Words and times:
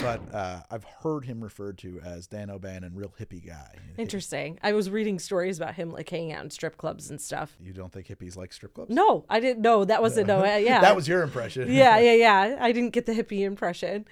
but 0.00 0.34
uh, 0.34 0.60
I've 0.70 0.84
heard 1.02 1.24
him 1.24 1.42
referred 1.42 1.78
to 1.78 2.00
as 2.04 2.26
Dan 2.26 2.50
O'Bannon, 2.50 2.94
real 2.94 3.12
hippie 3.18 3.44
guy. 3.46 3.74
Interesting. 3.98 4.58
I 4.62 4.72
was 4.72 4.90
reading 4.90 5.18
stories 5.18 5.58
about 5.58 5.74
him 5.74 5.90
like 5.90 6.08
hanging 6.08 6.32
out 6.32 6.44
in 6.44 6.50
strip 6.50 6.76
clubs 6.76 7.10
and 7.10 7.20
stuff. 7.20 7.56
You 7.60 7.72
don't 7.72 7.92
think 7.92 8.06
hippies 8.06 8.36
like 8.36 8.52
strip 8.52 8.74
clubs? 8.74 8.94
No, 8.94 9.24
I 9.28 9.40
didn't. 9.40 9.62
No, 9.62 9.84
that 9.84 10.02
wasn't. 10.02 10.28
No, 10.28 10.44
yeah, 10.56 10.80
that 10.80 10.96
was 10.96 11.08
your 11.08 11.22
impression. 11.22 11.70
yeah, 11.72 11.98
yeah, 11.98 12.14
yeah. 12.14 12.56
I 12.60 12.72
didn't 12.72 12.90
get 12.90 13.06
the 13.06 13.12
hippie 13.12 13.40
impression. 13.40 14.06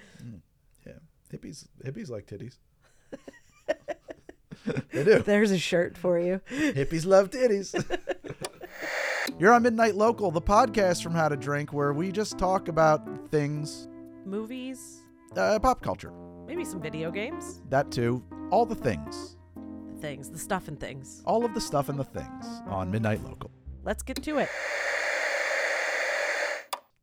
yeah. 0.86 0.92
Hippies, 1.32 1.66
hippies 1.84 2.10
like 2.10 2.26
titties. 2.26 2.56
they 4.92 5.04
do. 5.04 5.18
There's 5.20 5.50
a 5.50 5.58
shirt 5.58 5.96
for 5.96 6.18
you. 6.18 6.40
Hippies 6.50 7.06
love 7.06 7.30
titties. 7.30 7.74
You're 9.38 9.52
on 9.52 9.62
Midnight 9.62 9.96
Local, 9.96 10.30
the 10.30 10.40
podcast 10.40 11.02
from 11.02 11.12
How 11.12 11.28
to 11.28 11.36
Drink, 11.36 11.72
where 11.72 11.92
we 11.92 12.10
just 12.10 12.38
talk 12.38 12.68
about 12.68 13.30
things, 13.30 13.88
Movies, 14.24 15.02
uh, 15.36 15.58
pop 15.58 15.82
culture, 15.82 16.12
maybe 16.46 16.64
some 16.64 16.80
video 16.80 17.10
games, 17.10 17.62
that 17.68 17.90
too, 17.90 18.22
all 18.50 18.66
the 18.66 18.74
things, 18.74 19.36
the 19.92 20.00
things, 20.00 20.30
the 20.30 20.38
stuff 20.38 20.68
and 20.68 20.78
things. 20.80 21.22
all 21.26 21.44
of 21.44 21.54
the 21.54 21.60
stuff 21.60 21.88
and 21.88 21.98
the 21.98 22.04
things 22.04 22.46
on 22.66 22.90
Midnight 22.90 23.22
Local. 23.24 23.50
Let's 23.84 24.02
get 24.02 24.22
to 24.22 24.38
it. 24.38 24.48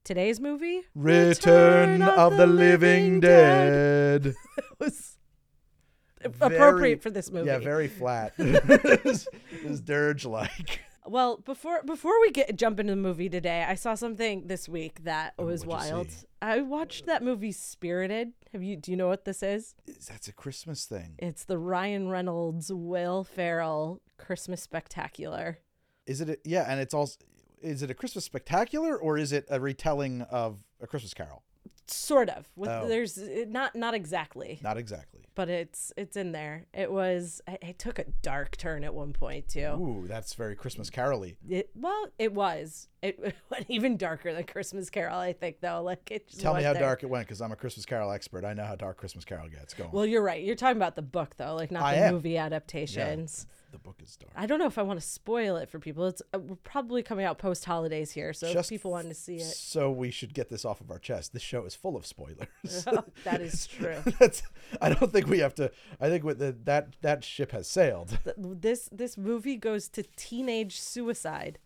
Today's 0.04 0.42
movie 0.42 0.82
Return 0.96 2.02
of 2.02 2.36
the 2.36 2.46
Living 2.46 3.22
Dead. 3.22 4.34
was 4.80 5.18
Very- 6.22 6.56
appropriate 6.56 7.02
for 7.02 7.10
this 7.10 7.32
movie. 7.32 7.48
Yeah, 7.48 7.60
very 7.60 7.88
flat. 7.88 8.34
It's 8.38 9.80
dirge 9.80 10.26
like. 10.26 10.82
Well, 11.06 11.38
before 11.38 11.84
before 11.84 12.20
we 12.22 12.32
get 12.32 12.56
jump 12.56 12.80
into 12.80 12.94
the 12.94 12.98
movie 13.02 13.30
today, 13.30 13.66
I 13.68 13.76
saw 13.76 13.96
something 13.96 14.48
this 14.48 14.70
week 14.70 15.04
that 15.04 15.34
oh, 15.38 15.46
was 15.46 15.64
Oh, 15.64 15.68
what'd 15.68 15.92
wild. 15.92 16.08
I 16.42 16.62
watched 16.62 17.06
that 17.06 17.24
movie 17.24 17.52
Spirited. 17.52 18.34
Have 18.52 18.64
you 18.64 18.76
do 18.76 18.92
you 18.92 18.98
know 18.98 19.08
what 19.08 19.26
this 19.26 19.44
is? 19.44 19.76
That's 20.08 20.28
a 20.28 20.34
Christmas 20.34 20.86
thing. 20.86 21.16
It's 21.20 21.44
the 21.44 21.58
Ryan 21.58 22.10
Reynolds, 22.10 22.72
Will 22.72 23.24
Ferrell 23.24 24.02
Christmas 24.18 24.62
Spectacular. 24.62 25.60
Is 26.06 26.22
it? 26.22 26.30
A, 26.30 26.38
yeah, 26.44 26.66
and 26.70 26.80
it's 26.80 26.94
also. 26.94 27.18
Is 27.62 27.82
it 27.82 27.90
a 27.90 27.94
Christmas 27.94 28.26
spectacular 28.26 28.98
or 28.98 29.18
is 29.18 29.32
it 29.32 29.46
a 29.50 29.58
retelling 29.58 30.24
of 30.24 30.58
a 30.82 30.88
Christmas 30.88 31.14
Carol? 31.14 31.44
Sort 31.88 32.30
of. 32.30 32.48
With 32.56 32.70
Oh. 32.70 32.88
there's 32.88 33.18
eh, 33.18 33.46
not 33.48 33.76
not 33.76 33.94
exactly, 33.94 34.60
Not 34.64 34.78
exactly. 34.78 35.22
but 35.36 35.50
it's 35.50 35.92
it's 35.98 36.16
in 36.16 36.32
there. 36.32 36.66
It 36.74 36.92
was 36.92 37.42
it, 37.48 37.78
took 37.78 38.00
a 38.00 38.06
dark 38.22 38.56
turn 38.56 38.84
at 38.86 38.94
one 38.94 39.12
point 39.12 39.50
too. 39.50 39.60
Ooh, 39.80 40.06
that's 40.08 40.34
very 40.34 40.56
Christmas 40.56 40.90
Carol-y. 40.90 41.36
It 41.50 41.70
well, 41.76 42.08
it 42.18 42.34
was. 42.34 42.88
It, 43.02 43.20
went 43.50 43.66
even 43.68 43.98
darker 43.98 44.34
than 44.34 44.46
Christmas 44.46 44.90
Carol, 44.90 45.18
I 45.18 45.34
think 45.34 45.60
though. 45.60 45.84
Like 45.84 46.10
it 46.10 46.28
just 46.30 46.40
Tell 46.42 46.54
me 46.54 46.64
how 46.64 46.72
there. 46.74 46.82
dark 46.84 47.04
it 47.04 47.08
went, 47.10 47.28
because 47.28 47.42
I'm 47.42 47.52
a 47.52 47.56
Christmas 47.58 47.86
Carol 47.86 48.12
expert. 48.12 48.46
I 48.46 48.54
know 48.54 48.64
how 48.66 48.76
dark 48.76 48.96
Christmas 48.98 49.26
Carol 49.26 49.50
gets. 49.50 49.74
Go 49.74 49.84
on. 49.86 49.92
Well, 49.92 50.06
you're 50.06 50.24
right. 50.24 50.42
You're 50.42 50.56
talking 50.56 50.78
about 50.78 50.96
the 50.96 51.02
book 51.02 51.36
though, 51.38 51.56
like 51.56 51.70
not 51.72 51.84
I 51.84 51.96
the 51.96 52.02
am. 52.06 52.14
movie 52.14 52.38
adaptations. 52.38 53.46
The 53.74 53.80
book 53.80 54.00
is 54.02 54.16
dark. 54.16 54.32
I 54.36 54.46
don't 54.46 54.60
know 54.60 54.68
if 54.68 54.78
I 54.78 54.84
want 54.84 55.02
to 55.02 55.06
spoil 55.06 55.58
it 55.58 55.68
for 55.68 55.80
people. 55.80 56.06
It's 56.08 56.22
uh, 56.34 56.40
we're 56.40 56.56
probably 56.58 57.04
coming 57.04 57.26
out 57.26 57.40
post 57.40 57.66
holidays 57.66 58.12
here, 58.12 58.32
so 58.32 58.48
if 58.48 58.54
Just 58.54 58.70
people 58.70 58.92
want 58.92 59.10
to 59.10 59.16
see 59.16 59.38
it. 59.38 59.42
So 59.42 59.92
we 59.92 60.12
should 60.12 60.34
get 60.34 60.48
this 60.48 60.64
off 60.64 60.80
of 60.80 60.92
our 60.92 61.00
chest. 61.00 61.34
This 61.34 61.42
show 61.42 61.66
is 61.66 61.76
full 61.76 61.98
of 61.98 62.06
spoilers. 62.06 62.48
that 63.24 63.42
is 63.42 63.68
true. 63.68 63.98
That's. 64.20 64.44
I 64.80 64.94
don't 64.94 65.12
think 65.12 65.28
we 65.28 65.40
have 65.40 65.56
to. 65.56 65.72
I 66.00 66.08
think 66.08 66.24
with 66.24 66.40
the, 66.40 66.56
that 66.64 66.96
that 67.02 67.24
ship 67.24 67.52
has 67.52 67.68
sailed. 67.68 68.18
This 68.38 68.88
this 68.92 69.18
movie 69.18 69.58
goes 69.58 69.90
to 69.90 70.04
teenage 70.16 70.80
suicide. 70.80 71.58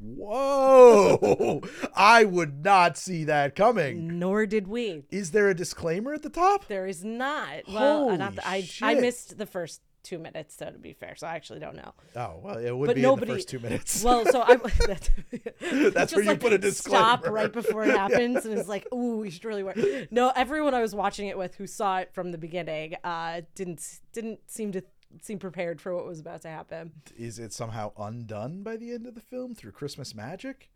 Whoa! 0.00 1.62
I 1.96 2.24
would 2.24 2.64
not 2.64 2.96
see 2.96 3.24
that 3.24 3.56
coming. 3.56 4.18
Nor 4.18 4.46
did 4.46 4.68
we. 4.68 5.04
Is 5.10 5.32
there 5.32 5.48
a 5.48 5.54
disclaimer 5.54 6.14
at 6.14 6.22
the 6.22 6.30
top? 6.30 6.66
There 6.66 6.86
is 6.86 7.04
not. 7.04 7.62
Well, 7.68 8.16
not 8.16 8.36
the, 8.36 8.46
I 8.46 8.68
I 8.80 8.94
missed 8.94 9.38
the 9.38 9.46
first 9.46 9.80
two 10.08 10.18
minutes, 10.18 10.54
so 10.56 10.70
to 10.70 10.78
be 10.78 10.92
fair, 10.92 11.14
so 11.16 11.26
I 11.26 11.34
actually 11.34 11.60
don't 11.60 11.76
know. 11.76 11.92
Oh 12.16 12.40
well, 12.42 12.56
it 12.58 12.70
would 12.76 12.86
But 12.86 12.96
be 12.96 13.02
nobody. 13.02 13.26
in 13.26 13.28
the 13.28 13.34
first 13.38 13.48
two 13.48 13.58
minutes. 13.58 14.02
Well, 14.08 14.24
so 14.26 14.42
I. 14.42 14.56
That's, 14.86 15.10
That's 15.94 16.14
where 16.14 16.22
you 16.22 16.30
like 16.30 16.40
put 16.40 16.52
a 16.64 16.72
Stop 16.72 17.26
right 17.28 17.52
before 17.52 17.84
it 17.84 17.90
happens, 17.90 18.44
and 18.46 18.58
it's 18.58 18.68
like, 18.68 18.86
ooh, 18.92 19.18
we 19.18 19.30
should 19.30 19.44
really 19.44 19.62
work. 19.62 19.78
No, 20.10 20.32
everyone 20.34 20.74
I 20.74 20.80
was 20.80 20.94
watching 20.94 21.28
it 21.28 21.36
with 21.36 21.54
who 21.56 21.66
saw 21.66 21.98
it 21.98 22.12
from 22.14 22.32
the 22.32 22.38
beginning 22.38 22.94
uh, 23.04 23.42
didn't 23.54 24.00
didn't 24.12 24.40
seem 24.50 24.72
to 24.72 24.82
seem 25.22 25.38
prepared 25.38 25.80
for 25.80 25.94
what 25.94 26.04
was 26.06 26.20
about 26.20 26.42
to 26.42 26.48
happen. 26.48 26.92
is 27.16 27.38
it 27.38 27.52
somehow 27.52 27.90
undone 27.98 28.62
by 28.62 28.76
the 28.76 28.92
end 28.92 29.06
of 29.06 29.14
the 29.14 29.20
film 29.22 29.54
through 29.54 29.72
Christmas 29.72 30.14
magic? 30.14 30.68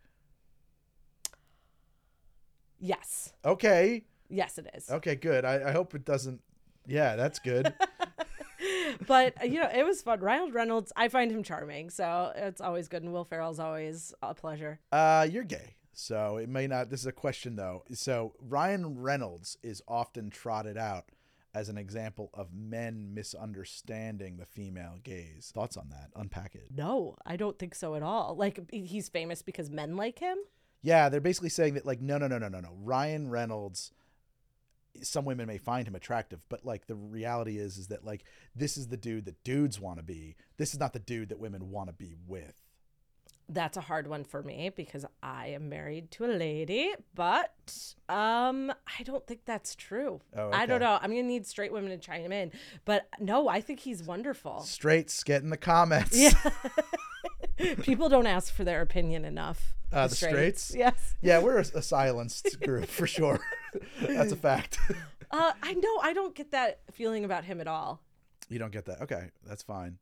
Yes, 2.78 3.32
Okay. 3.44 4.04
yes, 4.28 4.58
it 4.58 4.68
is. 4.74 4.90
Okay, 4.90 5.14
good. 5.14 5.44
I, 5.44 5.68
I 5.68 5.72
hope 5.72 5.94
it 5.94 6.04
doesn't. 6.04 6.40
Yeah, 6.86 7.14
that's 7.14 7.38
good. 7.38 7.72
But 9.06 9.48
you 9.50 9.60
know, 9.60 9.68
it 9.74 9.84
was 9.84 10.02
fun. 10.02 10.20
Ryan 10.20 10.52
Reynolds, 10.52 10.92
I 10.96 11.08
find 11.08 11.30
him 11.30 11.42
charming, 11.42 11.90
so 11.90 12.32
it's 12.34 12.60
always 12.60 12.88
good. 12.88 13.02
And 13.02 13.12
Will 13.12 13.24
Ferrell's 13.24 13.58
always 13.58 14.14
a 14.22 14.34
pleasure. 14.34 14.80
uh, 14.92 15.26
you're 15.30 15.44
gay, 15.44 15.76
so 15.92 16.36
it 16.36 16.48
may 16.48 16.66
not. 16.66 16.90
This 16.90 17.00
is 17.00 17.06
a 17.06 17.12
question 17.12 17.56
though. 17.56 17.84
So 17.92 18.34
Ryan 18.40 19.00
Reynolds 19.00 19.56
is 19.62 19.82
often 19.88 20.30
trotted 20.30 20.76
out 20.76 21.04
as 21.54 21.68
an 21.68 21.76
example 21.76 22.30
of 22.32 22.48
men 22.54 23.12
misunderstanding 23.12 24.36
the 24.38 24.46
female 24.46 24.98
gaze. 25.02 25.52
Thoughts 25.54 25.76
on 25.76 25.88
that? 25.90 26.08
Unpack 26.16 26.54
it. 26.54 26.68
No, 26.74 27.16
I 27.26 27.36
don't 27.36 27.58
think 27.58 27.74
so 27.74 27.94
at 27.94 28.02
all. 28.02 28.34
Like 28.36 28.58
he's 28.72 29.08
famous 29.08 29.42
because 29.42 29.70
men 29.70 29.96
like 29.96 30.18
him. 30.18 30.38
Yeah, 30.82 31.08
they're 31.08 31.20
basically 31.20 31.50
saying 31.50 31.74
that 31.74 31.86
like 31.86 32.00
no 32.00 32.18
no 32.18 32.26
no 32.26 32.38
no 32.38 32.48
no 32.48 32.60
no. 32.60 32.72
Ryan 32.82 33.28
Reynolds 33.30 33.92
some 35.02 35.24
women 35.24 35.46
may 35.46 35.58
find 35.58 35.86
him 35.86 35.94
attractive, 35.94 36.40
but 36.48 36.64
like 36.64 36.86
the 36.86 36.94
reality 36.94 37.58
is 37.58 37.78
is 37.78 37.88
that 37.88 38.04
like 38.04 38.24
this 38.54 38.76
is 38.76 38.88
the 38.88 38.96
dude 38.96 39.24
that 39.24 39.42
dudes 39.44 39.80
want 39.80 39.98
to 39.98 40.02
be. 40.02 40.36
This 40.56 40.74
is 40.74 40.80
not 40.80 40.92
the 40.92 40.98
dude 40.98 41.30
that 41.30 41.38
women 41.38 41.70
want 41.70 41.88
to 41.88 41.92
be 41.92 42.14
with. 42.26 42.54
That's 43.48 43.76
a 43.76 43.82
hard 43.82 44.06
one 44.06 44.24
for 44.24 44.42
me 44.42 44.70
because 44.74 45.04
I 45.22 45.48
am 45.48 45.68
married 45.68 46.10
to 46.12 46.24
a 46.24 46.32
lady, 46.32 46.92
but 47.14 47.52
um 48.08 48.72
I 48.98 49.02
don't 49.04 49.26
think 49.26 49.40
that's 49.44 49.74
true. 49.74 50.20
Oh, 50.36 50.50
I 50.52 50.66
don't 50.66 50.80
know. 50.80 50.98
I'm 51.00 51.10
to 51.10 51.22
need 51.22 51.46
straight 51.46 51.72
women 51.72 51.90
to 51.90 51.98
chime 51.98 52.32
in, 52.32 52.52
but 52.84 53.08
no, 53.18 53.48
I 53.48 53.60
think 53.60 53.80
he's 53.80 54.02
wonderful. 54.02 54.60
Straights 54.60 55.22
get 55.24 55.42
in 55.42 55.50
the 55.50 55.56
comments. 55.56 56.16
Yeah. 56.16 56.32
People 57.82 58.08
don't 58.08 58.26
ask 58.26 58.52
for 58.52 58.64
their 58.64 58.80
opinion 58.80 59.24
enough. 59.24 59.74
Uh, 59.92 60.06
the 60.06 60.14
straights? 60.14 60.74
Yes. 60.74 61.14
Yeah, 61.20 61.38
we're 61.40 61.58
a, 61.58 61.64
a 61.74 61.82
silenced 61.82 62.60
group 62.62 62.86
for 62.86 63.06
sure. 63.18 63.40
That's 64.00 64.32
a 64.32 64.36
fact. 64.36 64.78
Uh, 65.30 65.52
I 65.62 65.74
know. 65.74 65.98
I 66.02 66.12
don't 66.12 66.34
get 66.34 66.50
that 66.52 66.80
feeling 66.92 67.24
about 67.24 67.44
him 67.44 67.60
at 67.60 67.66
all. 67.68 68.00
you 68.48 68.58
don't 68.58 68.72
get 68.72 68.86
that. 68.86 69.02
Okay, 69.02 69.30
that's 69.46 69.62
fine. 69.62 69.98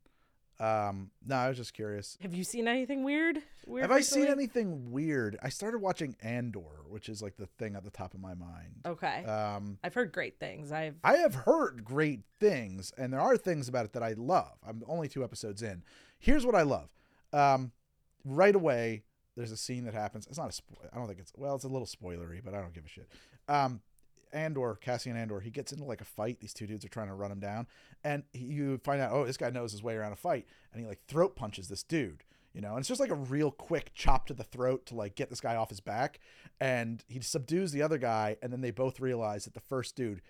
Um, 0.59 1.09
no, 1.25 1.35
I 1.37 1.47
was 1.47 1.57
just 1.57 1.73
curious. 1.73 2.19
Have 2.21 2.35
you 2.35 2.43
seen 2.43 2.67
anything 2.67 3.03
weird? 3.03 3.39
weird 3.65 3.81
Have 3.81 3.91
I 3.91 4.01
seen 4.01 4.27
anything 4.27 4.91
weird? 4.91 5.35
I 5.41 5.49
started 5.49 5.79
watching 5.79 6.15
Andor, 6.21 6.83
which 6.87 7.09
is 7.09 7.19
like 7.23 7.35
the 7.37 7.47
thing 7.47 7.75
at 7.75 7.83
the 7.83 7.89
top 7.89 8.13
of 8.13 8.19
my 8.19 8.35
mind. 8.35 8.81
Okay. 8.85 9.25
Um, 9.25 9.79
I've 9.83 9.95
heard 9.95 10.11
great 10.11 10.37
things. 10.39 10.71
I've 10.71 10.95
I 11.03 11.17
have 11.17 11.33
heard 11.33 11.83
great 11.83 12.21
things, 12.39 12.93
and 12.95 13.11
there 13.11 13.19
are 13.19 13.37
things 13.37 13.67
about 13.69 13.85
it 13.85 13.93
that 13.93 14.03
I 14.03 14.13
love. 14.13 14.53
I'm 14.67 14.83
only 14.87 15.07
two 15.07 15.23
episodes 15.23 15.63
in. 15.63 15.81
Here's 16.19 16.45
what 16.45 16.53
I 16.53 16.61
love. 16.61 16.89
Um, 17.33 17.71
right 18.23 18.53
away, 18.55 19.01
there's 19.35 19.51
a 19.51 19.57
scene 19.57 19.85
that 19.85 19.93
happens. 19.93 20.27
It's 20.27 20.37
not 20.37 20.49
a 20.49 20.53
spoil. 20.53 20.77
I 20.91 20.97
don't 20.97 21.07
think 21.07 21.19
it's 21.19 21.31
well. 21.35 21.55
It's 21.55 21.63
a 21.63 21.69
little 21.69 21.87
spoilery, 21.87 22.41
but 22.43 22.53
I 22.53 22.61
don't 22.61 22.73
give 22.73 22.85
a 22.85 22.89
shit. 22.89 23.09
Um, 23.47 23.81
Andor, 24.33 24.75
Cassian 24.75 25.17
Andor, 25.17 25.41
he 25.41 25.49
gets 25.49 25.71
into 25.71 25.83
like 25.83 26.01
a 26.01 26.05
fight. 26.05 26.39
These 26.39 26.53
two 26.53 26.67
dudes 26.67 26.85
are 26.85 26.89
trying 26.89 27.07
to 27.07 27.13
run 27.13 27.31
him 27.31 27.39
down, 27.39 27.67
and 28.03 28.23
he, 28.33 28.45
you 28.45 28.79
find 28.83 29.01
out, 29.01 29.11
oh, 29.11 29.25
this 29.25 29.37
guy 29.37 29.49
knows 29.49 29.71
his 29.71 29.83
way 29.83 29.95
around 29.95 30.13
a 30.13 30.17
fight, 30.17 30.47
and 30.71 30.81
he 30.81 30.87
like 30.87 31.05
throat 31.07 31.35
punches 31.35 31.67
this 31.67 31.83
dude. 31.83 32.23
You 32.53 32.59
know, 32.59 32.71
and 32.71 32.79
it's 32.79 32.89
just 32.89 32.99
like 32.99 33.11
a 33.11 33.15
real 33.15 33.49
quick 33.49 33.91
chop 33.93 34.27
to 34.27 34.33
the 34.33 34.43
throat 34.43 34.85
to 34.87 34.95
like 34.95 35.15
get 35.15 35.29
this 35.29 35.39
guy 35.39 35.55
off 35.55 35.69
his 35.69 35.79
back, 35.79 36.19
and 36.59 37.03
he 37.07 37.19
subdues 37.21 37.71
the 37.71 37.81
other 37.81 37.97
guy, 37.97 38.35
and 38.41 38.51
then 38.51 38.61
they 38.61 38.71
both 38.71 38.99
realize 38.99 39.45
that 39.45 39.53
the 39.53 39.61
first 39.61 39.95
dude 39.95 40.21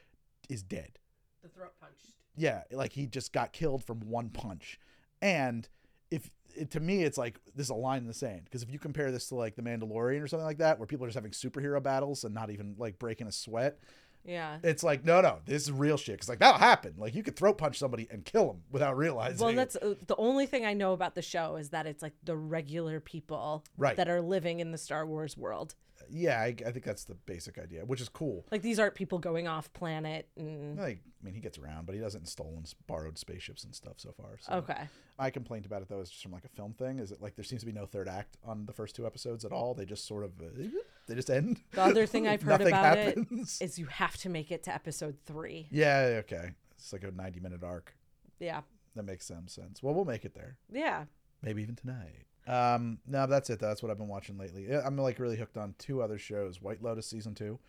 is 0.50 0.62
dead 0.64 1.00
the 1.42 1.50
throat 1.50 1.74
punched. 1.80 2.14
yeah 2.36 2.62
like 2.72 2.94
he 2.94 3.08
just 3.08 3.34
got 3.34 3.54
killed 3.54 3.84
from 3.84 4.00
one 4.02 4.30
punch 4.30 4.80
and 5.22 5.68
if 6.10 6.30
it, 6.56 6.72
to 6.72 6.80
me 6.80 7.04
it's 7.04 7.18
like 7.18 7.40
this 7.56 7.68
is 7.68 7.70
a 7.72 7.76
line 7.76 8.00
in 8.02 8.08
the 8.08 8.14
sand 8.14 8.42
because 8.46 8.64
if 8.64 8.72
you 8.72 8.80
compare 8.80 9.12
this 9.12 9.28
to 9.30 9.36
like 9.36 9.56
the 9.56 9.62
mandalorian 9.62 10.22
or 10.22 10.28
something 10.28 10.46
like 10.46 10.58
that 10.60 10.80
where 10.80 10.86
people 10.88 11.06
are 11.06 11.10
just 11.10 11.16
having 11.16 11.32
superhero 11.32 11.82
battles 11.82 12.24
and 12.24 12.34
not 12.34 12.50
even 12.50 12.76
like 12.78 12.98
breaking 13.00 13.28
a 13.28 13.32
sweat 13.32 13.80
Yeah. 14.26 14.58
it's 14.64 14.84
like 14.84 15.04
no 15.06 15.22
no 15.22 15.40
this 15.46 15.64
is 15.64 15.72
real 15.72 15.98
shit 15.98 16.16
because 16.16 16.30
like 16.30 16.40
that'll 16.40 16.60
happen 16.60 16.94
like 16.98 17.16
you 17.16 17.24
could 17.24 17.36
throat 17.36 17.58
punch 17.58 17.78
somebody 17.80 18.08
and 18.12 18.24
kill 18.26 18.48
them 18.48 18.62
without 18.72 18.96
realizing 18.98 19.46
Well, 19.46 19.56
that's 19.56 19.76
uh, 19.76 19.96
the 20.08 20.16
only 20.18 20.46
thing 20.46 20.66
I 20.66 20.74
know 20.74 20.94
about 20.94 21.16
the 21.16 21.22
show 21.22 21.56
is 21.56 21.70
that 21.70 21.86
it's 21.88 22.02
like 22.04 22.14
the 22.24 22.36
regular 22.38 23.00
people 23.00 23.64
Right. 23.78 23.96
that 23.98 24.08
are 24.10 24.22
living 24.22 24.60
in 24.60 24.72
the 24.72 24.78
Star 24.78 25.06
Wars 25.08 25.36
world. 25.38 25.76
Yeah 26.12 26.40
I, 26.40 26.56
I 26.66 26.72
think 26.72 26.84
that's 26.84 27.06
the 27.06 27.16
basic 27.16 27.58
idea 27.58 27.86
which 27.86 28.02
is 28.02 28.10
cool 28.10 28.46
Like 28.52 28.62
these 28.62 28.80
aren't 28.80 28.96
people 28.96 29.18
going 29.20 29.48
off 29.48 29.72
planet. 29.74 30.28
And... 30.38 30.78
like 30.78 31.00
i 31.22 31.26
mean 31.26 31.34
he 31.34 31.40
gets 31.40 31.58
around 31.58 31.86
but 31.86 31.96
he 31.96 32.02
doesn't 32.02 32.28
stolen 32.28 32.64
borrowed 32.88 33.18
spaceships 33.18 33.64
and 33.64 33.74
stuff 33.74 33.96
so 33.98 34.12
far 34.12 34.38
so 34.40 34.54
Okay. 34.54 34.84
my 35.18 35.30
complaint 35.30 35.66
about 35.66 35.82
it 35.82 35.90
though 35.90 36.02
is 36.02 36.10
just 36.10 36.22
from 36.24 36.32
like 36.32 36.46
a 36.46 36.50
film 36.50 36.74
thing 36.74 37.00
is 37.00 37.10
that 37.10 37.22
like 37.22 37.36
there 37.36 37.46
seems 37.46 37.62
to 37.62 37.66
be 37.66 37.72
no 37.72 37.86
third 37.86 38.08
act 38.08 38.38
on 38.46 38.66
the 38.66 38.74
first 38.74 38.96
two 38.96 39.06
episodes 39.06 39.46
at 39.46 39.52
all 39.52 39.74
they 39.74 39.86
just 39.86 40.06
sort 40.08 40.24
of 40.24 40.32
uh, 40.42 40.46
They 41.08 41.16
just 41.16 41.32
end. 41.32 41.60
The 41.72 41.82
other 41.82 42.06
thing 42.06 42.28
I've 42.28 42.42
heard 42.44 42.60
Nothing 42.60 42.68
about 42.68 42.98
happens. 42.98 43.58
it 43.60 43.66
is 43.66 43.80
you 43.80 43.88
have 43.88 44.16
to 44.18 44.30
make 44.30 44.52
it 44.52 44.64
to 44.64 44.74
episode 44.74 45.18
three. 45.26 45.68
Yeah, 45.72 46.20
okay. 46.20 46.52
It's 46.78 46.94
like 46.94 47.04
a 47.04 47.12
90 47.12 47.40
minute 47.42 47.64
arc. 47.64 47.96
Yeah. 48.40 48.62
That 48.96 49.04
makes 49.04 49.26
some 49.26 49.48
sense. 49.48 49.82
Well, 49.84 49.94
we'll 49.94 50.06
make 50.06 50.24
it 50.26 50.36
there. 50.36 50.58
Yeah. 50.72 51.06
Maybe 51.42 51.64
even 51.64 51.76
tonight. 51.76 52.28
Um, 52.48 53.00
no, 53.08 53.28
that's 53.28 53.50
it. 53.50 53.60
That's 53.60 53.82
what 53.84 53.92
I've 53.92 53.98
been 53.98 54.08
watching 54.08 54.38
lately. 54.38 54.68
I'm 54.74 54.98
like 54.98 55.20
really 55.20 55.38
hooked 55.38 55.58
on 55.58 55.76
two 55.78 56.02
other 56.02 56.18
shows. 56.18 56.62
White 56.62 56.82
Lotus 56.82 57.06
season 57.08 57.36
two. 57.36 57.60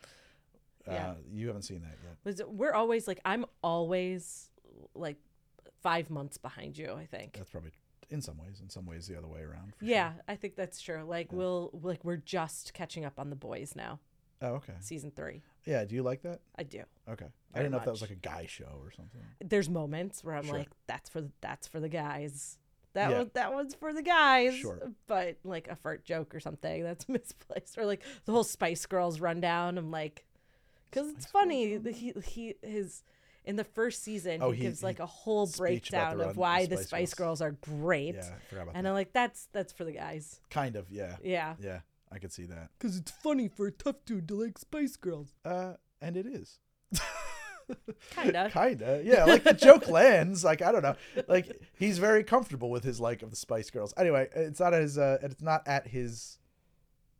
Uh, 0.88 0.92
Yeah. 0.92 1.14
you 1.32 1.46
haven't 1.46 1.62
seen 1.62 1.82
that 1.82 1.96
yet. 2.02 2.16
Was 2.24 2.42
We're 2.46 2.72
always 2.72 3.06
like 3.06 3.20
I'm 3.24 3.44
always 3.62 4.50
like 4.94 5.16
five 5.82 6.10
months 6.10 6.38
behind 6.38 6.78
you. 6.78 6.92
I 6.92 7.06
think. 7.06 7.34
That's 7.34 7.50
probably 7.50 7.72
in 8.10 8.20
some 8.20 8.38
ways. 8.38 8.60
In 8.60 8.68
some 8.68 8.86
ways, 8.86 9.06
the 9.06 9.16
other 9.16 9.28
way 9.28 9.40
around. 9.40 9.74
for 9.76 9.84
Yeah, 9.84 10.12
sure. 10.14 10.22
I 10.28 10.36
think 10.36 10.56
that's 10.56 10.80
true. 10.80 11.02
Like 11.04 11.30
Yeah. 11.30 11.38
we'll 11.38 11.70
like 11.82 12.04
we're 12.04 12.16
just 12.16 12.72
catching 12.74 13.04
up 13.04 13.18
on 13.20 13.30
the 13.30 13.36
boys 13.36 13.74
now, 13.76 14.00
Oh, 14.40 14.54
okay. 14.54 14.74
season 14.80 15.10
three. 15.14 15.42
Yeah. 15.66 15.84
Do 15.84 15.94
you 15.94 16.02
like 16.02 16.22
that? 16.22 16.40
I 16.56 16.62
do. 16.64 16.82
Okay. 17.08 17.26
I 17.54 17.58
didn't 17.58 17.72
know 17.72 17.78
if 17.78 17.84
that 17.84 17.90
was 17.90 18.00
like 18.00 18.10
a 18.10 18.14
guy 18.16 18.46
show 18.48 18.80
or 18.82 18.90
something. 18.90 19.20
There's 19.44 19.68
moments 19.68 20.24
where 20.24 20.34
I'm 20.34 20.44
Sure. 20.44 20.58
like, 20.58 20.70
that's 20.86 21.10
for 21.10 21.28
that's 21.42 21.68
for 21.68 21.78
the 21.80 21.88
guys. 21.90 22.58
That 22.94 23.10
Yeah. 23.10 23.18
was 23.20 23.28
that 23.34 23.52
one's 23.54 23.74
for 23.74 23.92
the 23.92 24.02
guys. 24.02 24.54
Sure. 24.56 24.90
But 25.06 25.36
like 25.44 25.68
a 25.68 25.76
fart 25.76 26.04
joke 26.04 26.34
or 26.34 26.40
something 26.40 26.82
that's 26.82 27.08
misplaced, 27.08 27.78
or 27.78 27.86
like 27.86 28.02
the 28.26 28.32
whole 28.32 28.44
Spice 28.44 28.84
Girls 28.86 29.20
rundown. 29.20 29.78
I'm 29.78 29.90
like, 29.90 30.24
because 30.90 31.08
it's 31.10 31.26
Spice 31.26 31.32
Girls 31.32 31.42
funny. 31.44 31.76
that 31.78 31.94
He 31.94 32.12
he 32.24 32.54
his 32.62 33.02
in 33.44 33.56
the 33.56 33.64
first 33.64 34.02
season 34.04 34.40
Oh, 34.42 34.50
he, 34.52 34.58
he- 34.58 34.62
gives 34.64 34.80
he 34.80 34.86
like 34.86 35.00
a 35.00 35.06
whole 35.06 35.46
speech 35.46 35.88
about 35.88 36.10
the 36.12 36.16
breakdown 36.16 36.18
run- 36.18 36.28
of 36.30 36.36
why 36.36 36.62
the 36.66 36.76
the 36.76 36.76
Spice 36.76 36.88
Spice 37.10 37.14
Girls. 37.14 37.40
Girls 37.40 37.42
are 37.42 37.52
great. 37.78 38.14
Yeah, 38.14 38.20
I 38.36 38.48
forgot 38.48 38.62
about 38.62 38.76
And 38.76 38.84
that. 38.86 38.90
I'm 38.90 38.94
like, 38.94 39.12
that's 39.12 39.48
that's 39.52 39.72
for 39.72 39.84
the 39.84 39.92
guys. 39.92 40.40
kind 40.50 40.76
of. 40.76 40.90
Yeah. 40.90 41.16
Yeah. 41.22 41.54
Yeah. 41.60 41.80
I 42.10 42.18
could 42.18 42.30
see 42.32 42.44
that. 42.44 42.68
Because 42.78 42.98
it's 42.98 43.10
funny 43.10 43.48
for 43.48 43.66
a 43.66 43.72
tough 43.72 43.96
dude 44.04 44.28
to 44.28 44.34
like 44.34 44.58
Spice 44.58 44.96
Girls. 44.96 45.34
Uh, 45.46 45.74
and 46.00 46.14
it 46.16 46.26
is. 46.26 46.58
Kinda. 48.14 48.50
Kinda. 48.52 49.02
Yeah. 49.04 49.24
Like 49.24 49.44
the 49.44 49.54
joke 49.54 49.88
lands. 49.90 50.44
Like 50.44 50.62
I 50.62 50.72
don't 50.72 50.82
know. 50.82 50.96
Like 51.28 51.60
he's 51.78 51.98
very 51.98 52.24
comfortable 52.24 52.70
with 52.70 52.84
his 52.84 53.00
like 53.00 53.22
of 53.22 53.30
the 53.30 53.36
Spice 53.36 53.70
Girls. 53.70 53.94
Anyway, 53.96 54.28
it's 54.34 54.60
not 54.60 54.74
at 54.74 54.82
his. 54.82 54.98
Uh, 54.98 55.18
it's 55.22 55.42
not 55.42 55.66
at 55.66 55.86
his. 55.86 56.38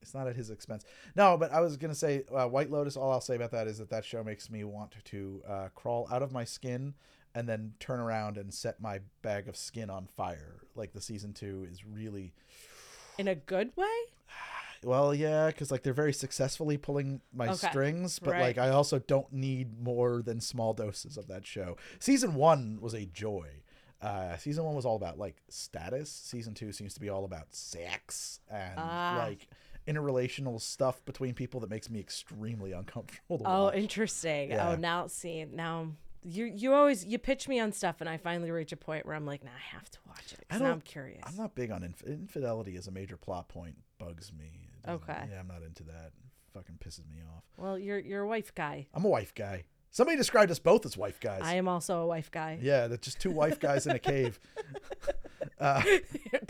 It's 0.01 0.15
not 0.15 0.27
at 0.27 0.35
his 0.35 0.51
expense. 0.51 0.85
No, 1.15 1.37
but 1.37 1.53
I 1.53 1.61
was 1.61 1.77
gonna 1.77 1.95
say 1.95 2.25
uh, 2.35 2.47
White 2.47 2.71
Lotus. 2.71 2.97
All 2.97 3.13
I'll 3.13 3.21
say 3.21 3.37
about 3.37 3.53
that 3.53 3.67
is 3.67 3.79
that 3.79 3.91
that 3.91 4.05
show 4.05 4.25
makes 4.25 4.51
me 4.51 4.65
want 4.65 4.95
to 5.05 5.43
uh, 5.49 5.69
crawl 5.75 6.09
out 6.11 6.23
of 6.23 6.33
my 6.33 6.45
skin 6.45 6.95
and 7.35 7.49
then 7.49 7.73
turn 7.79 8.01
around 8.01 8.37
and 8.37 8.53
set 8.53 8.81
my 8.81 9.01
bag 9.23 9.49
of 9.49 9.57
skin 9.57 9.89
on 9.91 10.07
fire. 10.07 10.61
Like 10.75 10.93
the 10.93 11.01
season 11.01 11.33
two 11.33 11.67
is 11.71 11.85
really 11.85 12.35
In 13.17 13.29
a 13.29 13.35
good 13.35 13.73
way? 13.77 13.87
well, 14.85 15.15
yeah, 15.15 15.47
because 15.49 15.71
like 15.71 15.83
they're 15.83 15.93
very 15.93 16.13
successfully 16.13 16.77
pulling 16.77 17.21
my 17.33 17.49
Okay. 17.49 17.69
strings, 17.69 18.19
but 18.19 18.31
Right. 18.33 18.41
like 18.43 18.59
I 18.59 18.71
also 18.71 18.99
don't 18.99 19.33
need 19.33 19.81
more 19.81 20.23
than 20.23 20.41
small 20.41 20.75
doses 20.75 21.17
of 21.17 21.29
that 21.29 21.47
show. 21.47 21.77
Season 22.01 22.35
one 22.35 22.81
was 22.81 22.95
a 22.95 23.07
joy. 23.07 23.49
Uh, 24.01 24.37
season 24.37 24.65
one 24.65 24.75
was 24.75 24.85
all 24.85 24.97
about 24.97 25.19
like 25.19 25.37
status. 25.49 26.11
Season 26.11 26.55
two 26.55 26.73
seems 26.73 26.95
to 26.95 27.01
be 27.01 27.09
all 27.09 27.25
about 27.25 27.55
sex 27.55 28.41
and 28.51 28.75
Ah. 28.77 29.17
like 29.29 29.47
interrelational 29.87 30.61
stuff 30.61 31.05
between 31.05 31.35
people 31.35 31.61
that 31.61 31.71
makes 31.71 31.91
me 31.91 32.01
extremely 32.01 32.73
uncomfortable. 32.73 33.39
To 33.39 33.45
Oh, 33.47 33.65
watch. 33.65 33.75
interesting. 33.77 34.51
Yeah. 34.51 34.71
Oh, 34.71 34.77
now 34.77 35.07
see, 35.07 35.45
now 35.45 35.93
you 36.25 36.45
you 36.45 36.73
always 36.73 37.05
you 37.05 37.19
pitch 37.19 37.49
me 37.49 37.59
on 37.61 37.73
stuff, 37.73 38.01
and 38.01 38.09
I 38.09 38.17
finally 38.17 38.51
reach 38.51 38.73
a 38.73 38.77
point 38.77 39.07
where 39.07 39.15
I'm 39.17 39.27
like, 39.27 39.43
nah, 39.45 39.51
I 39.51 39.77
have 39.77 39.91
to 39.91 39.99
watch 40.07 40.33
it. 40.33 40.45
I 40.51 40.57
I'm 40.65 40.81
curious. 40.81 41.23
I'm 41.27 41.37
not 41.37 41.55
big 41.55 41.71
on 41.73 41.83
inf- 41.83 42.03
infidelity 42.03 42.77
as 42.77 42.87
a 42.87 42.93
major 42.93 43.17
plot 43.17 43.49
point. 43.49 43.77
Bugs 43.99 44.33
me. 44.33 44.62
Okay. 44.89 45.29
Yeah, 45.31 45.41
I'm 45.41 45.49
not 45.49 45.63
into 45.63 45.83
that. 45.85 46.13
Fucking 46.55 46.79
pisses 46.85 47.09
me 47.09 47.19
off. 47.35 47.45
well, 47.57 47.79
you're 47.79 47.99
you're 47.99 48.23
a 48.23 48.29
wife 48.29 48.55
guy. 48.55 48.87
I'm 48.93 49.05
a 49.05 49.09
wife 49.09 49.35
guy. 49.35 49.65
Somebody 49.91 50.17
described 50.17 50.51
us 50.51 50.59
both 50.59 50.87
as 50.87 50.97
wife 50.97 51.21
guys. 51.21 51.41
I 51.43 51.55
am 51.57 51.69
also 51.69 52.01
a 52.01 52.07
wife 52.07 52.31
guy. 52.31 52.59
Yeah, 52.63 52.87
that's 52.89 53.05
just 53.07 53.21
two 53.21 53.31
wife 53.31 53.61
guys 53.61 53.87
in 53.87 53.93
a 53.95 53.99
cave. 53.99 54.39
Uh, 55.59 55.81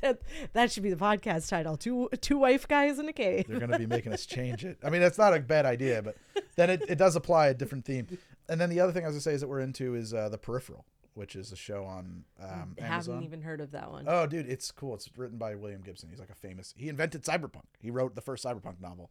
that 0.00 0.20
that 0.54 0.72
should 0.72 0.82
be 0.82 0.88
the 0.88 0.96
podcast 0.96 1.46
title. 1.48 1.76
Two 1.76 2.08
two 2.22 2.38
wife 2.38 2.66
guys 2.66 2.98
in 2.98 3.06
a 3.08 3.12
cave. 3.12 3.44
they're 3.46 3.58
going 3.58 3.70
to 3.70 3.78
be 3.78 3.84
making 3.86 4.10
us 4.12 4.24
change 4.24 4.64
it. 4.64 4.78
I 4.82 4.88
mean, 4.88 5.02
that's 5.02 5.18
not 5.18 5.34
a 5.34 5.40
bad 5.40 5.66
idea, 5.66 6.00
but 6.02 6.16
then 6.56 6.70
it, 6.70 6.82
it 6.88 6.96
does 6.96 7.14
apply 7.14 7.48
a 7.48 7.54
different 7.54 7.84
theme. 7.84 8.06
And 8.48 8.58
then 8.58 8.70
the 8.70 8.80
other 8.80 8.90
thing 8.90 9.04
I 9.04 9.08
was 9.08 9.14
going 9.14 9.20
to 9.20 9.24
say 9.24 9.34
is 9.34 9.42
that 9.42 9.48
we're 9.48 9.60
into 9.60 9.94
is 9.96 10.14
uh, 10.14 10.30
The 10.30 10.38
Peripheral, 10.38 10.86
which 11.14 11.36
is 11.36 11.52
a 11.52 11.56
show 11.56 11.84
on 11.84 12.24
um, 12.42 12.74
I 12.80 12.84
haven't 12.84 13.22
even 13.22 13.42
heard 13.42 13.60
of 13.60 13.72
that 13.72 13.90
one. 13.90 14.04
Oh, 14.08 14.26
dude, 14.26 14.48
it's 14.48 14.70
cool. 14.70 14.94
It's 14.94 15.10
written 15.16 15.38
by 15.38 15.54
William 15.54 15.82
Gibson. 15.82 16.08
He's 16.08 16.18
like 16.18 16.30
a 16.30 16.34
famous. 16.34 16.74
He 16.76 16.88
invented 16.88 17.22
cyberpunk. 17.22 17.66
He 17.78 17.90
wrote 17.90 18.14
the 18.14 18.20
first 18.20 18.44
cyberpunk 18.44 18.80
novel, 18.80 19.10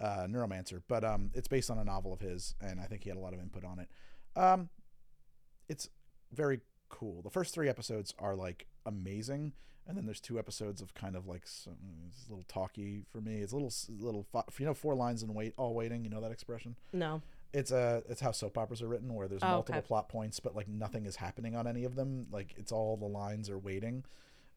uh, 0.00 0.26
Neuromancer. 0.28 0.82
But 0.88 1.04
um, 1.04 1.30
it's 1.34 1.48
based 1.48 1.70
on 1.70 1.78
a 1.78 1.84
novel 1.84 2.12
of 2.12 2.20
his, 2.20 2.54
and 2.60 2.80
I 2.80 2.84
think 2.84 3.04
he 3.04 3.10
had 3.10 3.18
a 3.18 3.20
lot 3.20 3.34
of 3.34 3.40
input 3.40 3.64
on 3.64 3.78
it. 3.78 3.88
Um, 4.34 4.70
it's 5.68 5.88
very 6.32 6.60
cool. 6.88 7.22
The 7.22 7.30
first 7.30 7.54
three 7.54 7.68
episodes 7.68 8.14
are 8.18 8.34
like 8.34 8.66
amazing, 8.86 9.52
and 9.86 9.96
then 9.96 10.06
there's 10.06 10.20
two 10.20 10.38
episodes 10.38 10.80
of 10.80 10.94
kind 10.94 11.16
of 11.16 11.26
like 11.26 11.46
some, 11.46 11.76
it's 12.08 12.26
a 12.28 12.30
little 12.30 12.44
talky 12.48 13.04
for 13.10 13.20
me. 13.20 13.40
It's 13.40 13.52
a 13.52 13.56
little 13.56 13.72
little 13.98 14.26
you 14.58 14.66
know 14.66 14.74
four 14.74 14.94
lines 14.94 15.22
and 15.22 15.34
wait 15.34 15.52
all 15.56 15.74
waiting. 15.74 16.04
You 16.04 16.10
know 16.10 16.20
that 16.20 16.32
expression. 16.32 16.76
No. 16.92 17.20
It's 17.52 17.70
a 17.70 18.02
it's 18.08 18.20
how 18.20 18.32
soap 18.32 18.56
operas 18.56 18.80
are 18.82 18.88
written, 18.88 19.14
where 19.14 19.28
there's 19.28 19.42
Oh, 19.42 19.48
multiple 19.48 19.78
okay. 19.80 19.86
plot 19.86 20.08
points, 20.08 20.40
but 20.40 20.56
like 20.56 20.68
nothing 20.68 21.04
is 21.06 21.16
happening 21.16 21.54
on 21.54 21.66
any 21.66 21.84
of 21.84 21.94
them. 21.96 22.26
Like 22.32 22.54
it's 22.56 22.72
all 22.72 22.96
the 22.96 23.06
lines 23.06 23.50
are 23.50 23.58
waiting. 23.58 24.04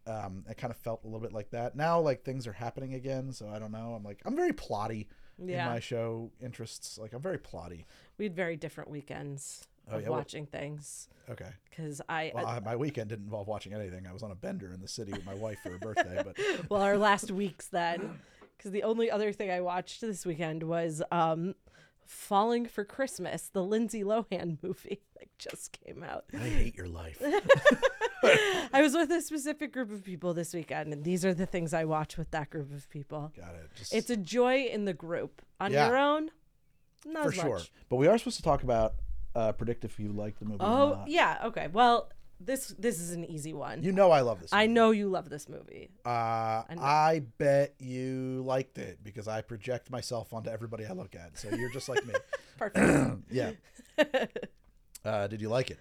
Um, 0.07 0.45
it 0.50 0.57
kind 0.57 0.69
of 0.71 0.77
felt 0.77 1.03
a 1.03 1.07
little 1.07 1.19
bit 1.19 1.33
like 1.33 1.50
that. 1.50 1.75
Now 1.75 2.00
like 2.00 2.24
things 2.24 2.45
are 2.47 2.53
happening 2.53 2.94
again, 2.94 3.33
so 3.33 3.50
I 3.50 3.59
don't 3.59 3.71
know. 3.71 3.94
I'm 3.95 4.03
like 4.03 4.21
I'm 4.25 4.36
very 4.36 4.53
plotty 4.53 5.07
Yeah. 5.38 5.65
in 5.68 5.74
my 5.74 5.80
show 5.80 6.31
interests. 6.42 6.97
Like 6.97 7.13
I'm 7.13 7.21
very 7.21 7.38
plotty. 7.39 7.86
we 8.18 8.25
had 8.25 8.36
very 8.36 8.56
different 8.56 8.89
weekends 8.89 9.68
Oh, 9.91 9.98
of 9.98 10.01
yeah, 10.03 10.09
watching 10.09 10.48
things 10.48 11.09
Okay. 11.30 11.50
because 11.69 12.01
I, 12.09 12.31
Well, 12.33 12.45
I 12.48 12.56
I, 12.56 12.59
my 12.59 12.75
weekend 12.75 13.09
didn't 13.09 13.25
involve 13.25 13.48
watching 13.48 13.71
anything. 13.74 14.07
I 14.07 14.13
was 14.13 14.24
on 14.24 14.31
a 14.31 14.36
bender 14.36 14.71
in 14.74 14.80
the 14.81 14.88
city 14.88 15.12
with 15.12 15.25
my 15.25 15.36
wife 15.36 15.59
for 15.62 15.69
her 15.71 15.77
birthday, 15.77 16.24
but 16.25 16.38
well 16.71 16.81
our 16.81 16.98
last 16.98 17.30
weeks 17.30 17.68
then 17.68 18.19
because 18.57 18.71
the 18.71 18.81
only 18.83 19.12
other 19.12 19.31
thing 19.33 19.51
i 19.51 19.59
watched 19.62 20.01
this 20.01 20.25
weekend 20.25 20.63
was 20.63 21.03
um 21.12 21.53
falling 22.05 22.65
for 22.65 22.85
christmas 22.85 23.49
the 23.53 23.63
lindsay 23.63 24.03
lohan 24.03 24.57
movie 24.63 25.01
that 25.17 25.27
just 25.39 25.77
came 25.83 26.03
out 26.03 26.25
I 26.33 26.37
hate 26.37 26.75
your 26.77 26.87
life. 26.87 27.19
i 28.73 28.81
was 28.81 28.93
with 28.93 29.11
a 29.11 29.21
specific 29.21 29.73
group 29.73 29.91
of 29.91 30.03
people 30.03 30.33
this 30.33 30.53
weekend 30.53 30.93
and 30.93 31.03
these 31.03 31.23
are 31.25 31.33
the 31.33 31.45
things 31.45 31.73
i 31.73 31.83
watch 31.85 32.17
with 32.17 32.31
that 32.31 32.49
group 32.49 32.73
of 32.73 32.89
people 32.89 33.31
Got 33.35 33.55
it. 33.55 33.69
Just 33.75 33.93
it's 33.93 34.09
a 34.09 34.17
joy 34.17 34.63
in 34.71 34.85
the 34.85 34.93
group 34.93 35.41
on 35.59 35.71
Yeah. 35.71 35.87
your 35.87 35.97
own 35.97 36.29
not 37.05 37.23
for 37.23 37.29
as 37.29 37.35
sure. 37.35 37.61
But 37.89 37.97
we 37.97 38.07
are 38.07 38.17
supposed 38.17 38.37
to 38.37 38.43
talk 38.43 38.63
about 38.63 38.95
uh, 39.35 39.51
predict 39.51 39.85
if 39.85 40.00
you 40.00 40.12
like 40.12 40.39
the 40.39 40.45
movie. 40.45 40.63
or 40.63 40.67
oh 40.67 41.03
yeah 41.07 41.39
okay 41.45 41.67
well 41.71 42.09
this 42.39 42.75
this 42.77 43.00
is 43.00 43.12
an 43.12 43.24
easy 43.25 43.54
one 43.54 43.82
You 43.84 43.92
know 43.92 44.12
I 44.12 44.22
love 44.22 44.42
this. 44.42 44.51
i 44.54 44.68
know 44.68 44.92
you 44.92 45.08
love 45.10 45.30
this 45.30 45.48
movie 45.50 45.89
Uh, 46.06 46.63
know. 46.70 46.82
I 46.82 47.22
bet 47.38 47.75
you 47.80 48.44
liked 48.46 48.77
it 48.77 49.00
because 49.04 49.27
I 49.27 49.42
project 49.42 49.89
myself 49.89 50.34
onto 50.34 50.50
everybody 50.50 50.86
I 50.86 50.92
look 50.94 51.15
at. 51.15 51.38
So 51.38 51.50
you're 51.56 51.72
just 51.72 51.88
like 51.89 52.06
me. 52.06 52.13
perfect 52.58 53.22
yeah. 53.32 53.51
Uh, 55.06 55.27
did 55.27 55.39
you 55.42 55.50
like 55.50 55.70
it? 55.72 55.80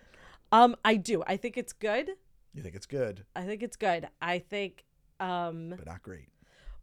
um 0.53 0.77
i 0.85 0.95
do 0.97 1.23
i 1.27 1.37
think 1.37 1.57
it's 1.57 1.73
good 1.73 2.11
You 2.53 2.63
think 2.63 2.75
it's 2.75 2.87
good, 2.87 3.25
i 3.35 3.43
think 3.45 3.63
it's 3.63 3.77
good 3.77 4.09
i 4.21 4.39
think 4.39 4.85
um 5.21 5.71
but 5.77 5.87
not 5.87 6.03
great. 6.03 6.29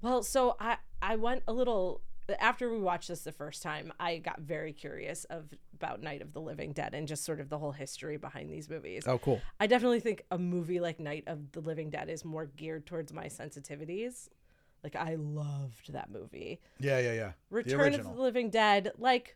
Well, 0.01 0.23
so 0.23 0.55
I 0.59 0.77
I 1.01 1.15
went 1.17 1.43
a 1.47 1.53
little 1.53 2.01
after 2.39 2.71
we 2.71 2.79
watched 2.79 3.09
this 3.09 3.21
the 3.23 3.31
first 3.31 3.61
time. 3.61 3.93
I 3.99 4.17
got 4.17 4.39
very 4.41 4.73
curious 4.73 5.25
of 5.25 5.53
about 5.81 6.01
Night 6.03 6.21
of 6.21 6.33
the 6.33 6.41
Living 6.41 6.73
Dead 6.73 6.93
and 6.93 7.07
just 7.07 7.25
sort 7.25 7.39
of 7.39 7.49
the 7.49 7.57
whole 7.57 7.71
history 7.71 8.17
behind 8.17 8.51
these 8.51 8.69
movies. 8.69 9.03
Oh, 9.07 9.17
cool. 9.17 9.41
I 9.59 9.65
definitely 9.65 9.99
think 9.99 10.23
a 10.29 10.37
movie 10.37 10.79
like 10.79 10.99
Night 10.99 11.23
of 11.25 11.51
the 11.53 11.61
Living 11.61 11.89
Dead 11.89 12.07
is 12.09 12.23
more 12.23 12.45
geared 12.45 12.85
towards 12.85 13.11
my 13.11 13.25
sensitivities. 13.25 14.29
Like 14.83 14.95
I 14.95 15.15
loved 15.15 15.93
that 15.93 16.11
movie. 16.11 16.59
Yeah, 16.79 16.99
yeah, 16.99 17.13
yeah. 17.13 17.31
the 17.49 17.55
Return 17.55 17.93
of 17.95 18.03
the 18.03 18.21
Living 18.21 18.49
Dead, 18.51 18.91
like 18.99 19.35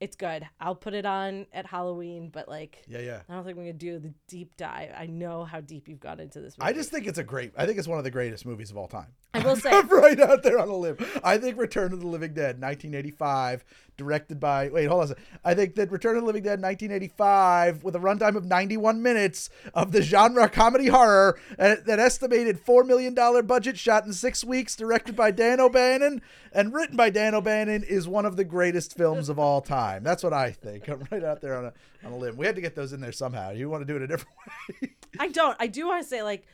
it's 0.00 0.16
good. 0.16 0.48
I'll 0.58 0.74
put 0.74 0.94
it 0.94 1.04
on 1.04 1.46
at 1.52 1.66
Halloween, 1.66 2.30
but 2.30 2.48
like 2.48 2.82
yeah, 2.88 3.00
yeah. 3.00 3.20
I 3.28 3.34
don't 3.34 3.44
think 3.44 3.58
we're 3.58 3.64
gonna 3.64 3.74
do 3.74 3.98
the 3.98 4.14
deep 4.28 4.56
dive. 4.56 4.92
I 4.96 5.06
know 5.06 5.44
how 5.44 5.60
deep 5.60 5.88
you've 5.88 6.00
gone 6.00 6.20
into 6.20 6.40
this 6.40 6.56
movie. 6.58 6.70
I 6.70 6.72
just 6.72 6.90
think 6.90 7.06
it's 7.06 7.18
a 7.18 7.24
great. 7.24 7.52
I 7.56 7.66
think 7.66 7.78
it's 7.78 7.86
one 7.86 7.98
of 7.98 8.04
the 8.04 8.10
greatest 8.10 8.46
movies 8.46 8.70
of 8.70 8.78
all 8.78 8.88
time. 8.88 9.08
I 9.34 9.40
will 9.40 9.56
say 9.56 9.70
right 9.70 10.18
out 10.18 10.42
there 10.42 10.58
on 10.58 10.68
a 10.68 10.76
limb. 10.76 10.96
I 11.22 11.36
think 11.36 11.58
Return 11.58 11.92
of 11.92 12.00
the 12.00 12.06
Living 12.06 12.32
Dead, 12.32 12.60
1985, 12.60 13.64
directed 14.00 14.40
by. 14.40 14.70
Wait, 14.70 14.86
hold 14.86 15.00
on. 15.00 15.04
a 15.04 15.08
sec. 15.08 15.18
I 15.44 15.54
think 15.54 15.74
that 15.74 15.92
Return 15.92 16.16
of 16.16 16.22
the 16.22 16.26
Living 16.26 16.42
Dead, 16.42 16.60
1985, 16.60 17.84
with 17.84 17.94
a 17.94 17.98
runtime 17.98 18.34
of 18.34 18.46
91 18.46 19.02
minutes 19.02 19.50
of 19.74 19.92
the 19.92 20.00
genre 20.00 20.48
comedy 20.48 20.86
horror, 20.86 21.38
uh, 21.58 21.76
that 21.84 21.98
estimated 21.98 22.58
four 22.58 22.82
million 22.82 23.12
dollar 23.12 23.42
budget, 23.42 23.78
shot 23.78 24.06
in 24.06 24.14
six 24.14 24.42
weeks, 24.42 24.74
directed 24.74 25.14
by 25.14 25.30
Dan 25.30 25.60
O'Bannon 25.60 26.22
and 26.52 26.72
written 26.72 26.96
by 26.96 27.10
Dan 27.10 27.34
O'Bannon, 27.34 27.82
is 27.84 28.08
one 28.08 28.24
of 28.24 28.36
the 28.36 28.44
greatest 28.44 28.96
films 28.96 29.28
of 29.28 29.38
all 29.38 29.60
time. 29.60 30.02
That's 30.02 30.22
what 30.22 30.32
I 30.32 30.50
think. 30.50 30.88
I'm 30.88 31.06
right 31.10 31.22
out 31.22 31.42
there 31.42 31.56
on 31.56 31.66
a 31.66 31.72
on 32.04 32.12
a 32.12 32.16
limb. 32.16 32.36
We 32.38 32.46
had 32.46 32.54
to 32.54 32.62
get 32.62 32.74
those 32.74 32.94
in 32.94 33.00
there 33.00 33.12
somehow. 33.12 33.50
You 33.50 33.68
want 33.68 33.86
to 33.86 33.86
do 33.86 33.96
it 33.96 34.02
a 34.02 34.06
different 34.06 34.34
way? 34.82 34.90
I 35.18 35.28
don't. 35.28 35.56
I 35.60 35.66
do 35.66 35.86
want 35.86 36.02
to 36.02 36.08
say 36.08 36.22
like 36.22 36.46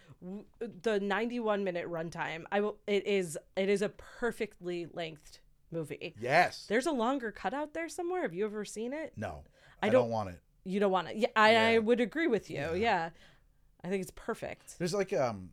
the 0.83 0.99
91 0.99 1.63
minute 1.65 1.89
runtime. 1.89 2.45
I 2.51 2.61
will. 2.61 2.79
It 2.87 3.07
is. 3.07 3.39
It 3.57 3.69
is 3.69 3.83
a 3.83 3.91
perfectly 3.91 4.87
lengthed 4.93 5.41
movie. 5.77 6.15
Yes. 6.21 6.67
There's 6.69 6.87
a 6.87 6.93
longer 6.93 7.31
cut 7.31 7.53
out 7.55 7.75
there 7.75 7.89
somewhere. 7.89 8.23
Have 8.23 8.35
you 8.35 8.45
ever 8.45 8.65
seen 8.65 8.93
it? 8.93 9.13
No, 9.17 9.45
I 9.83 9.87
I, 9.87 9.91
don't- 9.91 10.03
don't, 10.05 10.11
want 10.11 10.31
it. 10.31 10.41
You 10.65 10.81
don't 10.81 10.91
want 10.91 11.09
it. 11.09 11.17
Yeah, 11.17 11.29
I, 11.37 11.75
I 11.75 11.79
would 11.79 12.01
agree 12.01 12.27
with 12.27 12.51
you. 12.51 12.75
Yeah. 12.75 13.11
I 13.85 13.89
think 13.89 14.03
it's 14.03 14.13
perfect. 14.17 14.79
There's 14.79 14.95
like 14.95 15.13
um, 15.13 15.51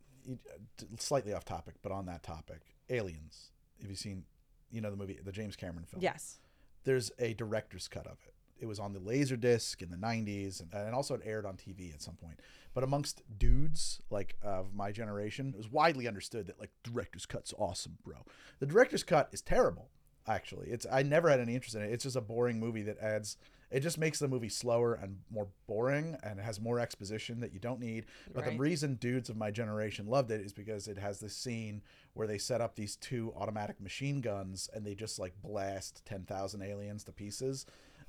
slightly 0.98 1.34
off 1.34 1.46
topic, 1.46 1.75
but 1.84 1.92
on 1.92 2.06
that 2.08 2.24
topic, 2.24 2.62
Aliens. 2.89 3.51
Have 3.82 3.89
you 3.89 3.96
seen, 3.96 4.24
you 4.72 4.82
know, 4.82 4.89
the 4.89 4.96
movie, 4.98 5.20
the 5.24 5.32
James 5.32 5.56
Cameron 5.56 5.86
film? 5.86 6.01
Yes. 6.01 6.39
There's 6.86 7.12
a 7.20 7.34
director's 7.34 7.88
cut 7.88 8.08
of 8.08 8.18
it. 8.25 8.34
It 8.60 8.65
was 8.65 8.80
on 8.80 8.94
the 8.94 9.00
laser 9.00 9.36
disc 9.36 9.82
in 9.82 9.89
the 9.92 9.98
'90s, 9.98 10.62
and, 10.62 10.74
and 10.74 10.96
also 10.96 11.15
it 11.15 11.22
aired 11.25 11.46
on 11.46 11.58
TV 11.58 11.94
at 11.94 12.01
some 12.01 12.15
point. 12.15 12.39
But 12.74 12.84
amongst 12.84 13.22
dudes 13.38 14.00
like 14.10 14.36
of 14.42 14.74
my 14.74 14.92
generation, 14.92 15.50
it 15.53 15.58
was 15.58 15.70
widely 15.70 16.08
understood 16.08 16.48
that 16.48 16.60
like 16.60 16.72
director's 16.82 17.25
cut's 17.25 17.53
awesome, 17.58 17.98
bro. 18.06 18.18
The 18.60 18.65
director's 18.65 19.03
cut 19.03 19.30
is 19.34 19.42
terrible. 19.42 19.89
Actually, 20.27 20.70
it's 20.70 20.86
I 20.92 21.03
never 21.03 21.30
had 21.30 21.39
any 21.39 21.53
interest 21.56 21.75
in 21.75 21.82
it. 21.82 21.92
It's 21.92 22.03
just 22.03 22.15
a 22.15 22.22
boring 22.22 22.60
movie 22.60 22.84
that 22.84 22.98
adds. 23.00 23.38
It 23.72 23.80
just 23.80 23.98
makes 23.98 24.20
the 24.20 24.27
movie 24.27 24.50
slower 24.50 24.94
and 24.94 25.18
more 25.32 25.48
boring, 25.65 26.15
and 26.22 26.38
it 26.39 26.44
has 26.44 26.62
more 26.62 26.80
exposition 26.80 27.39
that 27.39 27.53
you 27.53 27.60
don't 27.60 27.80
need. 27.80 28.06
But 28.32 28.46
the 28.46 28.56
reason 28.56 28.96
dudes 28.96 29.30
of 29.30 29.36
my 29.36 29.50
generation 29.50 30.06
loved 30.06 30.30
it 30.30 30.42
is 30.42 30.53
because 30.53 30.88
it 30.88 31.00
has 31.00 31.20
this 31.20 31.36
scene 31.36 31.82
where 32.13 32.27
they 32.27 32.38
set 32.38 32.62
up 32.62 32.75
these 32.75 32.96
two 32.96 33.34
automatic 33.36 33.82
machine 33.82 34.22
guns 34.22 34.70
and 34.75 34.86
they 34.86 34.94
just 34.94 35.18
like 35.18 35.34
blast 35.42 36.06
10,000 36.06 36.62
aliens 36.62 37.03
to 37.06 37.12
pieces. 37.12 37.65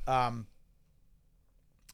Um, 0.06 0.48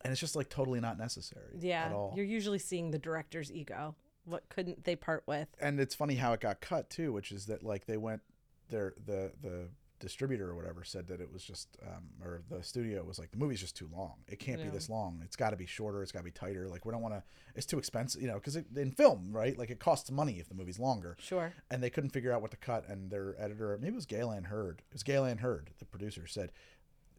and 0.03 0.11
it's 0.11 0.21
just 0.21 0.35
like 0.35 0.49
totally 0.49 0.81
not 0.81 0.99
necessary 0.99 1.57
Yeah. 1.61 1.85
at 1.87 1.93
all. 1.93 2.13
You're 2.17 2.25
usually 2.25 2.59
seeing 2.59 2.91
the 2.91 2.99
director's 2.99 3.53
ego. 3.53 3.95
What 4.25 4.49
couldn't 4.49 4.83
they 4.85 4.97
part 4.97 5.23
with? 5.27 5.49
and 5.61 5.79
it's 5.79 5.95
funny 5.95 6.17
how 6.17 6.33
it 6.33 6.41
got 6.41 6.61
cut 6.61 6.91
too, 6.91 7.13
which 7.13 7.31
is 7.33 7.47
that 7.47 7.63
like 7.63 7.87
they 7.87 7.97
went 7.97 8.23
their 8.69 8.95
the 9.07 9.33
the 9.41 9.69
distributor 10.01 10.49
or 10.51 10.55
whatever 10.57 10.83
said 10.83 11.07
that 11.09 11.21
it 11.21 11.33
was 11.33 11.45
just 11.45 11.77
um, 11.87 12.05
or 12.25 12.43
the 12.51 12.63
studio 12.63 13.05
was 13.05 13.19
like 13.19 13.31
the 13.31 13.37
movie's 13.39 13.61
just 13.61 13.77
too 13.77 13.89
long. 13.93 14.15
It 14.27 14.39
can't 14.41 14.59
Yeah. 14.59 14.65
be 14.67 14.71
this 14.73 14.89
long. 14.91 15.21
It's 15.25 15.37
got 15.37 15.51
to 15.51 15.57
be 15.57 15.67
shorter. 15.67 16.03
It's 16.03 16.11
got 16.11 16.21
to 16.21 16.25
be 16.25 16.31
tighter. 16.33 16.69
Like 16.69 16.85
we 16.85 16.93
don't 16.93 17.03
want 17.03 17.15
to. 17.15 17.23
It's 17.55 17.67
too 17.67 17.79
expensive, 17.79 18.21
you 18.21 18.27
know, 18.29 18.35
because 18.35 18.57
in 18.57 18.91
film, 18.91 19.29
right? 19.31 19.57
Like 19.57 19.71
it 19.71 19.79
costs 19.79 20.11
money 20.11 20.41
if 20.41 20.49
the 20.49 20.55
movie's 20.55 20.79
longer. 20.79 21.17
Sure. 21.21 21.53
and 21.71 21.83
they 21.83 21.91
couldn't 21.91 22.11
figure 22.11 22.33
out 22.33 22.43
what 22.43 22.51
to 22.51 22.57
cut. 22.57 22.89
And 22.89 23.11
their 23.11 23.35
editor, 23.41 23.77
maybe 23.81 23.93
it 23.93 23.97
was 23.97 24.07
Gale 24.07 24.31
Anne 24.33 24.45
Hurd, 24.45 24.83
it 24.91 24.93
was 24.93 25.03
Gale 25.03 25.25
Anne 25.25 25.39
Hurd, 25.39 25.71
the 25.79 25.85
producer, 25.85 26.27
said, 26.27 26.51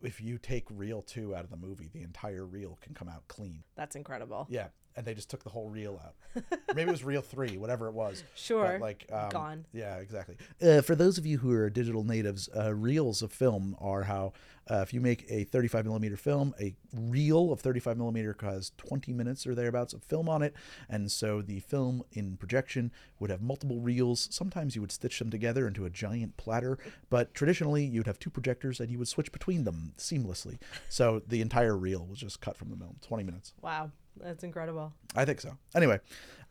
if 0.04 0.20
you 0.20 0.40
take 0.40 0.66
reel 0.72 1.04
two 1.04 1.36
out 1.36 1.44
of 1.44 1.52
the 1.52 1.58
movie, 1.58 1.88
the 1.94 2.02
entire 2.02 2.44
reel 2.44 2.80
can 2.82 2.96
come 2.96 3.08
out 3.08 3.28
clean. 3.28 3.64
That's 3.76 3.96
incredible. 3.96 4.48
Yeah, 4.50 4.70
and 4.96 5.06
they 5.06 5.14
just 5.14 5.30
took 5.30 5.44
the 5.44 5.50
whole 5.50 5.70
reel 5.70 6.00
out. 6.04 6.44
maybe 6.76 6.90
it 6.90 6.92
was 6.92 7.04
reel 7.04 7.22
three, 7.22 7.58
whatever 7.58 7.88
it 7.88 7.94
was. 7.94 8.24
Sure. 8.36 8.74
But 8.74 8.82
like 8.82 9.06
um, 9.12 9.30
Gone. 9.30 9.66
Yeah, 9.74 9.98
exactly. 9.98 10.36
Uh, 10.62 10.82
for 10.82 10.96
those 10.96 11.18
of 11.18 11.26
you 11.26 11.38
who 11.38 11.52
are 11.52 11.70
digital 11.70 12.04
natives, 12.04 12.50
uh, 12.56 12.74
reels 12.74 13.22
of 13.22 13.32
film 13.32 13.76
are 13.80 14.04
how 14.04 14.34
uh, 14.70 14.82
if 14.82 14.94
you 14.94 15.02
make 15.02 15.26
a 15.30 15.44
35 15.46 15.86
millimeter 15.86 16.16
film, 16.16 16.54
a 16.60 16.74
reel 16.94 17.52
of 17.52 17.60
35 17.60 17.98
millimeter 17.98 18.36
has 18.42 18.72
20 18.78 19.12
minutes 19.12 19.46
or 19.46 19.56
thereabouts 19.56 19.94
of 19.94 20.04
film 20.04 20.30
on 20.30 20.42
it, 20.42 20.54
and 20.90 21.12
so 21.12 21.42
the 21.42 21.60
film 21.60 22.04
in 22.14 22.38
projection 22.38 22.92
would 23.20 23.30
have 23.30 23.42
multiple 23.42 23.80
reels. 23.80 24.28
Sometimes 24.32 24.76
you 24.76 24.82
would 24.82 24.92
stitch 24.92 25.20
them 25.20 25.30
together 25.30 25.68
into 25.68 25.86
a 25.86 25.90
giant 25.90 26.38
platter, 26.38 26.78
but 27.10 27.34
traditionally 27.34 27.84
you'd 27.84 28.08
have 28.08 28.20
two 28.20 28.30
projectors 28.30 28.80
and 28.80 28.90
you 28.90 28.98
would 28.98 29.08
switch 29.08 29.32
between 29.32 29.64
them 29.64 29.94
seamlessly. 29.98 30.58
So 30.90 31.22
the 31.28 31.42
entire 31.42 31.76
reel 31.76 32.06
was 32.06 32.20
just 32.20 32.40
cut 32.40 32.56
from 32.56 32.70
the 32.70 32.78
film, 32.78 32.98
20 33.02 33.24
minutes. 33.24 33.54
Wow. 33.62 33.92
That's 34.18 34.44
incredible. 34.44 34.94
I 35.16 35.26
think 35.26 35.42
so. 35.42 35.58
Anyway, 35.76 36.00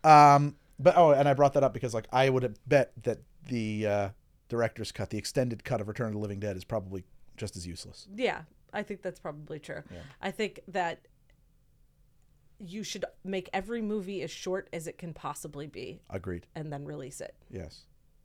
um, 0.03 0.55
but 0.79 0.97
oh, 0.97 1.11
and 1.11 1.27
I 1.27 1.33
brought 1.33 1.53
that 1.53 1.63
up 1.63 1.73
because 1.73 1.93
like 1.93 2.07
I 2.11 2.29
would 2.29 2.43
have 2.43 2.55
bet 2.67 2.91
that 3.03 3.19
the 3.47 3.87
uh, 3.87 4.09
director's 4.49 4.91
cut, 4.91 5.09
the 5.09 5.17
extended 5.17 5.63
cut 5.63 5.81
of 5.81 5.87
Return 5.87 6.07
of 6.07 6.13
the 6.13 6.19
Living 6.19 6.39
Dead, 6.39 6.57
is 6.57 6.63
probably 6.63 7.03
just 7.37 7.55
as 7.55 7.65
useless. 7.67 8.07
Yeah. 8.15 8.41
I 8.73 8.83
think 8.83 9.01
that's 9.01 9.19
probably 9.19 9.59
true. 9.59 9.83
Yeah. 9.91 9.99
I 10.21 10.31
think 10.31 10.61
that 10.69 11.07
you 12.59 12.83
should 12.83 13.05
make 13.23 13.49
every 13.53 13.81
movie 13.81 14.21
as 14.21 14.31
short 14.31 14.69
as 14.71 14.87
it 14.87 14.97
can 14.97 15.13
possibly 15.13 15.67
be 15.67 15.99
Agreed. 16.09 16.45
and 16.55 16.71
then 16.71 16.85
release 16.85 17.19
it. 17.21 17.35
Yes, 17.49 17.81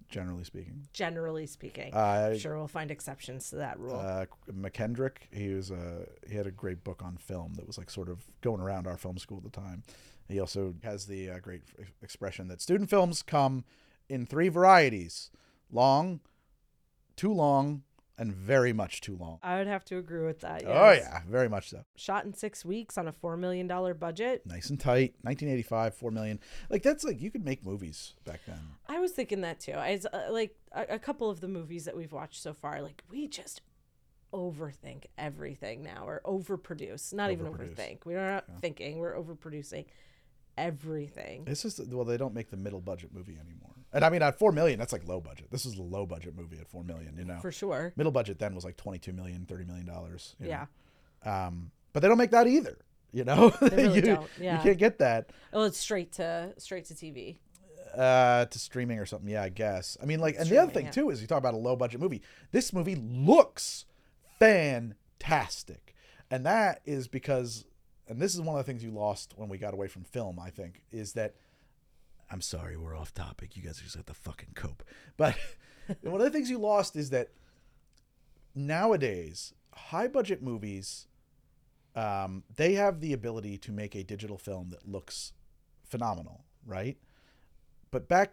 generally 0.09 0.45
speaking. 0.45 0.89
Generally 0.93 1.47
speaking. 1.47 1.93
Uh, 1.95 2.37
sure 2.37 2.57
we'll 2.57 2.69
find 2.69 2.91
exceptions 2.91 3.51
to 3.51 3.57
that 3.57 3.79
rule. 3.79 3.97
uh, 3.97 4.27
Mackendrick, 4.53 5.19
he 5.33 5.49
was 5.55 5.71
uh, 5.71 6.07
he 6.29 6.37
had 6.37 6.47
a 6.47 6.51
great 6.51 6.85
book 6.85 7.03
on 7.05 7.17
film 7.17 7.55
that 7.55 7.67
was 7.67 7.79
like 7.79 7.91
sort 7.91 8.09
of 8.09 8.25
going 8.41 8.61
around 8.61 8.87
our 8.87 8.97
film 8.97 9.19
school 9.19 9.39
at 9.39 9.45
the 9.45 9.61
time. 9.61 9.83
He 10.29 10.41
also 10.41 10.75
has 10.83 11.07
the 11.07 11.31
uh, 11.31 11.39
great 11.39 11.63
f- 11.79 11.93
expression 12.03 12.49
that 12.49 12.61
student 12.61 12.91
films 12.91 13.23
come 13.23 13.65
in 14.09 14.27
three 14.27 14.49
varieties: 14.49 15.31
long, 15.71 16.21
too 17.17 17.33
long, 17.33 17.83
and 18.19 18.33
very 18.35 18.73
much 18.73 19.01
too 19.01 19.17
long. 19.17 19.39
I 19.43 19.59
would 19.59 19.67
have 19.67 19.85
to 19.87 19.99
agree 19.99 20.25
with 20.25 20.41
that. 20.41 20.63
Oh 20.67 20.91
yeah, 20.93 21.21
very 21.29 21.49
much 21.49 21.71
so. 21.71 21.85
Shot 21.97 22.25
in 22.25 22.33
six 22.33 22.65
weeks 22.65 22.97
on 22.97 23.09
a 23.09 23.13
$4 23.13 23.39
million 23.39 23.67
budget. 23.99 24.43
nice 24.47 24.71
and 24.71 24.81
tight 24.81 25.15
1985 25.23 25.95
4 25.95 26.11
million 26.11 26.41
like 26.71 26.83
that's 26.83 27.05
like 27.05 27.21
you 27.21 27.31
could 27.31 27.45
make 27.45 27.65
movies 27.65 28.15
back 28.25 28.41
then 28.47 28.59
I 28.89 28.99
was 29.01 29.13
thinking 29.13 29.41
that 29.43 29.61
too. 29.61 29.73
I 29.73 29.93
was, 29.93 30.07
uh, 30.07 30.29
like 30.31 30.57
a, 30.73 30.95
a 30.95 30.99
couple 30.99 31.29
of 31.29 31.41
the 31.41 31.49
movies 31.49 31.85
that 31.85 31.97
we've 31.97 32.13
watched 32.13 32.43
so 32.43 32.55
far, 32.55 32.81
like 32.81 33.03
we 33.11 33.29
just 33.29 33.61
overthink 34.33 35.05
everything 35.19 35.83
now 35.83 36.05
or 36.07 36.21
overproduce. 36.25 37.13
Not 37.15 37.31
even 37.31 37.47
overthink. 37.47 37.99
We're 38.05 38.31
not 38.31 38.45
thinking, 38.61 38.99
we're 38.99 39.15
overproducing 39.15 39.87
everything. 40.59 41.45
it's 41.47 41.63
just 41.63 41.87
well 41.89 42.05
they 42.07 42.17
don't 42.17 42.33
make 42.33 42.49
the 42.51 42.57
middle 42.57 42.81
budget 42.81 43.11
movie 43.13 43.37
anymore 43.39 43.75
and 43.97 44.05
i 44.05 44.11
mean 44.11 44.23
at 44.23 44.39
4 44.39 44.53
million 44.53 44.79
that's 44.79 44.93
like 44.93 45.07
low 45.09 45.21
budget 45.21 45.51
this 45.51 45.67
is 45.67 45.77
a 45.79 45.83
low 45.83 46.07
budget 46.07 46.37
movie 46.37 46.59
at 46.59 46.69
4 46.69 46.85
million 46.85 47.17
you 47.19 47.25
know 47.25 47.39
For 47.41 47.51
sure. 47.51 47.93
middle 47.97 48.13
budget 48.13 48.39
then 48.39 48.55
was 48.55 48.65
like 48.65 48.77
22 48.77 49.13
million 49.13 49.45
30 49.47 49.65
million 49.65 49.87
dollars 49.87 50.37
Yeah. 50.39 50.67
know? 51.25 51.31
um 51.33 51.71
but 51.93 52.01
they 52.01 52.09
don't 52.09 52.19
make 52.19 52.31
that 52.31 52.47
either 52.47 52.79
you 53.13 53.25
know 53.25 53.51
They 53.61 53.77
really 53.85 53.97
you, 53.97 54.03
don't, 54.03 54.27
yeah. 54.39 54.57
you 54.59 54.63
can't 54.63 54.79
get 54.79 54.99
that 54.99 55.31
Well, 55.53 55.65
it's 55.65 55.79
straight 55.79 56.13
to 56.13 56.53
straight 56.59 56.85
to 56.87 56.95
TV. 56.95 57.39
uh 57.97 58.45
to 58.47 58.59
streaming 58.59 58.99
or 58.99 59.07
something 59.07 59.29
yeah 59.31 59.43
i 59.43 59.49
guess 59.49 59.97
i 60.03 60.05
mean 60.07 60.21
like 60.21 60.37
and 60.39 60.49
the 60.49 60.59
other 60.59 60.71
thing 60.73 60.87
yeah. 60.87 60.91
too 60.93 61.11
is 61.11 61.21
you 61.21 61.27
talk 61.27 61.39
about 61.39 61.55
a 61.55 61.59
low 61.59 61.75
budget 61.77 62.01
movie 62.01 62.23
this 62.53 62.73
movie 62.73 62.97
looks 62.97 63.87
fantastic 64.39 65.95
and 66.31 66.45
that 66.45 66.81
is 66.85 67.09
because 67.09 67.65
and 68.09 68.21
this 68.21 68.35
is 68.35 68.41
one 68.41 68.59
of 68.59 68.65
the 68.65 68.71
things 68.71 68.85
you 68.85 68.91
lost 68.91 69.33
when 69.37 69.49
we 69.49 69.59
got 69.59 69.75
away 69.75 69.89
from 69.89 70.05
film 70.05 70.39
i 70.39 70.51
think 70.51 70.83
is 70.93 71.13
that 71.15 71.35
i'm 72.31 72.41
sorry 72.41 72.77
we're 72.77 72.97
off 72.97 73.15
topic. 73.15 73.57
You 73.57 73.63
guys 73.63 73.79
just 73.79 73.97
have 73.97 74.07
to 74.07 74.15
fucking 74.15 74.51
cope. 74.55 74.83
But 75.17 75.37
one 76.03 76.21
of 76.21 76.25
the 76.25 76.31
things 76.31 76.51
you 76.51 76.59
lost 76.59 76.97
is 76.97 77.11
that 77.11 77.29
nowadays 78.55 79.53
high 79.75 80.09
budget 80.09 80.43
movies 80.43 81.07
um, 81.95 82.43
they 82.57 82.75
have 82.75 83.01
the 83.01 83.13
ability 83.13 83.57
to 83.59 83.73
make 83.73 83.95
a 83.95 84.03
digital 84.03 84.37
film 84.37 84.69
that 84.71 84.87
looks 84.89 85.33
phenomenal 85.85 86.45
right? 86.67 86.97
But 87.91 88.09
back 88.09 88.33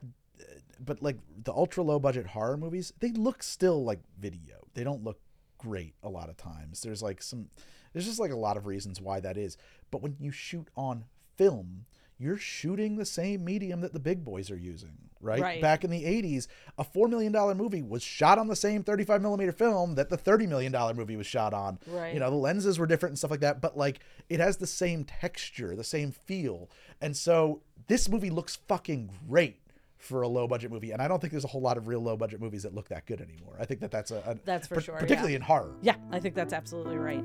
but 0.83 1.01
like 1.01 1.17
the 1.43 1.53
ultra 1.53 1.83
low 1.83 1.99
budget 1.99 2.27
horror 2.27 2.57
movies 2.57 2.91
they 2.99 3.11
look 3.11 3.43
still 3.43 3.83
like 3.83 3.99
video. 4.19 4.67
They 4.73 4.83
don't 4.83 5.03
look 5.03 5.19
great 5.57 5.93
a 6.03 6.09
lot 6.09 6.29
of 6.29 6.35
times. 6.35 6.81
There's 6.81 7.01
like 7.01 7.21
some 7.21 7.47
there's 7.93 8.05
just 8.05 8.19
like 8.19 8.31
a 8.31 8.37
lot 8.37 8.57
of 8.57 8.65
reasons 8.65 8.99
why 8.99 9.19
that 9.19 9.37
is. 9.37 9.55
But 9.91 10.01
when 10.01 10.15
you 10.19 10.31
shoot 10.31 10.67
on 10.75 11.05
film 11.37 11.85
you're 12.19 12.37
shooting 12.37 12.95
the 12.95 13.05
same 13.05 13.43
medium 13.43 13.81
that 13.81 13.93
the 13.93 13.99
big 13.99 14.23
boys 14.23 14.49
are 14.51 14.57
using 14.57 14.97
right, 15.21 15.41
Right. 15.41 15.61
back 15.61 15.83
in 15.83 15.89
the 15.89 16.03
80s 16.03 16.47
a 16.77 16.83
$4 16.83 17.09
million 17.09 17.31
movie 17.57 17.81
was 17.81 18.03
shot 18.03 18.37
on 18.37 18.47
the 18.47 18.55
same 18.55 18.83
35 18.83 19.21
millimeter 19.21 19.51
film 19.51 19.95
that 19.95 20.09
the 20.09 20.17
$30 20.17 20.47
million 20.47 20.71
movie 20.95 21.15
was 21.15 21.27
shot 21.27 21.53
on 21.53 21.79
Right. 21.87 22.13
you 22.13 22.19
know 22.19 22.29
the 22.29 22.35
lenses 22.35 22.77
were 22.79 22.85
different 22.87 23.11
and 23.11 23.17
stuff 23.19 23.31
like 23.31 23.39
that 23.41 23.61
but 23.61 23.77
like 23.77 23.99
it 24.29 24.39
has 24.39 24.57
the 24.57 24.67
same 24.67 25.03
texture 25.03 25.75
the 25.75 25.83
same 25.83 26.11
feel 26.11 26.69
and 27.01 27.15
so 27.17 27.61
this 27.87 28.07
movie 28.09 28.29
looks 28.29 28.55
fucking 28.67 29.09
great 29.27 29.57
for 29.97 30.21
a 30.21 30.27
low 30.27 30.47
budget 30.47 30.69
movie 30.71 30.91
and 30.91 31.01
i 31.01 31.07
don't 31.07 31.19
think 31.19 31.31
there's 31.31 31.45
a 31.45 31.47
whole 31.47 31.61
lot 31.61 31.77
of 31.77 31.87
real 31.87 32.01
low 32.01 32.17
budget 32.17 32.39
movies 32.41 32.63
that 32.63 32.75
look 32.75 32.89
that 32.89 33.05
good 33.05 33.21
anymore 33.21 33.55
i 33.59 33.65
think 33.65 33.79
that 33.79 33.89
that's 33.91 34.11
a, 34.11 34.17
a 34.27 34.35
That's 34.45 34.67
for 34.67 34.81
sure, 34.81 34.95
particularly 34.95 35.31
yeah. 35.33 35.37
in 35.37 35.41
horror 35.43 35.73
Yeah, 35.81 35.95
I 36.11 36.19
think 36.19 36.35
that's 36.35 36.53
absolutely 36.53 36.97
right. 36.97 37.23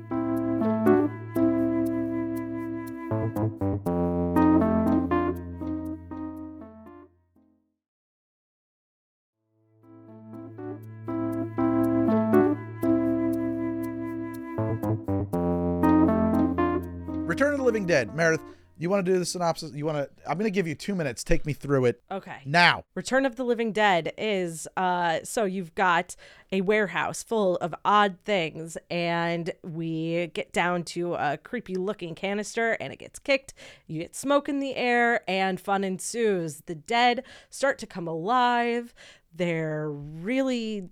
Living 17.69 17.85
dead 17.85 18.15
meredith 18.15 18.41
you 18.79 18.89
want 18.89 19.05
to 19.05 19.11
do 19.11 19.19
the 19.19 19.25
synopsis 19.25 19.71
you 19.73 19.85
want 19.85 19.95
to 19.95 20.09
i'm 20.27 20.39
going 20.39 20.51
to 20.51 20.51
give 20.51 20.65
you 20.65 20.73
two 20.73 20.95
minutes 20.95 21.23
take 21.23 21.45
me 21.45 21.53
through 21.53 21.85
it 21.85 22.01
Okay. 22.09 22.37
now 22.45 22.81
Return 22.95 23.25
of 23.27 23.35
the 23.35 23.43
Living 23.43 23.71
Dead 23.71 24.11
is 24.17 24.67
uh 24.75 25.19
so 25.23 25.45
you've 25.45 25.75
got 25.75 26.15
a 26.51 26.61
warehouse 26.61 27.21
full 27.21 27.57
of 27.57 27.75
odd 27.85 28.17
things 28.25 28.75
and 28.89 29.51
we 29.61 30.31
get 30.33 30.51
down 30.51 30.83
to 30.83 31.13
a 31.13 31.37
creepy 31.37 31.75
looking 31.75 32.15
canister 32.15 32.71
and 32.79 32.91
it 32.91 32.97
gets 32.97 33.19
kicked. 33.19 33.53
You 33.85 33.99
get 33.99 34.15
smoke 34.15 34.49
in 34.49 34.59
the 34.59 34.75
air 34.75 35.21
and 35.29 35.61
fun 35.61 35.83
ensues. 35.83 36.61
The 36.65 36.73
dead 36.73 37.23
start 37.51 37.77
to 37.79 37.85
come 37.85 38.07
alive. 38.07 38.95
They're 39.35 39.91
really 39.91 40.89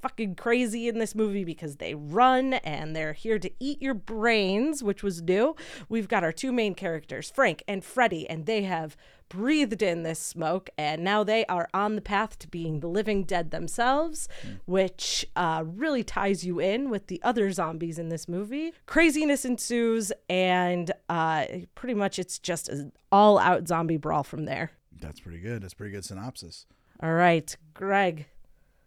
fucking 0.00 0.34
crazy 0.34 0.88
in 0.88 0.98
this 0.98 1.14
movie 1.14 1.44
because 1.44 1.76
they 1.76 1.94
run 1.94 2.54
and 2.54 2.94
they're 2.94 3.12
here 3.12 3.38
to 3.38 3.50
eat 3.58 3.82
your 3.82 3.94
brains, 3.94 4.82
which 4.82 5.02
was 5.02 5.22
new. 5.22 5.56
We've 5.88 6.08
got 6.08 6.24
our 6.24 6.32
two 6.32 6.52
main 6.52 6.74
characters, 6.74 7.30
Frank 7.30 7.62
and 7.66 7.84
Freddy, 7.84 8.28
and 8.28 8.46
they 8.46 8.62
have 8.62 8.96
breathed 9.28 9.82
in 9.82 10.04
this 10.04 10.18
smoke 10.18 10.70
and 10.78 11.04
now 11.04 11.22
they 11.22 11.44
are 11.46 11.68
on 11.74 11.96
the 11.96 12.00
path 12.00 12.38
to 12.38 12.48
being 12.48 12.80
the 12.80 12.86
living 12.86 13.24
dead 13.24 13.50
themselves, 13.50 14.28
which 14.64 15.26
uh, 15.36 15.64
really 15.66 16.02
ties 16.02 16.44
you 16.44 16.58
in 16.58 16.88
with 16.88 17.08
the 17.08 17.20
other 17.22 17.50
zombies 17.52 17.98
in 17.98 18.08
this 18.08 18.26
movie. 18.28 18.72
Craziness 18.86 19.44
ensues, 19.44 20.12
and 20.30 20.90
uh, 21.08 21.44
pretty 21.74 21.94
much 21.94 22.18
it's 22.18 22.38
just 22.38 22.68
an 22.68 22.92
all 23.12 23.38
out 23.38 23.68
zombie 23.68 23.96
brawl 23.96 24.22
from 24.22 24.44
there. 24.44 24.72
That's 25.00 25.20
pretty 25.20 25.40
good. 25.40 25.62
That's 25.62 25.74
pretty 25.74 25.92
good 25.92 26.04
synopsis. 26.04 26.66
All 27.00 27.12
right, 27.12 27.54
Greg. 27.74 28.26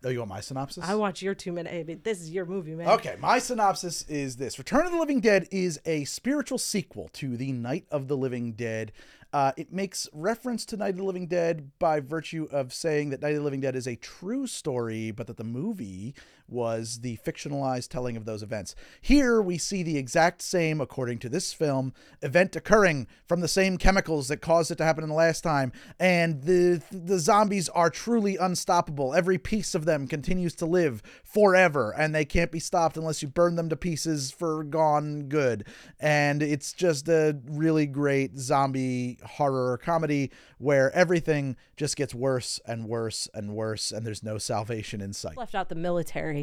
Oh, 0.04 0.10
you 0.10 0.20
want 0.20 0.30
my 0.30 0.42
synopsis? 0.42 0.84
I 0.84 0.96
want 0.96 1.22
your 1.22 1.36
two 1.36 1.52
minute. 1.52 1.74
I 1.74 1.84
mean, 1.84 2.02
this 2.04 2.22
is 2.22 2.32
your 2.32 2.46
movie, 2.46 2.74
man. 2.74 2.88
Okay, 2.90 3.16
my 3.20 3.38
synopsis 3.38 4.04
is 4.08 4.38
this 4.38 4.58
Return 4.58 4.86
of 4.86 4.92
the 4.92 4.98
Living 4.98 5.20
Dead 5.20 5.48
is 5.52 5.80
a 5.86 6.06
spiritual 6.06 6.58
sequel 6.58 7.10
to 7.14 7.38
The 7.38 7.52
Night 7.52 7.86
of 7.92 8.08
the 8.08 8.18
Living 8.18 8.54
Dead. 8.54 8.92
Uh, 9.32 9.52
it 9.56 9.72
makes 9.72 10.10
reference 10.12 10.66
to 10.66 10.76
Night 10.76 10.90
of 10.90 10.98
the 10.98 11.04
Living 11.04 11.28
Dead 11.28 11.70
by 11.78 12.00
virtue 12.00 12.48
of 12.52 12.74
saying 12.74 13.12
that 13.12 13.22
Night 13.22 13.30
of 13.30 13.38
the 13.38 13.44
Living 13.44 13.62
Dead 13.62 13.76
is 13.76 13.88
a 13.88 13.96
true 13.96 14.48
story, 14.48 15.12
but 15.12 15.28
that 15.28 15.38
the 15.38 15.44
movie 15.44 16.16
was 16.52 17.00
the 17.00 17.18
fictionalized 17.26 17.90
telling 17.90 18.18
of 18.18 18.26
those 18.26 18.44
events. 18.44 18.76
Here 19.00 19.42
we 19.42 19.58
see 19.58 19.84
the 19.84 19.98
exact 19.98 20.42
same, 20.42 20.82
according 20.82 21.20
to 21.20 21.30
this 21.30 21.54
film, 21.54 21.94
event 22.22 22.56
occurring 22.56 23.08
from 23.28 23.42
the 23.42 23.48
same 23.48 23.78
chemicals 23.78 24.28
that 24.28 24.42
caused 24.42 24.72
it 24.72 24.78
to 24.78 24.84
happen 24.84 25.04
in 25.04 25.10
the 25.10 25.16
last 25.16 25.42
time, 25.42 25.72
and 26.00 26.44
the 26.44 26.82
the 26.92 27.20
zombies 27.20 27.70
are 27.70 27.90
truly 27.90 28.38
unstoppable. 28.38 29.14
Every 29.14 29.38
piece 29.38 29.76
of 29.76 29.86
them 29.86 30.08
continues 30.08 30.56
to 30.56 30.66
live 30.66 31.02
forever, 31.24 31.94
and 31.98 32.14
they 32.14 32.26
can't 32.26 32.52
be 32.52 32.60
stopped 32.60 32.98
unless 32.98 33.22
you 33.22 33.28
burn 33.28 33.56
them 33.56 33.70
to 33.70 33.76
pieces 33.76 34.32
for 34.32 34.64
gone 34.64 35.24
good. 35.30 35.66
And 36.00 36.42
it's 36.42 36.74
just 36.74 37.08
a 37.08 37.38
really 37.46 37.86
great 37.86 38.38
zombie 38.38 39.20
horror 39.24 39.78
comedy 39.78 40.32
where 40.58 40.92
everything 40.92 41.56
just 41.76 41.96
gets 41.96 42.14
worse 42.14 42.60
and 42.66 42.88
worse 42.88 43.28
and 43.34 43.54
worse, 43.54 43.92
and 43.92 44.06
there's 44.06 44.24
no 44.24 44.38
salvation 44.38 45.02
in 45.02 45.14
sight. 45.14 45.38
Left 45.38 45.56
out 45.56 45.70
the 45.70 45.76
military. 45.76 46.41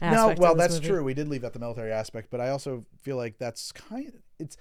No, 0.00 0.06
aspect 0.06 0.32
of 0.32 0.42
well, 0.42 0.54
that's 0.54 0.74
movie. 0.74 0.88
true. 0.88 1.04
We 1.04 1.14
did 1.14 1.28
leave 1.28 1.44
out 1.44 1.52
the 1.52 1.58
military 1.58 1.92
aspect, 1.92 2.28
but 2.30 2.40
I 2.40 2.50
also 2.50 2.84
feel 3.02 3.16
like 3.16 3.38
that's 3.38 3.72
kind. 3.72 4.12
It's 4.38 4.56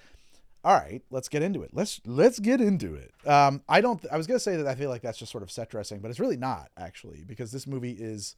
all 0.63 0.73
right. 0.75 1.01
Let's 1.09 1.29
get 1.29 1.41
into 1.41 1.63
it. 1.63 1.71
Let's 1.73 2.01
let's 2.05 2.39
get 2.39 2.59
into 2.61 2.95
it. 2.95 3.13
Um, 3.27 3.61
I 3.69 3.81
don't. 3.81 4.03
I 4.11 4.17
was 4.17 4.27
gonna 4.27 4.39
say 4.39 4.57
that 4.57 4.67
I 4.67 4.75
feel 4.75 4.89
like 4.89 5.01
that's 5.01 5.17
just 5.17 5.31
sort 5.31 5.43
of 5.43 5.51
set 5.51 5.69
dressing, 5.69 5.99
but 5.99 6.11
it's 6.11 6.19
really 6.19 6.37
not 6.37 6.69
actually 6.77 7.23
because 7.25 7.51
this 7.51 7.65
movie 7.65 7.93
is 7.93 8.35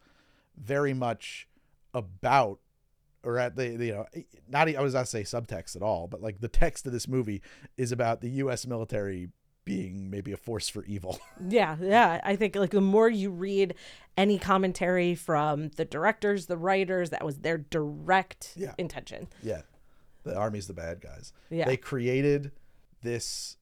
very 0.57 0.93
much 0.93 1.47
about 1.93 2.59
or 3.23 3.37
at 3.37 3.55
the 3.55 3.75
the, 3.75 3.85
you 3.87 3.93
know 3.93 4.05
not 4.49 4.67
I 4.75 4.81
was 4.81 4.93
not 4.93 5.01
to 5.01 5.05
say 5.05 5.23
subtext 5.23 5.75
at 5.75 5.81
all, 5.81 6.07
but 6.07 6.21
like 6.21 6.39
the 6.39 6.47
text 6.47 6.85
of 6.85 6.93
this 6.93 7.07
movie 7.07 7.41
is 7.77 7.91
about 7.91 8.21
the 8.21 8.29
U.S. 8.29 8.67
military 8.67 9.29
being 9.65 10.09
maybe 10.09 10.31
a 10.31 10.37
force 10.37 10.69
for 10.69 10.83
evil. 10.85 11.19
Yeah, 11.49 11.75
yeah. 11.81 12.21
I 12.23 12.35
think 12.35 12.55
like 12.55 12.69
the 12.71 12.81
more 12.81 13.09
you 13.09 13.29
read 13.31 13.75
any 14.17 14.37
commentary 14.37 15.15
from 15.15 15.69
the 15.69 15.85
directors, 15.85 16.45
the 16.45 16.57
writers, 16.57 17.09
that 17.09 17.25
was 17.25 17.39
their 17.39 17.57
direct 17.57 18.53
Yeah. 18.55 18.73
intention. 18.77 19.27
Yeah. 19.41 19.61
The 20.23 20.35
army's 20.35 20.67
the 20.67 20.73
bad 20.73 21.01
guys. 21.01 21.33
Yeah. 21.49 21.65
They 21.65 21.77
created 21.77 22.51
this 23.01 23.57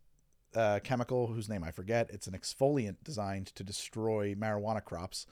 uh, 0.55 0.79
chemical 0.83 1.27
whose 1.27 1.47
name 1.47 1.63
I 1.63 1.71
forget. 1.71 2.09
It's 2.11 2.27
an 2.27 2.33
exfoliant 2.33 2.97
designed 3.03 3.47
to 3.55 3.63
destroy 3.63 4.35
marijuana 4.35 4.83
crops. 4.83 5.25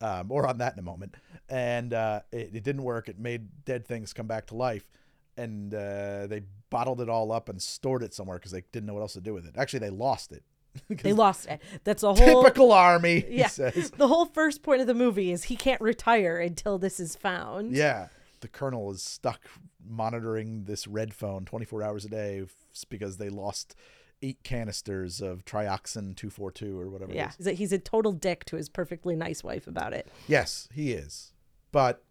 Um, 0.00 0.26
more 0.28 0.46
on 0.46 0.58
that 0.58 0.74
in 0.74 0.78
a 0.78 0.82
moment. 0.82 1.14
And 1.48 1.94
uh, 1.94 2.20
it, 2.32 2.50
it 2.54 2.64
didn't 2.64 2.82
work. 2.82 3.08
It 3.08 3.18
made 3.18 3.64
dead 3.64 3.86
things 3.86 4.12
come 4.12 4.26
back 4.26 4.46
to 4.48 4.56
life. 4.56 4.90
And 5.36 5.74
uh, 5.74 6.26
they 6.28 6.42
bottled 6.70 7.00
it 7.00 7.08
all 7.08 7.32
up 7.32 7.48
and 7.48 7.60
stored 7.60 8.02
it 8.02 8.14
somewhere 8.14 8.38
because 8.38 8.52
they 8.52 8.62
didn't 8.72 8.86
know 8.86 8.94
what 8.94 9.00
else 9.00 9.14
to 9.14 9.20
do 9.20 9.34
with 9.34 9.46
it. 9.46 9.54
Actually, 9.56 9.80
they 9.80 9.90
lost 9.90 10.32
it. 10.32 10.42
They 11.02 11.12
lost 11.12 11.46
it. 11.46 11.60
That's 11.84 12.02
a 12.02 12.12
whole 12.14 12.42
typical 12.42 12.72
army, 12.72 13.20
he 13.20 13.38
Yeah. 13.38 13.46
says. 13.48 13.92
The 13.92 14.08
whole 14.08 14.26
first 14.26 14.62
point 14.64 14.80
of 14.80 14.86
the 14.88 14.94
movie 14.94 15.30
is 15.30 15.44
he 15.44 15.54
can't 15.56 15.80
retire 15.80 16.38
until 16.38 16.78
this 16.78 16.98
is 16.98 17.14
found. 17.14 17.76
Yeah. 17.76 18.08
The 18.40 18.48
colonel 18.48 18.90
is 18.90 19.00
stuck 19.02 19.40
monitoring 19.88 20.64
this 20.64 20.86
red 20.86 21.14
phone 21.14 21.44
24 21.44 21.82
hours 21.82 22.04
a 22.04 22.08
day 22.08 22.42
because 22.90 23.16
they 23.18 23.28
lost 23.28 23.76
eight 24.22 24.42
canisters 24.42 25.20
of 25.20 25.44
trioxin 25.44 26.16
242 26.16 26.78
or 26.78 26.88
whatever 26.90 27.12
Yeah. 27.12 27.26
it 27.38 27.40
is. 27.40 27.46
He's 27.46 27.58
he's 27.58 27.72
a 27.72 27.78
total 27.78 28.12
dick 28.12 28.44
to 28.46 28.56
his 28.56 28.68
perfectly 28.68 29.14
nice 29.14 29.44
wife 29.44 29.66
about 29.66 29.92
it. 29.92 30.08
Yes, 30.26 30.68
he 30.72 30.92
is. 30.92 31.32
But 31.72 32.02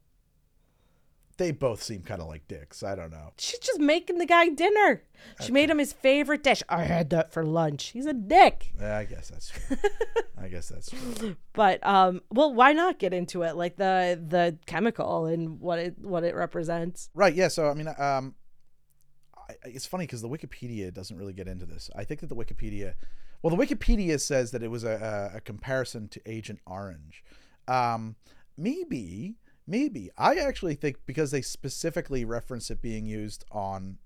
they 1.43 1.51
both 1.51 1.83
seem 1.83 2.01
kind 2.01 2.21
of 2.21 2.27
like 2.27 2.47
dicks. 2.47 2.83
I 2.83 2.95
don't 2.95 3.11
know. 3.11 3.33
She's 3.37 3.59
just 3.59 3.79
making 3.79 4.17
the 4.17 4.25
guy 4.25 4.47
dinner. 4.47 5.03
She 5.41 5.51
made 5.51 5.69
him 5.69 5.77
his 5.77 5.91
favorite 5.91 6.41
dish. 6.41 6.63
I 6.69 6.83
had 6.83 7.09
that 7.09 7.33
for 7.33 7.43
lunch. 7.43 7.87
He's 7.87 8.05
a 8.05 8.13
dick. 8.13 8.71
Yeah, 8.79 8.97
I 8.97 9.03
guess 9.03 9.29
that's 9.29 9.49
true. 9.49 9.77
I 10.41 10.47
guess 10.47 10.69
that's 10.69 10.89
true. 10.89 11.35
But 11.51 11.85
um 11.85 12.21
well 12.31 12.53
why 12.53 12.71
not 12.71 12.97
get 12.97 13.13
into 13.13 13.41
it 13.43 13.55
like 13.55 13.75
the 13.75 14.21
the 14.25 14.57
chemical 14.65 15.25
and 15.25 15.59
what 15.59 15.79
it 15.79 15.95
what 15.99 16.23
it 16.23 16.33
represents. 16.33 17.09
Right. 17.13 17.33
Yeah. 17.33 17.49
So 17.49 17.69
I 17.69 17.73
mean, 17.73 17.89
um, 17.97 18.35
I, 19.37 19.55
it's 19.65 19.85
funny 19.85 20.05
because 20.05 20.21
the 20.21 20.29
Wikipedia 20.29 20.93
doesn't 20.93 21.17
really 21.17 21.33
get 21.33 21.47
into 21.47 21.65
this. 21.65 21.89
I 21.95 22.05
think 22.05 22.21
that 22.21 22.27
the 22.27 22.35
Wikipedia, 22.35 22.93
well, 23.41 23.55
the 23.55 23.65
Wikipedia 23.65 24.19
says 24.19 24.51
that 24.51 24.63
it 24.63 24.69
was 24.69 24.83
a, 24.83 25.31
a, 25.33 25.37
a 25.37 25.41
comparison 25.41 26.07
to 26.09 26.21
Agent 26.25 26.59
Orange. 26.65 27.23
Um, 27.67 28.15
maybe, 28.57 29.35
maybe 29.67 30.09
I 30.17 30.35
actually 30.35 30.75
think 30.75 30.97
because 31.05 31.31
they 31.31 31.41
specifically 31.41 32.25
reference 32.25 32.69
it 32.69 32.81
being 32.81 33.05
used 33.05 33.45
on 33.51 33.97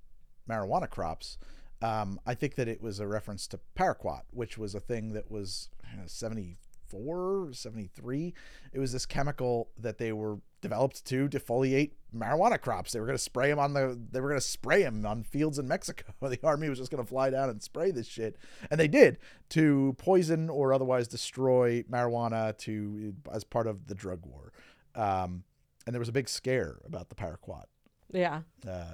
marijuana 0.49 0.89
crops. 0.89 1.37
Um, 1.81 2.19
I 2.25 2.33
think 2.33 2.55
that 2.55 2.67
it 2.67 2.81
was 2.81 2.99
a 2.99 3.07
reference 3.07 3.47
to 3.47 3.59
paraquat, 3.77 4.21
which 4.31 4.57
was 4.57 4.73
a 4.73 4.79
thing 4.79 5.13
that 5.13 5.29
was 5.29 5.69
uh, 5.83 6.07
74, 6.07 7.53
73. 7.53 8.33
It 8.73 8.79
was 8.79 8.93
this 8.93 9.05
chemical 9.05 9.69
that 9.77 9.99
they 9.99 10.11
were 10.11 10.39
developed 10.61 11.05
to 11.05 11.27
defoliate 11.27 11.91
marijuana 12.15 12.59
crops. 12.59 12.91
They 12.91 12.99
were 12.99 13.05
going 13.05 13.17
to 13.17 13.23
spray 13.23 13.49
them 13.49 13.59
on 13.59 13.73
the, 13.73 13.99
they 14.11 14.19
were 14.19 14.29
going 14.29 14.39
to 14.39 14.45
spray 14.45 14.81
them 14.83 15.05
on 15.05 15.23
fields 15.23 15.59
in 15.59 15.67
Mexico. 15.67 16.13
The 16.27 16.39
army 16.43 16.67
was 16.67 16.79
just 16.79 16.91
going 16.91 17.03
to 17.03 17.07
fly 17.07 17.29
down 17.29 17.49
and 17.49 17.61
spray 17.61 17.91
this 17.91 18.07
shit. 18.07 18.37
And 18.71 18.79
they 18.79 18.87
did 18.87 19.17
to 19.49 19.95
poison 19.97 20.49
or 20.49 20.73
otherwise 20.73 21.07
destroy 21.07 21.83
marijuana 21.83 22.57
to, 22.59 23.13
as 23.31 23.43
part 23.43 23.67
of 23.67 23.87
the 23.87 23.95
drug 23.95 24.25
war. 24.25 24.51
Um, 24.97 25.43
and 25.85 25.93
there 25.93 25.99
was 25.99 26.09
a 26.09 26.13
big 26.13 26.27
scare 26.27 26.79
about 26.85 27.09
the 27.09 27.15
paraquat. 27.15 27.65
Yeah. 28.11 28.41
Uh, 28.67 28.85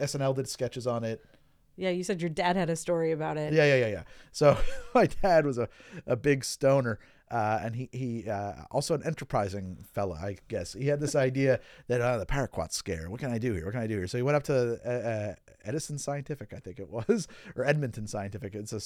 SNL 0.00 0.34
did 0.34 0.48
sketches 0.48 0.86
on 0.86 1.04
it. 1.04 1.24
Yeah, 1.76 1.90
you 1.90 2.02
said 2.02 2.20
your 2.20 2.30
dad 2.30 2.56
had 2.56 2.70
a 2.70 2.76
story 2.76 3.12
about 3.12 3.36
it. 3.36 3.52
Yeah, 3.52 3.64
yeah, 3.64 3.76
yeah, 3.76 3.88
yeah. 3.88 4.02
So 4.32 4.58
my 4.94 5.06
dad 5.06 5.46
was 5.46 5.58
a, 5.58 5.68
a 6.06 6.16
big 6.16 6.44
stoner, 6.44 6.98
uh, 7.30 7.60
and 7.62 7.76
he 7.76 7.88
he 7.92 8.28
uh, 8.28 8.64
also 8.70 8.94
an 8.94 9.02
enterprising 9.04 9.78
fella, 9.92 10.16
I 10.16 10.38
guess. 10.48 10.72
He 10.72 10.88
had 10.88 10.98
this 10.98 11.14
idea 11.28 11.60
that 11.86 12.00
uh, 12.00 12.18
the 12.18 12.26
paraquat 12.26 12.72
scare. 12.72 13.08
What 13.08 13.20
can 13.20 13.30
I 13.30 13.38
do 13.38 13.54
here? 13.54 13.64
What 13.64 13.72
can 13.72 13.82
I 13.82 13.86
do 13.86 13.96
here? 13.96 14.08
So 14.08 14.18
he 14.18 14.22
went 14.22 14.36
up 14.36 14.42
to 14.44 14.80
uh, 14.84 15.08
uh, 15.08 15.34
Edison 15.64 15.98
Scientific, 15.98 16.52
I 16.52 16.58
think 16.58 16.80
it 16.80 16.90
was, 16.90 17.28
or 17.56 17.64
Edmonton 17.64 18.08
Scientific. 18.08 18.56
It's 18.56 18.72
a 18.72 18.80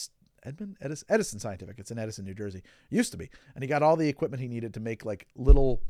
Edmond 0.47 0.77
Edison, 0.83 1.07
Edison 1.09 1.39
Scientific. 1.39 1.79
It's 1.79 1.91
in 1.91 1.99
Edison, 1.99 2.27
New 2.27 2.35
Jersey. 2.35 2.63
Used 2.91 3.13
to 3.13 3.17
be, 3.17 3.31
and 3.55 3.65
he 3.65 3.69
got 3.69 3.83
all 3.83 3.97
the 3.97 4.09
equipment 4.09 4.43
he 4.43 4.49
needed 4.49 4.75
to 4.75 4.81
make 4.81 5.05
like 5.05 5.29
little 5.35 5.81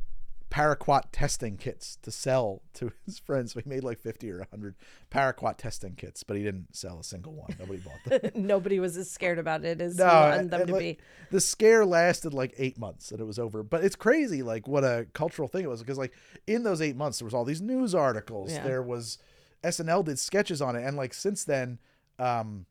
paraquat 0.52 1.04
testing 1.12 1.56
kits 1.56 1.96
to 2.02 2.10
sell 2.10 2.60
to 2.74 2.92
his 3.06 3.18
friends. 3.18 3.54
So 3.54 3.60
he 3.60 3.68
made 3.68 3.82
like 3.82 3.98
50 3.98 4.30
or 4.30 4.38
100 4.38 4.76
paraquat 5.10 5.56
testing 5.56 5.94
kits, 5.94 6.22
but 6.22 6.36
he 6.36 6.42
didn't 6.42 6.76
sell 6.76 7.00
a 7.00 7.04
single 7.04 7.32
one. 7.32 7.56
Nobody 7.58 7.80
bought 7.80 8.22
them. 8.22 8.30
Nobody 8.46 8.78
was 8.78 8.96
as 8.98 9.10
scared 9.10 9.38
about 9.38 9.64
it 9.64 9.80
as 9.80 9.96
No, 9.96 10.04
you 10.04 10.10
wanted 10.10 10.50
them 10.50 10.66
to 10.66 10.72
like, 10.74 10.80
be. 10.80 10.98
The 11.30 11.40
scare 11.40 11.86
lasted 11.86 12.34
like 12.34 12.54
eight 12.58 12.78
months 12.78 13.10
and 13.10 13.20
it 13.20 13.24
was 13.24 13.38
over. 13.38 13.62
But 13.62 13.82
it's 13.82 13.96
crazy, 13.96 14.42
like 14.42 14.68
what 14.68 14.84
a 14.84 15.06
cultural 15.14 15.48
thing 15.48 15.64
it 15.64 15.70
was 15.70 15.80
because, 15.80 15.98
like, 15.98 16.12
in 16.46 16.62
those 16.62 16.82
eight 16.82 16.96
months, 16.96 17.18
there 17.18 17.26
was 17.26 17.34
all 17.34 17.44
these 17.44 17.62
news 17.62 17.94
articles. 17.94 18.52
Yeah. 18.52 18.62
There 18.62 18.82
was 18.82 19.18
SNL 19.64 20.04
did 20.04 20.18
sketches 20.18 20.60
on 20.60 20.76
it, 20.76 20.84
and 20.84 20.96
like 20.96 21.14
since 21.14 21.44
then, 21.44 21.78
um, 22.18 22.66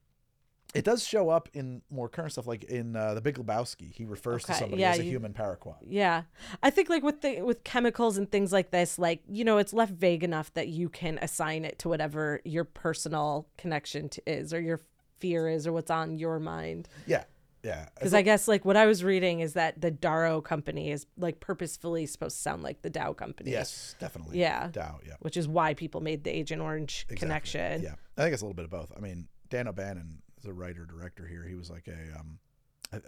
it 0.73 0.85
does 0.85 1.05
show 1.05 1.29
up 1.29 1.49
in 1.53 1.81
more 1.89 2.07
current 2.07 2.31
stuff, 2.31 2.47
like 2.47 2.63
in 2.65 2.95
uh, 2.95 3.13
the 3.13 3.21
Big 3.21 3.35
Lebowski. 3.37 3.93
He 3.93 4.05
refers 4.05 4.43
to 4.45 4.53
somebody 4.53 4.81
yeah, 4.81 4.91
as 4.91 4.99
a 4.99 5.03
you- 5.03 5.11
human 5.11 5.33
paraquat. 5.33 5.77
Yeah. 5.87 6.23
I 6.63 6.69
think 6.69 6.89
like 6.89 7.03
with 7.03 7.21
the 7.21 7.41
with 7.41 7.63
chemicals 7.63 8.17
and 8.17 8.31
things 8.31 8.51
like 8.53 8.71
this, 8.71 8.97
like, 8.97 9.21
you 9.27 9.43
know, 9.43 9.57
it's 9.57 9.73
left 9.73 9.91
vague 9.93 10.23
enough 10.23 10.53
that 10.53 10.69
you 10.69 10.87
can 10.89 11.19
assign 11.21 11.65
it 11.65 11.77
to 11.79 11.89
whatever 11.89 12.39
your 12.45 12.63
personal 12.63 13.47
connection 13.57 14.09
to 14.09 14.21
is 14.29 14.53
or 14.53 14.61
your 14.61 14.79
fear 15.19 15.49
is 15.49 15.67
or 15.67 15.73
what's 15.73 15.91
on 15.91 16.17
your 16.17 16.39
mind. 16.39 16.87
Yeah, 17.05 17.25
yeah. 17.63 17.89
Because 17.95 18.13
I 18.13 18.21
guess 18.21 18.47
like 18.47 18.63
what 18.65 18.77
I 18.77 18.85
was 18.85 19.03
reading 19.03 19.41
is 19.41 19.53
that 19.53 19.79
the 19.81 19.91
Darrow 19.91 20.41
company 20.41 20.89
is 20.91 21.05
like 21.17 21.39
purposefully 21.41 22.05
supposed 22.05 22.37
to 22.37 22.41
sound 22.41 22.63
like 22.63 22.81
the 22.81 22.89
Dow 22.89 23.13
company. 23.13 23.51
yes, 23.51 23.95
definitely. 23.99 24.39
Yeah. 24.39 24.69
Dow. 24.71 24.99
Yeah. 25.05 25.13
Which 25.19 25.37
is 25.37 25.47
why 25.47 25.73
people 25.73 26.01
made 26.01 26.23
the 26.23 26.31
Agent 26.35 26.61
Orange 26.61 27.05
Exactly. 27.09 27.17
connection. 27.17 27.81
Yeah, 27.83 27.95
I 28.17 28.21
think 28.23 28.33
it's 28.33 28.41
a 28.41 28.45
little 28.45 28.55
bit 28.55 28.65
of 28.65 28.71
both. 28.71 28.91
I 28.95 28.99
mean, 28.99 29.27
Dan 29.49 29.67
O'Bannon 29.67 30.21
a 30.45 30.53
writer 30.53 30.85
director 30.85 31.27
here. 31.27 31.43
He 31.47 31.55
was 31.55 31.69
like 31.69 31.87
a 31.87 32.19
um, 32.19 32.39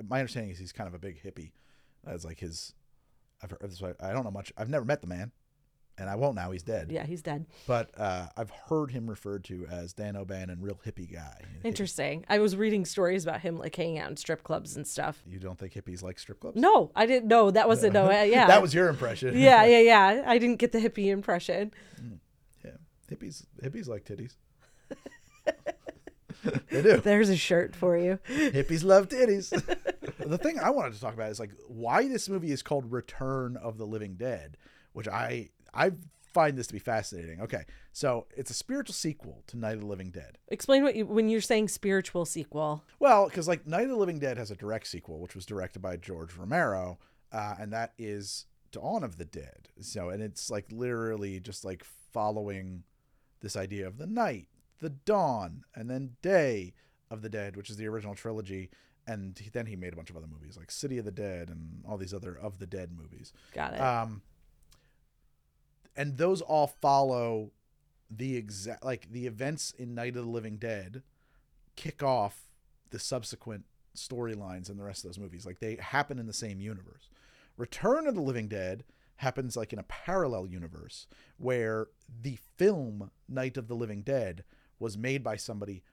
my 0.10 0.20
understanding 0.20 0.52
is 0.52 0.58
he's 0.60 0.72
kind 0.72 0.88
of 0.88 0.94
a 0.94 1.00
big 1.00 1.22
hippie. 1.24 1.52
That's 2.04 2.26
like 2.26 2.40
his. 2.40 2.74
I've 3.42 3.52
heard, 3.52 3.96
I 4.02 4.12
don't 4.14 4.24
know 4.24 4.32
much. 4.32 4.54
I've 4.58 4.70
never 4.70 4.86
met 4.86 5.02
the 5.02 5.08
man, 5.08 5.32
and 5.98 6.10
I 6.10 6.16
won't 6.16 6.36
now. 6.36 6.52
He's 6.52 6.64
dead. 6.64 6.92
Yeah, 6.92 7.06
he's 7.06 7.22
dead. 7.22 7.46
But 7.68 7.92
uh, 7.98 8.28
I've 8.38 8.50
heard 8.70 8.92
him 8.92 9.10
referred 9.10 9.44
to 9.46 9.66
as 9.70 9.92
Dan 9.94 10.16
O'Bannon, 10.16 10.62
real 10.62 10.80
hippie 10.86 11.12
guy. 11.12 11.42
Interesting. 11.64 12.24
I 12.30 12.40
was 12.40 12.56
reading 12.56 12.86
stories 12.86 13.24
about 13.24 13.42
him 13.42 13.58
like 13.58 13.76
hanging 13.76 14.00
out 14.00 14.10
in 14.10 14.16
strip 14.16 14.44
clubs 14.44 14.78
and 14.78 14.88
stuff. 14.88 15.22
You 15.28 15.40
don't 15.40 15.60
think 15.60 15.74
hippies 15.74 16.02
like 16.02 16.20
strip 16.20 16.40
clubs? 16.40 16.60
No, 16.60 16.92
I 16.96 17.06
didn't 17.06 17.28
know 17.28 17.52
that 17.52 17.68
wasn't 17.68 17.94
no. 17.94 18.06
uh, 18.08 18.24
Yeah, 18.24 18.48
that 18.48 18.62
was 18.62 18.74
your 18.74 18.88
impression. 18.88 19.38
yeah, 19.38 19.66
yeah, 19.66 19.80
yeah. 19.80 20.24
I 20.26 20.38
didn't 20.38 20.58
get 20.60 20.72
the 20.72 20.80
hippie 20.80 21.08
impression. 21.12 21.74
yeah. 22.64 22.72
Hippies, 23.12 23.46
hippies 23.62 23.88
like 23.90 24.06
titties. 24.06 24.36
They 26.70 26.82
do. 26.82 26.98
There's 27.04 27.30
a 27.30 27.36
shirt 27.36 27.76
for 27.76 27.98
you. 27.98 28.20
Hippies 28.28 28.84
love 28.84 29.10
titties. 29.10 29.50
the 30.20 30.38
thing 30.38 30.60
I 30.60 30.70
wanted 30.70 30.94
to 30.94 31.02
talk 31.02 31.14
about 31.14 31.32
is 31.32 31.40
like 31.40 31.52
why 31.68 32.08
this 32.08 32.30
movie 32.30 32.52
is 32.52 32.62
called 32.62 32.92
Return 32.92 33.58
of 33.58 33.78
the 33.78 33.86
Living 33.86 34.16
Dead, 34.16 34.58
which 34.94 35.08
I 35.08 35.50
I 35.74 35.92
find 36.34 36.58
this 36.58 36.68
to 36.68 36.74
be 36.74 36.80
fascinating. 36.80 37.42
Okay, 37.42 37.64
so 37.92 38.28
it's 38.36 38.52
a 38.52 38.56
spiritual 38.56 38.94
sequel 38.94 39.44
to 39.48 39.58
Night 39.58 39.76
of 39.76 39.82
the 39.82 39.86
Living 39.86 40.10
Dead. 40.10 40.38
Explain 40.48 40.84
what 40.84 40.96
you 40.96 41.06
when 41.06 41.30
you're 41.30 41.42
saying 41.42 41.68
spiritual 41.70 42.26
sequel. 42.26 42.84
Well, 43.00 43.28
because 43.28 43.48
like 43.48 43.66
Night 43.68 43.84
of 43.84 43.90
the 43.90 43.96
Living 43.96 44.20
Dead 44.20 44.38
has 44.38 44.52
a 44.52 44.56
direct 44.56 44.88
sequel, 44.88 45.20
which 45.20 45.36
was 45.36 45.46
directed 45.46 45.82
by 45.82 45.98
George 45.98 46.36
Romero, 46.36 47.00
uh, 47.32 47.56
and 47.60 47.72
that 47.74 47.94
is 47.98 48.46
Dawn 48.72 49.04
of 49.04 49.18
the 49.18 49.26
Dead. 49.26 49.70
So, 49.80 50.10
and 50.10 50.22
it's 50.22 50.50
like 50.50 50.66
literally 50.72 51.40
just 51.40 51.64
like 51.64 51.84
following 52.12 52.84
this 53.42 53.56
idea 53.56 53.88
of 53.88 53.98
the 53.98 54.08
night, 54.08 54.48
the 54.84 54.90
dawn, 54.90 55.64
and 55.74 55.90
then 55.90 56.12
day 56.22 56.74
of 57.10 57.22
the 57.22 57.30
dead, 57.30 57.56
which 57.56 57.70
is 57.70 57.78
the 57.78 57.88
original 57.88 58.14
trilogy. 58.14 58.70
And 59.08 59.38
he, 59.38 59.50
then 59.50 59.66
he 59.66 59.76
made 59.76 59.94
a 59.94 59.96
bunch 59.96 60.10
of 60.10 60.18
other 60.18 60.28
movies 60.28 60.56
like 60.56 60.72
City 60.72 60.98
of 60.98 61.06
the 61.06 61.12
Dead 61.12 61.50
and 61.50 61.84
all 61.88 61.98
these 61.98 62.14
other 62.14 62.38
of 62.38 62.60
the 62.60 62.68
Dead 62.68 62.92
movies. 62.96 63.34
Got 63.54 63.74
it. 63.74 63.82
Um, 63.82 64.22
and 65.96 66.18
those 66.18 66.42
all 66.42 66.68
follow 66.68 67.52
the 68.10 68.36
exact 68.36 68.84
like 68.84 69.12
the 69.12 69.26
events 69.26 69.74
in 69.78 69.96
Night 69.96 70.16
of 70.16 70.26
the 70.26 70.32
Living 70.32 70.58
Dead 70.58 71.04
kick 71.76 72.04
off 72.04 72.44
the 72.92 73.00
subsequent 73.00 73.66
storylines 73.96 74.70
in 74.70 74.78
the 74.78 74.84
rest 74.84 75.04
of 75.04 75.10
those 75.10 75.20
movies. 75.20 75.46
Like 75.46 75.60
they 75.60 75.76
happen 75.76 76.20
in 76.20 76.28
the 76.28 76.34
same 76.34 76.62
universe. 76.62 77.10
Return 77.58 78.08
of 78.08 78.16
the 78.16 78.22
Living 78.22 78.48
Dead 78.48 78.84
happens 79.18 79.56
like 79.56 79.74
in 79.74 79.80
a 79.80 79.84
parallel 79.84 80.48
universe 80.48 81.08
where 81.38 81.88
the 82.22 82.38
film 82.58 83.12
Night 83.28 83.58
of 83.58 83.68
the 83.68 83.76
Living 83.76 84.02
Dead 84.02 84.44
was 84.80 84.98
made 84.98 85.24
by 85.24 85.36
somebody 85.36 85.84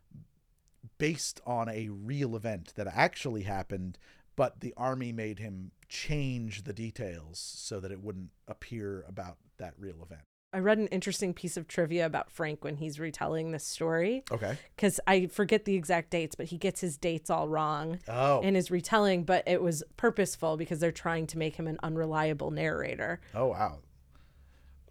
based 0.99 1.40
on 1.47 1.69
a 1.69 1.88
real 1.88 2.37
event 2.37 2.73
that 2.77 2.87
actually 2.87 3.43
happened, 3.43 3.99
but 4.37 4.61
the 4.61 4.75
army 4.77 5.12
made 5.12 5.38
him 5.38 5.73
change 5.88 6.64
the 6.64 6.73
details 6.73 7.38
so 7.38 7.81
that 7.81 7.90
it 7.90 8.01
wouldn't 8.01 8.31
appear 8.49 9.05
about 9.09 9.37
that 9.59 9.75
real 9.79 10.03
event. 10.03 10.23
I 10.53 10.59
read 10.59 10.79
an 10.79 10.88
interesting 10.88 11.33
piece 11.33 11.57
of 11.57 11.69
trivia 11.69 12.05
about 12.05 12.33
Frank 12.33 12.64
when 12.64 12.77
he's 12.77 12.99
retelling 12.99 13.53
this 13.53 13.64
story 13.64 14.25
Okay. 14.33 14.59
because 14.75 14.99
I 15.07 15.27
forget 15.27 15.64
the 15.64 15.77
exact 15.77 16.11
dates, 16.11 16.35
but 16.35 16.47
he 16.47 16.59
gets 16.59 16.81
his 16.81 16.97
dates 16.97 17.31
all 17.31 17.49
wrong 17.49 18.01
Oh. 18.09 18.40
in 18.40 18.57
his 18.57 18.69
retelling. 18.69 19.23
But 19.23 19.45
it 19.47 19.62
was 19.62 19.85
purposeful 19.97 20.57
because 20.57 20.81
they're 20.81 20.90
trying 20.90 21.29
to 21.29 21.38
make 21.38 21.55
him 21.55 21.69
an 21.69 21.79
unreliable 21.85 22.51
narrator. 22.51 23.21
oh 23.33 23.47
wow. 23.47 23.79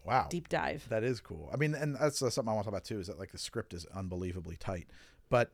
Wow. 0.10 0.28
Deep 0.30 0.50
dive. 0.50 0.86
That 0.89 1.04
is 1.04 1.22
cool. 1.22 1.50
I 1.54 1.58
mean, 1.58 1.76
and 1.76 1.95
that's 1.95 2.22
uh, 2.22 2.30
something 2.30 2.50
I 2.50 2.54
want 2.54 2.65
to 2.65 2.72
talk 2.72 2.78
about 2.78 2.86
too. 2.86 3.00
Is 3.00 3.08
that 3.08 3.19
like 3.19 3.32
the 3.32 3.38
script 3.38 3.74
is 3.74 3.86
unbelievably 3.93 4.58
tight, 4.58 4.88
but 5.30 5.52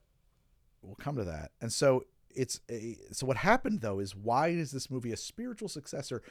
we'll 0.82 0.96
come 0.96 1.16
to 1.18 1.24
that. 1.26 1.52
And 1.62 1.72
so 1.72 2.06
it's 2.30 2.60
a, 2.70 2.98
so 3.12 3.26
what 3.26 3.38
happened 3.38 3.82
though 3.82 4.00
is 4.00 4.16
why 4.16 4.50
is 4.50 4.72
this 4.72 4.90
movie 4.90 5.12
a 5.12 5.18
spiritual 5.18 5.68
successor? 5.68 6.22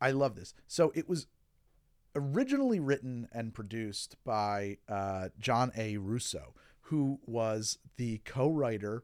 I 0.00 0.10
love 0.10 0.34
this. 0.34 0.54
So 0.66 0.92
it 0.94 1.08
was 1.08 1.26
originally 2.16 2.80
written 2.80 3.28
and 3.32 3.54
produced 3.54 4.16
by 4.24 4.78
uh, 4.88 5.28
John 5.38 5.72
A. 5.76 5.96
Russo, 5.96 6.54
who 6.82 7.18
was 7.26 7.78
the 7.96 8.18
co-writer 8.24 9.02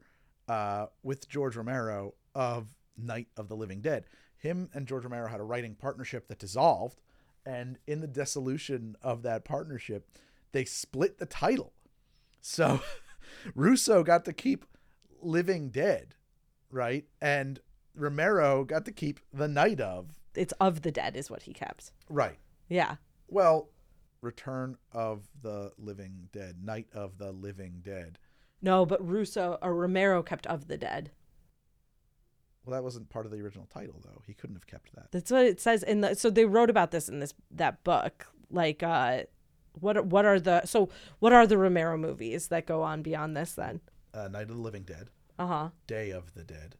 uh, 0.49 0.87
with 1.03 1.29
George 1.29 1.57
Romero 1.57 2.15
of 2.35 2.69
Night 2.97 3.29
of 3.37 3.49
the 3.49 3.57
Living 3.57 3.81
Dead. 3.81 4.05
Him 4.37 4.71
and 4.75 4.87
George 4.87 5.05
Romero 5.05 5.29
had 5.29 5.41
a 5.41 5.45
writing 5.45 5.75
partnership 5.75 6.29
that 6.29 6.39
dissolved, 6.39 7.01
and 7.47 7.79
in 7.87 8.01
the 8.01 8.07
dissolution 8.07 8.97
of 9.03 9.23
that 9.23 9.45
partnership, 9.45 10.09
they 10.53 10.65
split 10.65 11.19
the 11.19 11.27
title. 11.27 11.73
So 12.41 12.81
Russo 13.55 14.03
got 14.03 14.25
to 14.27 14.33
keep 14.33 14.65
Living 15.23 15.71
Dead, 15.71 16.15
right? 16.71 17.05
And 17.21 17.61
Romero 17.95 18.65
got 18.65 18.85
to 18.87 18.93
keep 18.93 19.21
The 19.33 19.49
Night 19.49 19.81
of, 19.81 20.15
It's 20.35 20.55
of 20.61 20.83
the 20.83 20.91
dead, 20.93 21.17
is 21.17 21.31
what 21.31 21.43
he 21.43 21.53
kept. 21.53 21.93
right? 22.09 22.39
Yeah. 22.69 22.97
Well, 23.29 23.71
Return 24.23 24.77
of 24.93 25.29
the 25.43 25.73
Living 25.79 26.29
Dead, 26.33 26.63
Night 26.63 26.89
of 26.93 27.19
the 27.19 27.33
Living 27.33 27.81
Dead. 27.83 28.19
No, 28.63 28.85
but 28.85 29.07
Russo 29.07 29.59
or 29.63 29.75
Romero 29.75 30.23
kept 30.23 30.47
of 30.47 30.69
the 30.69 30.77
dead. 30.77 31.11
Well, 32.65 32.75
that 32.75 32.83
wasn't 32.85 33.09
part 33.09 33.25
of 33.27 33.33
the 33.33 33.39
original 33.41 33.67
title, 33.73 34.01
though. 34.05 34.23
He 34.27 34.35
couldn't 34.35 34.57
have 34.57 34.67
kept 34.67 34.95
that. 34.95 35.11
That's 35.13 35.31
what 35.31 35.47
it 35.47 35.61
says 35.61 35.83
in 35.83 36.03
the. 36.03 36.15
So 36.15 36.31
they 36.31 36.45
wrote 36.45 36.71
about 36.71 36.91
this 36.91 37.09
in 37.09 37.19
this 37.21 37.35
that 37.51 37.83
book. 37.85 38.27
Like, 38.51 38.83
uh, 38.83 39.23
what 39.79 39.97
are- 39.97 40.03
what 40.03 40.25
are 40.25 40.39
the 40.41 40.67
so 40.67 40.89
what 41.21 41.33
are 41.33 41.47
the 41.47 41.57
Romero 41.57 41.97
movies 41.97 42.49
that 42.49 42.67
go 42.67 42.83
on 42.83 43.03
beyond 43.03 43.37
this? 43.37 43.53
Then, 43.55 43.81
Uh, 44.13 44.29
Night 44.29 44.43
of 44.43 44.49
the 44.49 44.55
Living 44.63 44.83
Dead, 44.83 45.09
uh 45.39 45.47
huh. 45.47 45.69
Day 45.87 46.11
of 46.11 46.35
the 46.35 46.45
Dead, 46.45 46.77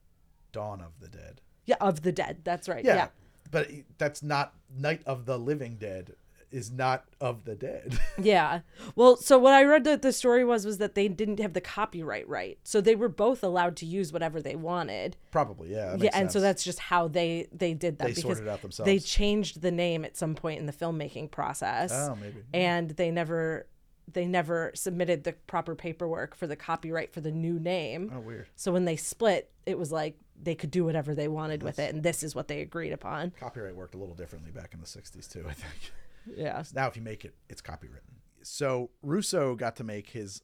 Dawn 0.51 0.81
of 0.81 0.99
the 0.99 1.07
Dead. 1.07 1.41
Yeah, 1.65 1.77
of 1.79 2.01
the 2.01 2.11
dead. 2.11 2.41
That's 2.43 2.67
right. 2.67 2.83
Yeah, 2.83 2.95
Yeah. 2.95 3.07
but 3.49 3.69
that's 3.97 4.21
not 4.21 4.53
Night 4.69 5.01
of 5.05 5.25
the 5.25 5.37
Living 5.39 5.77
Dead. 5.77 6.15
Is 6.51 6.71
not 6.71 7.05
of 7.19 7.45
the 7.45 7.55
dead. 7.55 7.97
Yeah. 8.21 8.59
Well, 8.95 9.15
so 9.15 9.39
what 9.39 9.53
I 9.53 9.63
read 9.63 9.83
that 9.85 10.01
the 10.01 10.11
story 10.11 10.43
was 10.43 10.65
was 10.65 10.77
that 10.77 10.95
they 10.95 11.07
didn't 11.07 11.39
have 11.39 11.53
the 11.53 11.61
copyright 11.61 12.27
right, 12.27 12.59
so 12.63 12.81
they 12.81 12.93
were 12.93 13.09
both 13.09 13.43
allowed 13.43 13.75
to 13.77 13.85
use 13.85 14.11
whatever 14.11 14.41
they 14.41 14.55
wanted. 14.55 15.17
Probably, 15.31 15.71
yeah. 15.71 15.95
Yeah, 15.97 16.11
and 16.13 16.31
so 16.31 16.39
that's 16.39 16.63
just 16.63 16.79
how 16.79 17.07
they 17.07 17.47
they 17.51 17.73
did 17.73 17.97
that 17.99 18.07
They 18.07 18.13
because 18.13 18.37
sorted 18.37 18.47
it 18.47 18.79
out 18.79 18.85
they 18.85 18.99
changed 18.99 19.61
the 19.61 19.71
name 19.71 20.05
at 20.05 20.17
some 20.17 20.35
point 20.35 20.59
in 20.59 20.65
the 20.65 20.73
filmmaking 20.73 21.31
process. 21.31 21.91
Oh, 21.93 22.15
maybe. 22.15 22.41
and 22.53 22.91
they 22.91 23.11
never 23.11 23.67
they 24.13 24.25
never 24.25 24.71
submitted 24.75 25.23
the 25.23 25.33
proper 25.33 25.75
paperwork 25.75 26.35
for 26.35 26.47
the 26.47 26.55
copyright 26.55 27.13
for 27.13 27.21
the 27.21 27.31
new 27.31 27.59
name. 27.59 28.11
Oh, 28.13 28.19
weird. 28.19 28.47
So 28.55 28.71
when 28.71 28.85
they 28.85 28.95
split, 28.97 29.51
it 29.65 29.77
was 29.77 29.91
like 29.91 30.17
they 30.41 30.55
could 30.55 30.71
do 30.71 30.83
whatever 30.83 31.13
they 31.15 31.27
wanted 31.27 31.63
with 31.63 31.79
it, 31.79 31.93
and 31.93 32.03
this 32.03 32.23
is 32.23 32.35
what 32.35 32.47
they 32.47 32.61
agreed 32.61 32.91
upon. 32.91 33.31
Copyright 33.39 33.75
worked 33.75 33.95
a 33.95 33.97
little 33.97 34.15
differently 34.15 34.51
back 34.51 34.73
in 34.73 34.79
the 34.79 34.85
'60s 34.85 35.31
too. 35.31 35.45
I 35.47 35.53
think. 35.53 35.91
Yeah. 36.25 36.63
Now, 36.73 36.87
if 36.87 36.95
you 36.95 37.01
make 37.01 37.25
it, 37.25 37.35
it's 37.49 37.61
copywritten. 37.61 38.19
So 38.43 38.89
Russo 39.01 39.55
got 39.55 39.75
to 39.77 39.83
make 39.83 40.09
his 40.09 40.41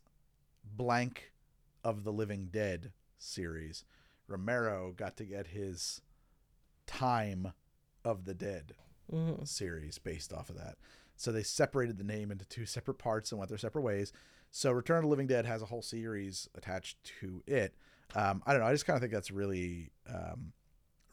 blank 0.64 1.32
of 1.84 2.04
the 2.04 2.12
Living 2.12 2.50
Dead 2.52 2.92
series. 3.18 3.84
Romero 4.28 4.94
got 4.96 5.18
to 5.18 5.24
get 5.26 5.48
his 5.48 6.02
Time 6.86 7.54
of 8.04 8.26
the 8.26 8.34
Dead 8.34 8.74
Mm-hmm. 9.14 9.46
series 9.46 9.98
based 10.00 10.34
off 10.34 10.50
of 10.50 10.58
that. 10.58 10.76
So 11.16 11.32
they 11.32 11.42
separated 11.42 11.98
the 11.98 12.04
name 12.04 12.30
into 12.30 12.44
two 12.44 12.66
separate 12.66 12.98
parts 12.98 13.32
and 13.32 13.40
went 13.40 13.48
their 13.48 13.58
separate 13.58 13.84
ways. 13.84 14.12
So 14.52 14.70
Return 14.74 14.98
of 14.98 15.04
the 15.04 15.08
Living 15.08 15.28
Dead 15.28 15.46
has 15.46 15.62
a 15.62 15.66
whole 15.68 15.82
series 15.82 16.50
attached 16.56 16.98
to 17.22 17.42
it. 17.48 17.74
Um, 18.16 18.44
I 18.46 18.52
don't 18.52 18.60
know. 18.62 18.68
I 18.68 18.74
just 18.74 18.86
kind 18.86 18.96
of 18.98 19.02
think 19.02 19.14
that's 19.14 19.32
really, 19.32 19.92
um, 20.14 20.52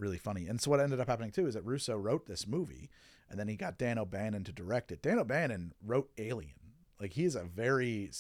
really 0.01 0.19
funny. 0.19 0.49
And 0.49 0.61
so 0.61 0.73
what 0.73 0.81
ended 0.81 0.99
up 0.99 1.07
happening 1.07 1.31
too 1.31 1.47
is 1.47 1.55
that 1.55 1.65
Russo 1.65 1.97
wrote 1.97 2.27
this 2.27 2.49
movie, 2.49 2.91
and 3.31 3.39
then 3.39 3.49
he 3.49 3.57
got 3.57 3.79
Dan 3.79 3.99
O'Bannon 3.99 4.45
to 4.45 4.53
direct 4.53 4.93
it. 4.93 5.03
Dan 5.03 5.19
O'Bannon 5.19 5.73
wrote 5.85 6.11
Alien. 6.19 6.55
Like 7.01 7.13
he's 7.15 7.35
a 7.35 7.45
very 7.45 8.11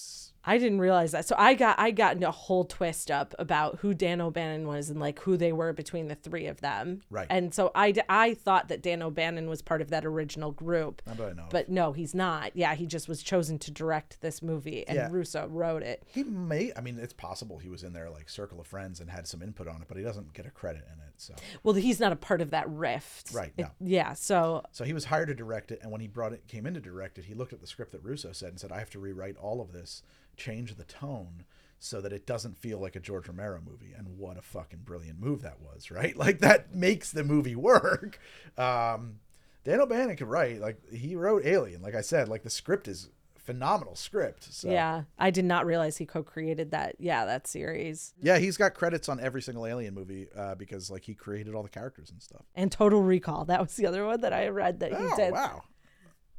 I 0.47 0.59
didn't 0.59 0.79
realize 0.81 1.13
that. 1.13 1.27
So 1.27 1.35
I 1.39 1.55
got 1.55 1.79
I 1.79 1.91
got 1.91 2.23
a 2.23 2.31
whole 2.31 2.65
twist 2.65 3.11
up 3.11 3.35
about 3.39 3.79
who 3.81 3.95
Dan 3.95 4.21
O'Bannon 4.21 4.67
was 4.67 4.91
and 4.91 5.01
like 5.01 5.21
who 5.21 5.37
they 5.37 5.53
were 5.53 5.73
between 5.73 6.09
the 6.09 6.15
three 6.15 6.47
of 6.47 6.61
them. 6.61 7.01
Right. 7.11 7.27
And 7.31 7.55
so 7.55 7.71
I 7.75 7.95
I 8.09 8.35
thought 8.35 8.69
that 8.69 8.83
Dan 8.83 9.03
O'Bannon 9.03 9.49
was 9.49 9.63
part 9.63 9.81
of 9.81 9.91
that 9.91 10.05
original 10.05 10.53
group. 10.53 11.01
not 11.07 11.17
that 11.17 11.31
I 11.31 11.33
know. 11.33 11.47
But 11.51 11.69
no, 11.71 11.93
he's 11.93 12.15
not. 12.15 12.55
Yeah, 12.55 12.75
he 12.75 12.87
just 12.87 13.09
was 13.09 13.23
chosen 13.23 13.59
to 13.61 13.71
direct 13.71 14.21
this 14.21 14.43
movie, 14.43 14.87
and 14.87 14.97
Yeah. 14.97 15.09
Russo 15.11 15.47
wrote 15.49 15.83
it. 15.83 16.03
he 16.07 16.25
may. 16.25 16.73
I 16.77 16.81
mean, 16.81 16.99
it's 16.99 17.15
possible 17.15 17.59
he 17.59 17.69
was 17.69 17.83
in 17.83 17.93
there 17.93 18.11
like 18.11 18.29
circle 18.29 18.61
of 18.61 18.67
friends 18.67 19.01
and 19.01 19.09
had 19.11 19.27
some 19.27 19.41
input 19.43 19.67
on 19.69 19.77
it, 19.81 19.89
but 19.89 19.97
he 19.97 20.03
doesn't 20.03 20.33
get 20.35 20.47
a 20.47 20.51
credit 20.51 20.83
in 20.93 20.99
it. 21.01 21.13
So. 21.17 21.35
Well, 21.63 21.75
he's 21.75 22.01
not 22.01 22.13
a 22.13 22.17
part 22.17 22.41
of 22.41 22.51
that 22.51 22.69
rift. 22.69 23.33
Right, 23.33 23.53
It- 23.57 23.67
yeah. 23.81 24.13
So 24.15 24.63
So 24.73 24.85
he 24.85 24.93
was 24.93 25.07
hired 25.07 25.29
to 25.29 25.35
direct 25.35 25.71
it, 25.73 25.79
and 25.83 25.91
when 25.93 26.01
he 26.01 26.07
brought 26.09 26.33
it, 26.33 26.47
came 26.49 26.67
in 26.67 26.75
to 26.75 26.81
direct 26.81 27.19
it, 27.19 27.25
he 27.25 27.35
looked 27.35 27.53
at 27.53 27.61
the 27.61 27.67
script 27.67 27.93
that 27.93 28.03
Russo 28.03 28.33
said 28.33 28.51
and 28.51 28.61
said, 28.61 28.73
"I 28.73 28.79
have 28.81 28.91
to 28.91 28.99
rewrite 28.99 29.37
all 29.37 29.61
of 29.61 29.73
this, 29.73 30.03
change 30.37 30.75
the 30.77 30.85
tone, 30.85 31.45
so 31.79 32.01
that 32.01 32.13
it 32.13 32.27
doesn't 32.27 32.57
feel 32.59 32.79
like 32.79 32.97
a 32.97 33.01
George 33.01 33.29
Romero 33.29 33.61
movie." 33.65 33.93
And 33.97 34.19
what 34.19 34.37
a 34.39 34.43
fucking 34.43 34.81
brilliant 34.85 35.19
move 35.21 35.43
that 35.43 35.61
was, 35.61 35.91
right? 35.91 36.17
Like 36.17 36.41
that 36.41 36.75
makes 36.75 37.11
the 37.13 37.25
movie 37.25 37.57
work. 37.73 38.19
Um, 38.59 39.21
Dan 39.65 39.81
O'Bannon 39.81 40.17
could 40.17 40.29
write, 40.29 40.61
like 40.61 40.79
he 40.93 41.17
wrote 41.17 41.45
Alien, 41.47 41.81
like 41.83 41.95
I 41.95 42.03
said, 42.03 42.29
like 42.29 42.43
the 42.43 42.51
script 42.51 42.87
is 42.87 43.09
phenomenal 43.35 43.95
script. 43.95 44.45
So 44.53 44.71
yeah, 44.71 45.03
I 45.19 45.31
did 45.31 45.45
not 45.45 45.67
realize 45.67 45.99
he 45.99 46.07
co-created 46.07 46.71
that. 46.71 46.97
Yeah, 46.99 47.25
that 47.27 47.47
series 47.47 48.15
yeah, 48.21 48.39
he's 48.39 48.57
got 48.57 48.73
credits 48.75 49.09
on 49.09 49.21
every 49.21 49.43
single 49.43 49.67
Alien 49.67 49.95
movie 49.95 50.29
uh, 50.37 50.55
because 50.55 50.91
like 50.91 51.05
he 51.05 51.15
created 51.15 51.55
all 51.55 51.63
the 51.63 51.69
characters 51.69 52.11
and 52.11 52.23
stuff. 52.23 52.43
and 52.55 52.71
Total 52.73 53.03
Recall. 53.03 53.45
That 53.47 53.61
was 53.61 53.75
the 53.77 53.87
other 53.87 54.05
one 54.07 54.21
that 54.23 54.33
I 54.33 54.49
read 54.49 54.81
that 54.81 54.93
he 54.93 54.97
Oh 54.99 55.17
did. 55.17 55.33
wow. 55.33 55.63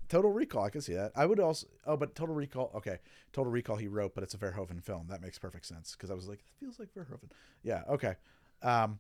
Total 0.08 0.32
Recall, 0.32 0.64
I 0.64 0.70
can 0.70 0.82
see 0.82 0.94
that. 0.94 1.12
I 1.16 1.26
would 1.26 1.40
also. 1.40 1.68
Oh, 1.86 1.98
but 1.98 2.16
Total 2.16 2.36
Recall. 2.36 2.72
Okay, 2.76 3.00
Total 3.34 3.52
Recall 3.52 3.78
he 3.78 3.88
wrote, 3.88 4.14
but 4.14 4.24
it's 4.24 4.34
a 4.34 4.38
Verhoeven 4.38 4.84
film. 4.84 5.08
That 5.10 5.22
makes 5.22 5.40
perfect 5.40 5.66
sense 5.66 5.94
because 5.94 6.12
I 6.12 6.14
was 6.14 6.28
like, 6.28 6.40
it 6.40 6.60
feels 6.60 6.80
like 6.80 6.90
Verhoeven. 6.94 7.30
Yeah. 7.64 7.84
Okay. 7.90 8.16
Um, 8.62 9.00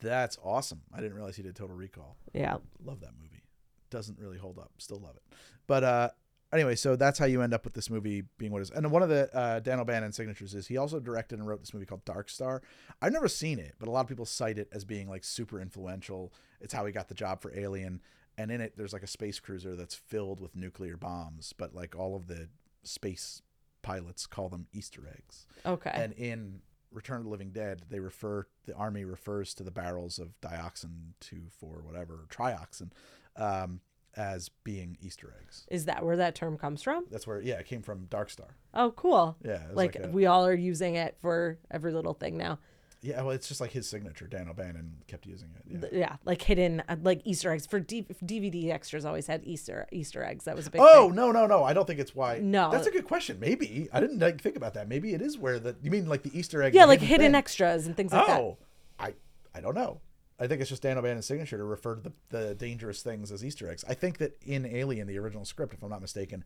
that's 0.00 0.38
awesome. 0.44 0.82
I 0.92 1.00
didn't 1.00 1.14
realize 1.14 1.36
he 1.36 1.42
did 1.42 1.56
Total 1.56 1.74
Recall. 1.74 2.16
Yeah. 2.32 2.58
Love 2.84 3.00
that 3.00 3.12
movie. 3.20 3.42
Doesn't 3.90 4.18
really 4.18 4.38
hold 4.38 4.58
up. 4.58 4.70
Still 4.78 5.00
love 5.00 5.16
it. 5.16 5.22
But 5.66 5.84
uh, 5.84 6.10
anyway, 6.52 6.74
so 6.74 6.94
that's 6.94 7.18
how 7.18 7.24
you 7.26 7.42
end 7.42 7.54
up 7.54 7.64
with 7.64 7.74
this 7.74 7.90
movie 7.90 8.24
being 8.36 8.52
what 8.52 8.58
it 8.58 8.62
is. 8.62 8.70
And 8.70 8.90
one 8.90 9.02
of 9.02 9.08
the 9.08 9.34
uh, 9.34 9.60
Dan 9.60 9.80
O'Bannon 9.80 10.12
signatures 10.12 10.54
is 10.54 10.66
he 10.66 10.76
also 10.76 11.00
directed 11.00 11.38
and 11.38 11.48
wrote 11.48 11.60
this 11.60 11.74
movie 11.74 11.86
called 11.86 12.04
Dark 12.04 12.28
Star. 12.28 12.62
I've 13.00 13.12
never 13.12 13.28
seen 13.28 13.58
it, 13.58 13.74
but 13.78 13.88
a 13.88 13.90
lot 13.90 14.02
of 14.02 14.08
people 14.08 14.26
cite 14.26 14.58
it 14.58 14.68
as 14.72 14.84
being 14.84 15.08
like 15.08 15.24
super 15.24 15.60
influential. 15.60 16.32
It's 16.60 16.72
how 16.72 16.84
he 16.86 16.92
got 16.92 17.08
the 17.08 17.14
job 17.14 17.40
for 17.40 17.52
Alien. 17.58 18.00
And 18.38 18.50
in 18.52 18.60
it, 18.60 18.74
there's 18.76 18.92
like 18.92 19.02
a 19.02 19.08
space 19.08 19.40
cruiser 19.40 19.74
that's 19.74 19.94
filled 19.96 20.40
with 20.40 20.54
nuclear 20.56 20.96
bombs, 20.96 21.52
but 21.58 21.74
like 21.74 21.96
all 21.96 22.14
of 22.14 22.28
the 22.28 22.48
space 22.84 23.42
pilots 23.82 24.26
call 24.26 24.48
them 24.48 24.68
Easter 24.72 25.02
eggs. 25.12 25.46
Okay. 25.66 25.90
And 25.92 26.12
in 26.14 26.60
Return 26.92 27.18
of 27.18 27.24
the 27.24 27.30
Living 27.30 27.50
Dead, 27.50 27.82
they 27.90 27.98
refer 27.98 28.46
the 28.64 28.74
army 28.74 29.04
refers 29.04 29.52
to 29.54 29.64
the 29.64 29.70
barrels 29.72 30.18
of 30.18 30.40
dioxin 30.40 31.12
two 31.20 31.42
four 31.58 31.82
whatever 31.82 32.26
trioxin 32.30 32.90
um, 33.36 33.80
as 34.16 34.50
being 34.64 34.96
Easter 35.00 35.34
eggs. 35.42 35.66
Is 35.70 35.84
that 35.86 36.04
where 36.04 36.16
that 36.16 36.34
term 36.34 36.56
comes 36.56 36.80
from? 36.82 37.06
That's 37.10 37.26
where 37.26 37.40
yeah, 37.40 37.56
it 37.56 37.66
came 37.66 37.82
from 37.82 38.06
Dark 38.06 38.30
Star. 38.30 38.56
Oh, 38.72 38.92
cool. 38.92 39.36
Yeah, 39.44 39.62
Like, 39.72 39.96
like 39.96 40.06
a- 40.06 40.08
we 40.08 40.26
all 40.26 40.46
are 40.46 40.54
using 40.54 40.94
it 40.94 41.16
for 41.20 41.58
every 41.70 41.92
little 41.92 42.14
thing 42.14 42.36
now. 42.38 42.58
Yeah, 43.00 43.22
well, 43.22 43.30
it's 43.30 43.46
just 43.46 43.60
like 43.60 43.70
his 43.70 43.88
signature. 43.88 44.26
Dan 44.26 44.48
O'Bannon 44.48 44.96
kept 45.06 45.24
using 45.24 45.50
it. 45.54 45.90
Yeah. 45.92 45.98
Yeah, 45.98 46.16
like 46.24 46.42
hidden, 46.42 46.82
uh, 46.88 46.96
like 47.02 47.22
Easter 47.24 47.52
eggs 47.52 47.64
for 47.64 47.78
D- 47.78 48.06
DVD 48.24 48.72
extras. 48.72 49.04
Always 49.04 49.28
had 49.28 49.42
Easter 49.44 49.86
Easter 49.92 50.24
eggs. 50.24 50.44
That 50.46 50.56
was 50.56 50.66
a 50.66 50.70
big. 50.70 50.80
Oh 50.82 51.06
thing. 51.06 51.14
no 51.14 51.30
no 51.30 51.46
no! 51.46 51.62
I 51.62 51.72
don't 51.72 51.86
think 51.86 52.00
it's 52.00 52.14
why. 52.14 52.40
No. 52.42 52.70
that's 52.72 52.88
a 52.88 52.90
good 52.90 53.04
question. 53.04 53.38
Maybe 53.38 53.88
I 53.92 54.00
didn't 54.00 54.18
like, 54.18 54.40
think 54.40 54.56
about 54.56 54.74
that. 54.74 54.88
Maybe 54.88 55.14
it 55.14 55.22
is 55.22 55.38
where 55.38 55.60
the 55.60 55.76
you 55.80 55.90
mean 55.90 56.08
like 56.08 56.22
the 56.22 56.36
Easter 56.36 56.62
egg. 56.62 56.74
yeah, 56.74 56.86
like 56.86 57.00
hidden 57.00 57.26
thing. 57.28 57.34
extras 57.36 57.86
and 57.86 57.96
things 57.96 58.12
like 58.12 58.26
that. 58.26 58.40
Oh, 58.40 58.58
I 58.98 59.14
I 59.54 59.60
don't 59.60 59.76
know. 59.76 60.00
I 60.40 60.46
think 60.46 60.60
it's 60.60 60.70
just 60.70 60.82
Dan 60.82 60.98
O'Bannon's 60.98 61.26
signature 61.26 61.56
to 61.56 61.64
refer 61.64 61.96
to 61.96 62.00
the, 62.00 62.12
the 62.28 62.54
dangerous 62.54 63.02
things 63.02 63.32
as 63.32 63.44
Easter 63.44 63.68
eggs. 63.70 63.84
I 63.88 63.94
think 63.94 64.18
that 64.18 64.40
in 64.44 64.64
Alien, 64.66 65.08
the 65.08 65.18
original 65.18 65.44
script, 65.44 65.74
if 65.74 65.82
I'm 65.82 65.90
not 65.90 66.00
mistaken, 66.00 66.44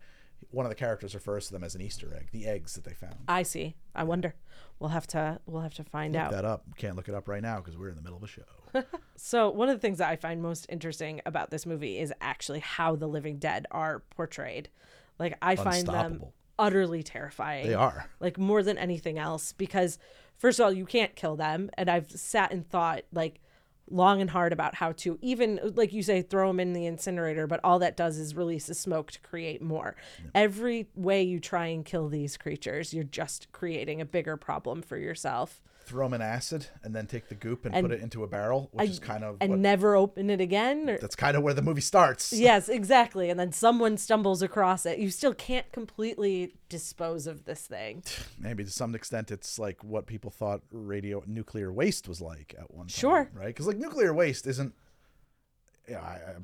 one 0.50 0.64
of 0.64 0.70
the 0.70 0.76
characters 0.76 1.14
refers 1.14 1.46
to 1.48 1.52
them 1.52 1.62
as 1.62 1.74
an 1.74 1.83
Easter 1.83 2.12
egg, 2.14 2.28
the 2.33 2.46
eggs 2.46 2.74
that 2.74 2.85
they 2.85 2.94
found. 2.94 3.16
I 3.28 3.42
see. 3.42 3.76
I 3.94 4.05
wonder. 4.05 4.35
We'll 4.78 4.90
have 4.90 5.07
to. 5.09 5.40
We'll 5.46 5.62
have 5.62 5.74
to 5.74 5.85
find 5.85 6.14
Look 6.14 6.22
out. 6.22 6.33
that 6.33 6.44
up. 6.44 6.64
Can't 6.76 6.96
look 6.96 7.09
it 7.09 7.14
up 7.14 7.28
right 7.28 7.42
now 7.42 7.59
because 7.59 7.76
we're 7.76 7.90
in 7.90 7.96
the 7.96 8.02
middle 8.02 8.16
of 8.16 8.24
a 8.24 8.26
show. 8.26 8.42
So 9.14 9.50
one 9.50 9.68
of 9.68 9.76
the 9.76 9.81
things 9.81 9.98
that 9.98 10.09
I 10.09 10.16
find 10.16 10.42
most 10.42 10.66
interesting 10.68 11.20
about 11.24 11.50
this 11.50 11.64
movie 11.64 11.98
is 12.00 12.12
actually 12.20 12.59
how 12.59 12.96
the 12.96 13.07
living 13.07 13.37
dead 13.37 13.66
are 13.70 14.02
portrayed. 14.11 14.68
Like 15.18 15.38
I 15.40 15.55
find 15.55 15.87
them 15.87 16.24
utterly 16.59 17.05
terrifying. 17.05 17.68
They 17.68 17.74
are. 17.74 18.07
Like 18.18 18.37
more 18.37 18.64
than 18.64 18.78
anything 18.78 19.18
else 19.18 19.52
because 19.52 19.98
first 20.38 20.59
of 20.59 20.64
all, 20.64 20.72
you 20.72 20.87
can't 20.87 21.14
kill 21.14 21.37
them 21.37 21.70
and 21.74 21.88
I've 21.88 22.11
sat 22.11 22.50
and 22.52 22.68
thought 22.68 23.02
like 23.12 23.40
long 23.90 24.21
and 24.21 24.31
hard 24.31 24.53
about 24.53 24.75
how 24.77 24.92
to 24.92 25.18
even 25.21 25.61
like 25.75 25.92
you 25.92 26.03
say 26.03 26.23
throw 26.23 26.49
them 26.49 26.61
in 26.61 26.73
the 26.73 26.87
incinerator 26.87 27.47
but 27.47 27.61
all 27.62 27.79
that 27.79 27.97
does 27.97 28.18
is 28.18 28.35
release 28.35 28.66
the 28.66 28.75
smoke 28.75 29.11
to 29.11 29.21
create 29.21 29.61
more. 29.61 29.97
Every 30.35 30.88
way 30.95 31.23
you 31.23 31.40
try 31.40 31.66
and 31.66 31.85
kill 31.85 32.09
these 32.09 32.37
creatures 32.37 32.95
you're 32.95 33.05
just 33.05 33.51
creating 33.53 34.01
a 34.01 34.07
bigger 34.07 34.37
problem 34.37 34.83
for 34.83 34.97
yourself 34.97 35.61
Throw 35.85 36.07
them 36.07 36.14
in 36.14 36.23
acid 36.23 36.66
and 36.83 36.95
then 36.95 37.07
take 37.07 37.29
the 37.29 37.35
goop 37.35 37.64
and, 37.64 37.75
And 37.75 37.87
put 37.87 37.97
it 37.97 38.03
into 38.03 38.25
a 38.25 38.29
barrel, 38.29 38.71
which 38.73 38.88
is 38.88 38.99
kind 38.99 39.25
of 39.25 39.37
and 39.40 39.51
what, 39.51 39.59
never 39.59 39.97
open 39.97 40.31
it 40.31 40.40
again 40.40 40.88
or, 40.88 40.99
that's 40.99 41.16
kind 41.16 41.37
of 41.37 41.42
where 41.42 41.55
the 41.55 41.62
movie 41.62 41.81
starts. 41.81 42.33
yes 42.42 42.68
exactly 42.68 43.31
and 43.31 43.38
then 43.38 43.53
someone 43.53 43.97
stumbles 43.97 44.42
across 44.42 44.87
it 44.87 44.99
you 44.99 45.11
still 45.11 45.35
can't 45.35 45.71
completely 45.73 46.55
dispose 46.68 47.27
of 47.27 47.45
this 47.45 47.66
thing 47.66 48.03
Maybe 48.38 48.64
to 48.64 48.71
some 48.71 48.95
extent, 48.95 49.31
it's 49.31 49.59
like 49.59 49.83
what 49.85 50.07
people 50.07 50.31
thought 50.31 50.62
radio 50.71 51.23
nuclear 51.27 51.73
waste 51.73 52.09
was 52.09 52.21
like 52.21 52.55
at 52.59 52.73
one 52.73 52.87
time. 52.87 52.95
Sure. 52.95 53.31
Right? 53.33 53.47
Because 53.47 53.66
like 53.66 53.77
nuclear 53.77 54.12
waste 54.12 54.47
isn't. 54.47 54.75
Yeah, 55.88 56.01
I, 56.01 56.14
I, 56.14 56.35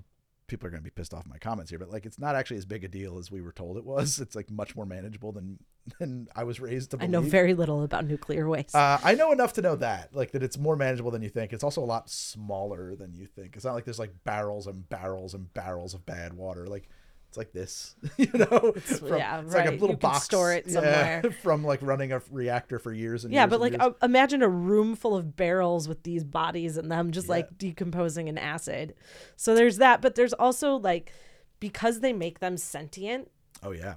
people 0.49 0.67
are 0.67 0.71
going 0.71 0.81
to 0.81 0.85
be 0.85 0.91
pissed 0.91 1.15
off 1.15 1.27
my 1.27 1.39
comments 1.39 1.71
here, 1.71 1.79
but 1.79 1.91
like 1.91 2.05
it's 2.05 2.19
not 2.19 2.35
actually 2.35 2.57
as 2.57 2.65
big 2.65 2.83
a 2.83 2.89
deal 2.89 3.19
as 3.19 3.31
we 3.31 3.41
were 3.41 3.53
told 3.53 3.77
it 3.77 3.85
was. 3.85 4.19
It's 4.19 4.35
like 4.35 4.51
much 4.51 4.75
more 4.75 4.87
manageable 4.87 5.31
than 5.31 5.59
than 5.99 6.27
I 6.37 6.45
was 6.45 6.61
raised 6.61 6.91
to 6.91 6.99
i 7.01 7.07
know 7.07 7.23
very 7.23 7.55
little 7.55 7.83
about 7.83 8.05
nuclear 8.07 8.47
waste 8.47 8.75
Uh, 8.75 8.99
I 9.03 9.15
know 9.15 9.33
enough 9.33 9.55
to 9.55 9.63
know 9.63 9.77
that, 9.77 10.15
like, 10.15 10.33
that 10.33 10.43
it's 10.43 10.59
more 10.59 10.77
manageable 10.77 11.11
than 11.11 11.23
you 11.23 11.31
think. 11.31 11.53
It's 11.55 11.65
also 11.65 11.83
a 11.83 11.87
lot 11.87 12.11
smaller 12.11 12.95
than 12.95 13.15
you 13.15 13.27
think. 13.27 13.57
It's 13.57 13.65
not 13.65 13.75
like 13.75 13.85
there's 13.85 13.99
like 13.99 14.13
barrels 14.25 14.67
and 14.67 14.89
barrels 14.89 15.33
and 15.35 15.53
barrels 15.55 15.95
of 15.95 16.05
bad 16.05 16.35
water. 16.35 16.67
Like, 16.67 16.89
it's 17.29 17.37
like 17.37 17.53
this, 17.53 17.95
you 18.17 18.27
know. 18.33 18.73
From- 18.73 19.17
yeah, 19.19 19.41
it's 19.43 19.53
like 19.55 19.67
a 19.67 19.71
right. 19.71 19.81
little 19.81 19.91
You 19.91 19.97
can 19.99 20.11
box. 20.11 20.25
store 20.25 20.53
it 20.55 20.65
yeah, 20.67 20.73
somewhere. 20.73 21.23
from 21.43 21.63
like 21.63 21.81
running 21.83 22.11
a 22.13 22.23
reactor 22.31 22.79
for 22.79 22.93
years 22.93 23.25
and 23.25 23.33
years. 23.33 23.39
yeah 23.39 23.43
years 23.45 23.51
but 23.51 23.61
and 23.73 23.79
like 23.81 23.83
uh, 24.03 24.07
imagine 24.07 24.43
a 24.43 24.49
room 24.49 24.95
full 24.97 25.15
of 25.15 25.37
barrels 25.37 25.89
with 25.89 26.03
these 26.05 26.25
bodies 26.25 26.79
in 26.79 26.89
them 26.89 27.11
just 27.13 27.27
Yeah. 27.27 27.33
like 27.35 27.59
decomposing 27.59 28.29
in 28.29 28.39
acid 28.39 28.95
so 29.37 29.55
there's 29.55 29.77
that 29.77 30.01
but 30.01 30.15
there's 30.15 30.33
also 30.33 30.77
like 30.77 31.13
because 31.61 32.01
they 32.01 32.13
make 32.15 32.39
them 32.41 32.57
sentient 32.57 33.31
oh 33.63 33.73
yeah, 33.73 33.97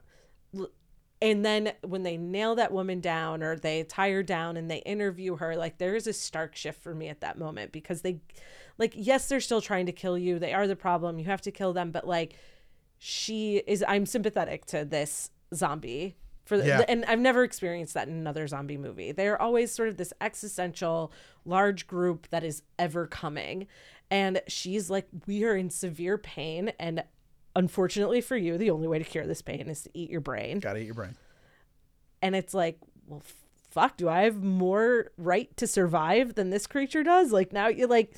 and 1.22 1.46
then 1.46 1.72
when 1.84 2.04
they 2.04 2.18
nail 2.18 2.56
that 2.56 2.72
woman 2.72 3.00
down 3.00 3.44
or 3.44 3.56
they 3.56 3.84
tie 3.84 4.10
her 4.12 4.24
down 4.24 4.58
and 4.58 4.70
they 4.70 4.80
interview 4.80 5.36
her 5.38 5.56
like 5.56 5.78
there 5.78 5.96
is 5.96 6.08
a 6.08 6.14
stark 6.14 6.56
shift 6.56 6.82
for 6.82 6.94
me 6.96 7.08
at 7.08 7.22
that 7.22 7.38
moment 7.38 7.72
because 7.72 8.02
they 8.02 8.20
like 8.78 8.94
yes 8.96 9.28
they're 9.30 9.40
still 9.40 9.62
trying 9.62 9.86
to 9.86 9.92
kill 9.92 10.18
you 10.18 10.40
they 10.40 10.54
are 10.54 10.68
the 10.68 10.76
problem 10.76 11.20
you 11.20 11.26
have 11.26 11.42
to 11.42 11.52
kill 11.52 11.74
them 11.74 11.92
but 11.92 12.08
like 12.08 12.36
she 13.04 13.58
is 13.66 13.84
i'm 13.88 14.06
sympathetic 14.06 14.64
to 14.64 14.86
this 14.86 15.32
zombie 15.56 16.16
for 16.46 16.56
the, 16.58 16.68
Yeah. 16.68 16.86
and 16.88 17.04
i've 17.06 17.20
never 17.20 17.44
experienced 17.44 17.96
that 17.96 18.08
in 18.08 18.14
another 18.14 18.46
zombie 18.48 18.78
movie. 18.78 19.12
They're 19.12 19.42
always 19.42 19.72
sort 19.72 19.90
of 19.90 19.98
this 19.98 20.14
existential 20.22 21.12
large 21.44 21.88
group 21.88 22.28
that 22.30 22.44
is 22.44 22.62
ever 22.78 23.08
coming. 23.08 23.66
And 24.12 24.40
she's 24.48 24.90
like 24.92 25.08
we 25.26 25.44
are 25.46 25.56
in 25.56 25.72
severe 25.72 26.20
pain. 26.20 26.74
And 26.80 27.04
unfortunately 27.56 28.22
for 28.22 28.38
you 28.38 28.58
the 28.60 28.70
only 28.70 28.88
way 28.88 29.00
to 29.00 29.04
cure 29.06 29.26
this 29.26 29.42
pain 29.42 29.68
is 29.68 29.82
to 29.84 29.90
eat 29.96 30.12
your 30.12 30.22
brain. 30.22 30.60
Gotta 30.60 30.80
eat 30.80 30.86
your 30.86 30.94
brain. 30.94 31.16
and 32.22 32.36
it's 32.36 32.54
like 32.54 32.78
well 33.08 33.24
fuck 33.72 33.96
do 33.98 34.10
i 34.10 34.24
have 34.24 34.44
more 34.44 35.12
right 35.18 35.56
to 35.58 35.66
survive 35.66 36.36
than 36.36 36.52
this 36.52 36.68
creature 36.68 37.02
does? 37.04 37.32
Like 37.32 37.52
now 37.52 37.68
you're 37.68 37.88
like 37.88 38.14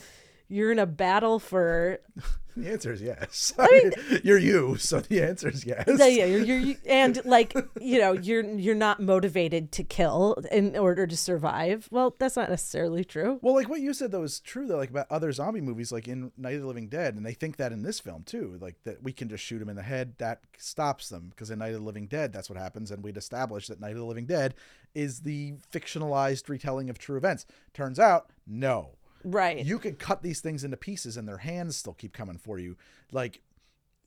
you're 0.53 0.71
in 0.71 0.79
a 0.79 0.85
battle 0.85 1.39
for 1.39 1.99
The 2.55 2.69
answer 2.69 2.93
is 2.93 3.01
yes. 3.01 3.53
I 3.59 3.67
mean, 3.67 4.21
you're 4.23 4.37
you, 4.37 4.77
so 4.77 4.99
the 4.99 5.23
answer 5.23 5.49
is 5.49 5.65
yes. 5.65 5.85
yeah, 5.87 6.05
yeah 6.05 6.25
you're, 6.25 6.59
you're 6.59 6.75
and 6.85 7.19
like 7.25 7.55
you 7.81 7.99
know 7.99 8.13
you're 8.13 8.43
you're 8.43 8.75
not 8.75 8.99
motivated 8.99 9.71
to 9.73 9.83
kill 9.83 10.35
in 10.51 10.77
order 10.77 11.07
to 11.07 11.17
survive 11.17 11.87
well 11.89 12.15
that's 12.19 12.35
not 12.35 12.49
necessarily 12.49 13.03
true 13.03 13.39
Well, 13.41 13.55
like 13.55 13.69
what 13.69 13.81
you 13.81 13.93
said 13.93 14.11
though 14.11 14.23
is 14.23 14.39
true 14.39 14.67
though, 14.67 14.77
like 14.77 14.91
about 14.91 15.07
other 15.09 15.31
zombie 15.31 15.61
movies, 15.61 15.91
like 15.91 16.07
in 16.07 16.31
Night 16.37 16.55
of 16.55 16.61
the 16.61 16.67
Living 16.67 16.89
Dead, 16.89 17.15
and 17.15 17.25
they 17.25 17.33
think 17.33 17.57
that 17.57 17.71
in 17.71 17.81
this 17.81 17.99
film 17.99 18.23
too, 18.23 18.57
like 18.61 18.75
that 18.83 19.01
we 19.01 19.13
can 19.13 19.29
just 19.29 19.43
shoot 19.43 19.59
them 19.59 19.69
in 19.69 19.75
the 19.75 19.81
head, 19.81 20.13
that 20.19 20.41
stops 20.57 21.09
them 21.09 21.29
because 21.29 21.49
in 21.49 21.59
Night 21.59 21.73
of 21.73 21.79
the 21.79 21.85
Living 21.85 22.05
Dead, 22.05 22.31
that's 22.31 22.49
what 22.49 22.59
happens, 22.59 22.91
and 22.91 23.03
we'd 23.03 23.17
established 23.17 23.69
that 23.69 23.79
Night 23.79 23.93
of 23.93 23.97
the 23.97 24.05
Living 24.05 24.27
Dead 24.27 24.53
is 24.93 25.21
the 25.21 25.53
fictionalized 25.71 26.47
retelling 26.49 26.89
of 26.89 26.99
true 26.99 27.17
events. 27.17 27.47
Turns 27.73 27.97
out, 27.97 28.29
no, 28.45 28.91
right 29.23 29.65
you 29.65 29.79
could 29.79 29.99
cut 29.99 30.21
these 30.21 30.39
things 30.41 30.63
into 30.63 30.77
pieces, 30.77 31.17
and 31.17 31.27
their 31.27 31.37
hands 31.37 31.75
still 31.77 31.93
keep 31.93 32.13
coming 32.13 32.37
for 32.37 32.59
you. 32.59 32.75
Like 33.11 33.41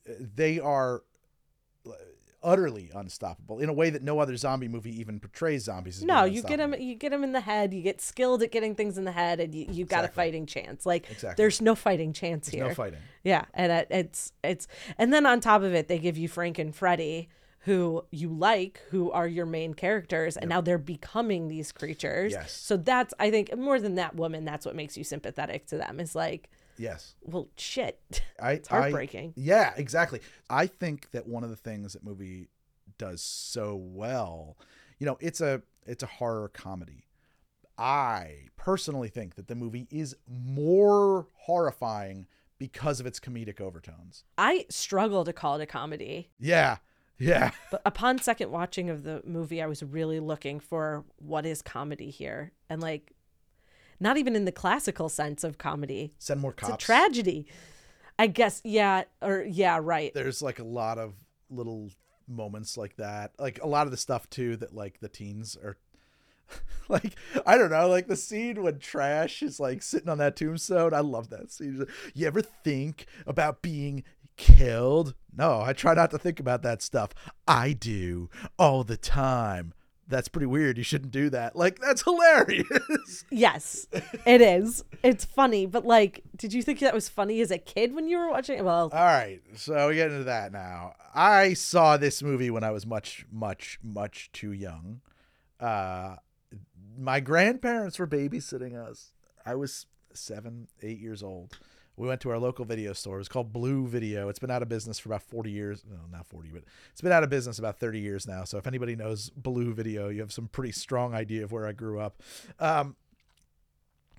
uh, 0.09 0.12
they 0.35 0.59
are 0.61 1.02
uh, 1.87 1.90
utterly 2.42 2.90
unstoppable 2.94 3.59
in 3.59 3.68
a 3.68 3.72
way 3.72 3.90
that 3.90 4.02
no 4.02 4.20
other 4.20 4.37
zombie 4.37 4.68
movie 4.68 5.00
even 5.00 5.18
portrays 5.18 5.64
zombies. 5.64 5.96
As 5.98 6.05
no 6.05 6.24
you 6.24 6.42
get 6.42 6.59
them 6.59 6.74
you 6.79 6.94
get 6.94 7.11
them 7.11 7.24
in 7.24 7.33
the 7.33 7.40
head 7.40 7.74
you 7.74 7.83
get 7.83 8.00
skilled 8.00 8.42
at 8.42 8.52
getting 8.52 8.74
things 8.74 8.98
in 8.98 9.05
the 9.05 9.11
head 9.12 9.40
and 9.40 9.52
you, 9.55 9.66
you've 9.70 9.88
got 9.88 10.05
a 10.05 10.09
fighting 10.09 10.46
chance 10.46 10.87
like 10.87 11.11
Exactly. 11.11 11.35
there's 11.42 11.61
no 11.61 11.74
fighting 11.74 12.12
chance 12.12 12.48
here 12.48 12.68
No 12.68 12.74
fighting. 12.74 13.00
Yeah, 13.24 13.46
and 13.55 13.72
it, 13.72 13.87
it's 13.90 14.33
it's 14.44 14.68
and 14.98 15.12
then 15.12 15.26
on 15.26 15.40
top 15.40 15.62
of 15.62 15.74
it, 15.74 15.88
they 15.88 15.98
give 15.98 16.16
you 16.16 16.29
Frank 16.29 16.59
and 16.59 16.72
Freddy, 16.76 17.29
who 17.66 18.05
you 18.11 18.29
like, 18.31 18.81
who 18.90 19.11
are 19.11 19.26
your 19.29 19.44
main 19.44 19.74
characters, 19.74 20.37
and 20.37 20.48
now 20.48 20.61
they're 20.61 20.79
becoming 20.79 21.48
these 21.48 21.72
creatures. 21.72 22.33
Yes. 22.33 22.52
So 22.52 22.76
that's 22.76 23.12
I 23.18 23.31
think 23.31 23.55
more 23.59 23.79
than 23.81 23.96
that 23.96 24.16
woman, 24.16 24.44
that's 24.44 24.64
what 24.64 24.74
makes 24.74 24.96
you 24.96 25.05
sympathetic 25.05 25.66
to 25.66 25.76
them. 25.76 26.00
Is 26.00 26.14
like, 26.14 26.48
Yes. 26.79 27.14
well, 27.22 27.48
shit. 27.57 28.00
I, 28.42 28.52
It's 28.52 28.68
heartbreaking. 28.68 29.31
I, 29.37 29.40
yeah, 29.40 29.74
exactly. 29.76 30.20
I 30.48 30.66
think 30.66 31.11
that 31.11 31.26
one 31.26 31.42
of 31.44 31.50
the 31.50 31.57
things 31.57 31.92
that 31.94 32.05
movie 32.05 32.48
does 32.98 33.20
so 33.20 33.74
well, 33.74 34.57
you 34.98 35.07
know, 35.07 35.18
it's 35.20 35.40
a 35.40 35.61
it's 35.87 36.02
a 36.02 36.07
horror 36.07 36.48
comedy. 36.48 37.05
I 37.79 38.48
personally 38.57 39.09
think 39.09 39.35
that 39.35 39.48
the 39.48 39.55
movie 39.55 39.87
is 39.90 40.16
more 40.29 41.26
horrifying 41.35 42.26
because 42.59 43.00
of 43.00 43.07
its 43.07 43.20
comedic 43.20 43.61
overtones. 43.61 44.24
I 44.38 44.64
struggle 44.70 45.24
to 45.24 45.33
call 45.33 45.57
it 45.61 45.62
a 45.62 45.66
comedy, 45.66 46.31
Yeah. 46.38 46.76
Yeah. 47.18 47.50
but 47.70 47.83
upon 47.85 48.18
second 48.18 48.50
watching 48.50 48.90
of 48.90 49.02
the 49.02 49.22
movie, 49.24 49.62
I 49.62 49.66
was 49.66 49.83
really 49.83 50.20
looking 50.20 50.61
for 50.61 51.05
what 51.16 51.46
is 51.46 51.62
comedy 51.62 52.11
here, 52.11 52.52
and 52.68 52.81
like, 52.81 53.12
not 53.98 54.16
even 54.16 54.37
in 54.37 54.44
the 54.44 54.52
classical 54.52 55.09
sense 55.09 55.44
of 55.44 55.59
comedy. 55.59 56.14
Send 56.18 56.40
more 56.40 56.55
It's 56.59 56.68
a 56.68 56.76
tragedy. 56.76 57.46
I 58.18 58.26
guess 58.26 58.61
yeah, 58.64 59.05
or 59.20 59.42
yeah, 59.42 59.79
right. 59.83 60.12
There's 60.14 60.42
like 60.42 60.59
a 60.59 60.64
lot 60.64 60.98
of 60.98 61.14
little 61.50 61.90
moments 62.29 62.76
like 62.76 62.96
that. 62.96 63.33
Like 63.38 63.62
a 63.62 63.66
lot 63.66 63.87
of 63.87 63.90
the 63.90 63.96
stuff 63.96 64.29
too 64.31 64.57
that 64.57 64.74
like 64.74 65.00
the 65.00 65.09
teens 65.09 65.57
are 65.62 65.76
like 66.88 67.14
I 67.44 67.59
don't 67.59 67.70
know, 67.70 67.88
like 67.88 68.07
the 68.07 68.16
scene 68.16 68.62
when 68.62 68.79
Trash 68.79 69.42
is 69.42 69.61
like 69.61 69.83
sitting 69.83 70.09
on 70.09 70.18
that 70.18 70.37
tombstone. 70.37 70.94
I 70.94 71.00
love 71.00 71.31
that 71.31 71.50
scene. 71.50 71.81
Like, 71.81 71.88
You 72.14 72.26
ever 72.26 72.42
think 72.42 73.07
about 73.26 73.62
being 73.62 74.05
killed? 74.37 75.14
No, 75.37 75.61
I 75.61 75.72
try 75.72 75.94
not 75.94 76.11
to 76.12 76.18
think 76.18 76.40
about 76.40 76.62
that 76.62 76.83
stuff. 76.83 77.11
I 77.46 77.72
do 77.72 78.31
all 78.59 78.85
the 78.85 78.96
time. 78.96 79.75
That's 80.09 80.29
pretty 80.29 80.46
weird. 80.46 80.79
You 80.79 80.85
shouldn't 80.85 81.11
do 81.11 81.29
that. 81.31 81.57
Like 81.57 81.79
that's 81.81 82.03
hilarious. 82.03 82.64
Yes, 83.31 83.87
it 84.25 84.40
is. 84.40 84.85
It's 85.03 85.25
funny, 85.25 85.66
but 85.66 85.85
like, 85.85 86.22
did 86.37 86.53
you 86.53 86.62
think 86.62 86.79
that 86.81 86.94
was 86.94 87.09
funny 87.09 87.40
as 87.40 87.51
a 87.51 87.59
kid 87.59 87.92
when 87.94 88.07
you 88.09 88.18
were 88.18 88.31
watching? 88.31 88.59
it? 88.59 88.64
Well, 88.64 88.90
All 88.92 89.05
right, 89.05 89.40
so 89.57 89.88
we 89.88 89.96
get 89.96 90.11
into 90.12 90.25
that 90.25 90.53
now. 90.53 90.92
I 91.14 91.55
saw 91.55 91.96
this 91.96 92.22
movie 92.22 92.51
when 92.51 92.62
I 92.62 92.70
was 92.70 92.87
much, 92.87 93.27
much, 93.33 93.79
much 93.83 94.31
too 94.33 94.53
young. 94.53 95.01
Uh, 95.59 96.16
my 96.99 97.20
grandparents 97.20 97.99
were 97.99 98.07
babysitting 98.07 98.77
us. 98.77 99.12
I 99.44 99.55
was 99.57 99.87
seven, 100.12 100.68
eight 100.83 100.99
years 101.01 101.22
old. 101.22 101.59
We 101.96 102.06
went 102.06 102.20
to 102.22 102.30
our 102.30 102.38
local 102.38 102.64
video 102.64 102.92
store. 102.92 103.16
It 103.16 103.20
was 103.20 103.28
called 103.28 103.52
Blue 103.52 103.87
Video. 103.87 104.28
It's 104.28 104.38
been 104.38 104.50
out 104.50 104.62
of 104.62 104.68
business 104.68 104.98
for 104.98 105.09
about 105.09 105.22
40 105.22 105.50
years. 105.50 105.82
No, 105.88 105.96
not 106.12 106.26
40, 106.26 106.50
but 106.52 106.64
it's 106.92 107.00
been 107.00 107.12
out 107.12 107.22
of 107.22 107.30
business 107.30 107.59
about 107.59 107.78
30 107.78 108.00
years 108.00 108.26
now. 108.26 108.44
So 108.44 108.59
if 108.59 108.66
anybody 108.66 108.94
knows 108.94 109.30
Blue 109.30 109.72
Video, 109.72 110.09
you 110.09 110.20
have 110.20 110.32
some 110.32 110.48
pretty 110.48 110.72
strong 110.72 111.14
idea 111.14 111.42
of 111.42 111.52
where 111.52 111.66
I 111.66 111.72
grew 111.72 111.98
up. 111.98 112.22
Um, 112.61 112.96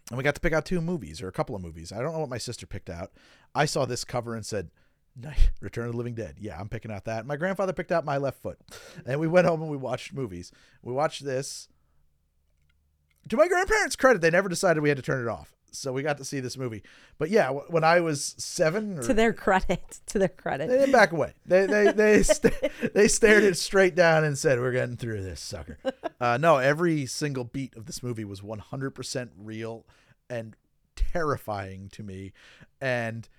and 0.09 0.17
we 0.17 0.23
got 0.23 0.35
to 0.35 0.41
pick 0.41 0.53
out 0.53 0.65
two 0.65 0.81
movies 0.81 1.21
or 1.21 1.27
a 1.27 1.31
couple 1.31 1.55
of 1.55 1.61
movies. 1.61 1.91
I 1.91 2.01
don't 2.01 2.13
know 2.13 2.19
what 2.19 2.29
my 2.29 2.37
sister 2.37 2.65
picked 2.65 2.89
out. 2.89 3.11
I 3.53 3.65
saw 3.65 3.85
this 3.85 4.03
cover 4.03 4.35
and 4.35 4.45
said, 4.45 4.71
Return 5.61 5.85
of 5.85 5.91
the 5.91 5.97
Living 5.97 6.15
Dead. 6.15 6.35
Yeah, 6.39 6.59
I'm 6.59 6.69
picking 6.69 6.91
out 6.91 7.05
that. 7.05 7.25
My 7.25 7.35
grandfather 7.35 7.73
picked 7.73 7.91
out 7.91 8.05
My 8.05 8.17
Left 8.17 8.41
Foot. 8.41 8.59
And 9.05 9.19
we 9.19 9.27
went 9.27 9.47
home 9.47 9.61
and 9.61 9.69
we 9.69 9.77
watched 9.77 10.13
movies. 10.13 10.51
We 10.81 10.93
watched 10.93 11.25
this. 11.25 11.67
To 13.29 13.37
my 13.37 13.47
grandparents' 13.47 13.97
credit, 13.97 14.21
they 14.21 14.29
never 14.29 14.47
decided 14.47 14.81
we 14.81 14.89
had 14.89 14.97
to 14.97 15.03
turn 15.03 15.21
it 15.21 15.29
off. 15.29 15.56
So 15.71 15.91
we 15.93 16.01
got 16.01 16.17
to 16.17 16.25
see 16.25 16.39
this 16.39 16.58
movie. 16.58 16.84
But 17.17 17.30
yeah, 17.30 17.49
wh- 17.49 17.71
when 17.71 17.84
I 17.84 17.99
was 17.99 18.36
seven, 18.38 18.97
or, 18.97 19.03
to 19.03 19.13
their 19.13 19.34
credit, 19.34 19.99
to 20.08 20.19
their 20.19 20.27
credit. 20.27 20.69
they 20.69 20.77
didn't 20.77 20.91
back 20.91 21.12
away. 21.12 21.34
They 21.45 21.65
they 21.65 21.91
they 21.91 22.23
sta 22.23 22.49
they 22.93 23.08
stared 23.08 23.43
it 23.43 23.58
straight 23.58 23.95
down 23.95 24.23
and 24.23 24.38
said, 24.38 24.60
"We're 24.60 24.71
getting 24.71 24.97
through 24.97 25.23
this 25.23 25.41
sucker." 25.41 25.77
Uh, 26.19 26.36
no, 26.36 26.58
every 26.58 27.06
single 27.06 27.43
beat 27.43 27.75
of 27.75 27.86
this 27.86 28.01
movie 28.01 28.25
was 28.25 28.41
100% 28.41 29.30
real 29.38 29.86
and 30.32 30.56
terrifying 30.95 31.89
to 31.89 32.01
me, 32.01 32.34
and 32.82 33.30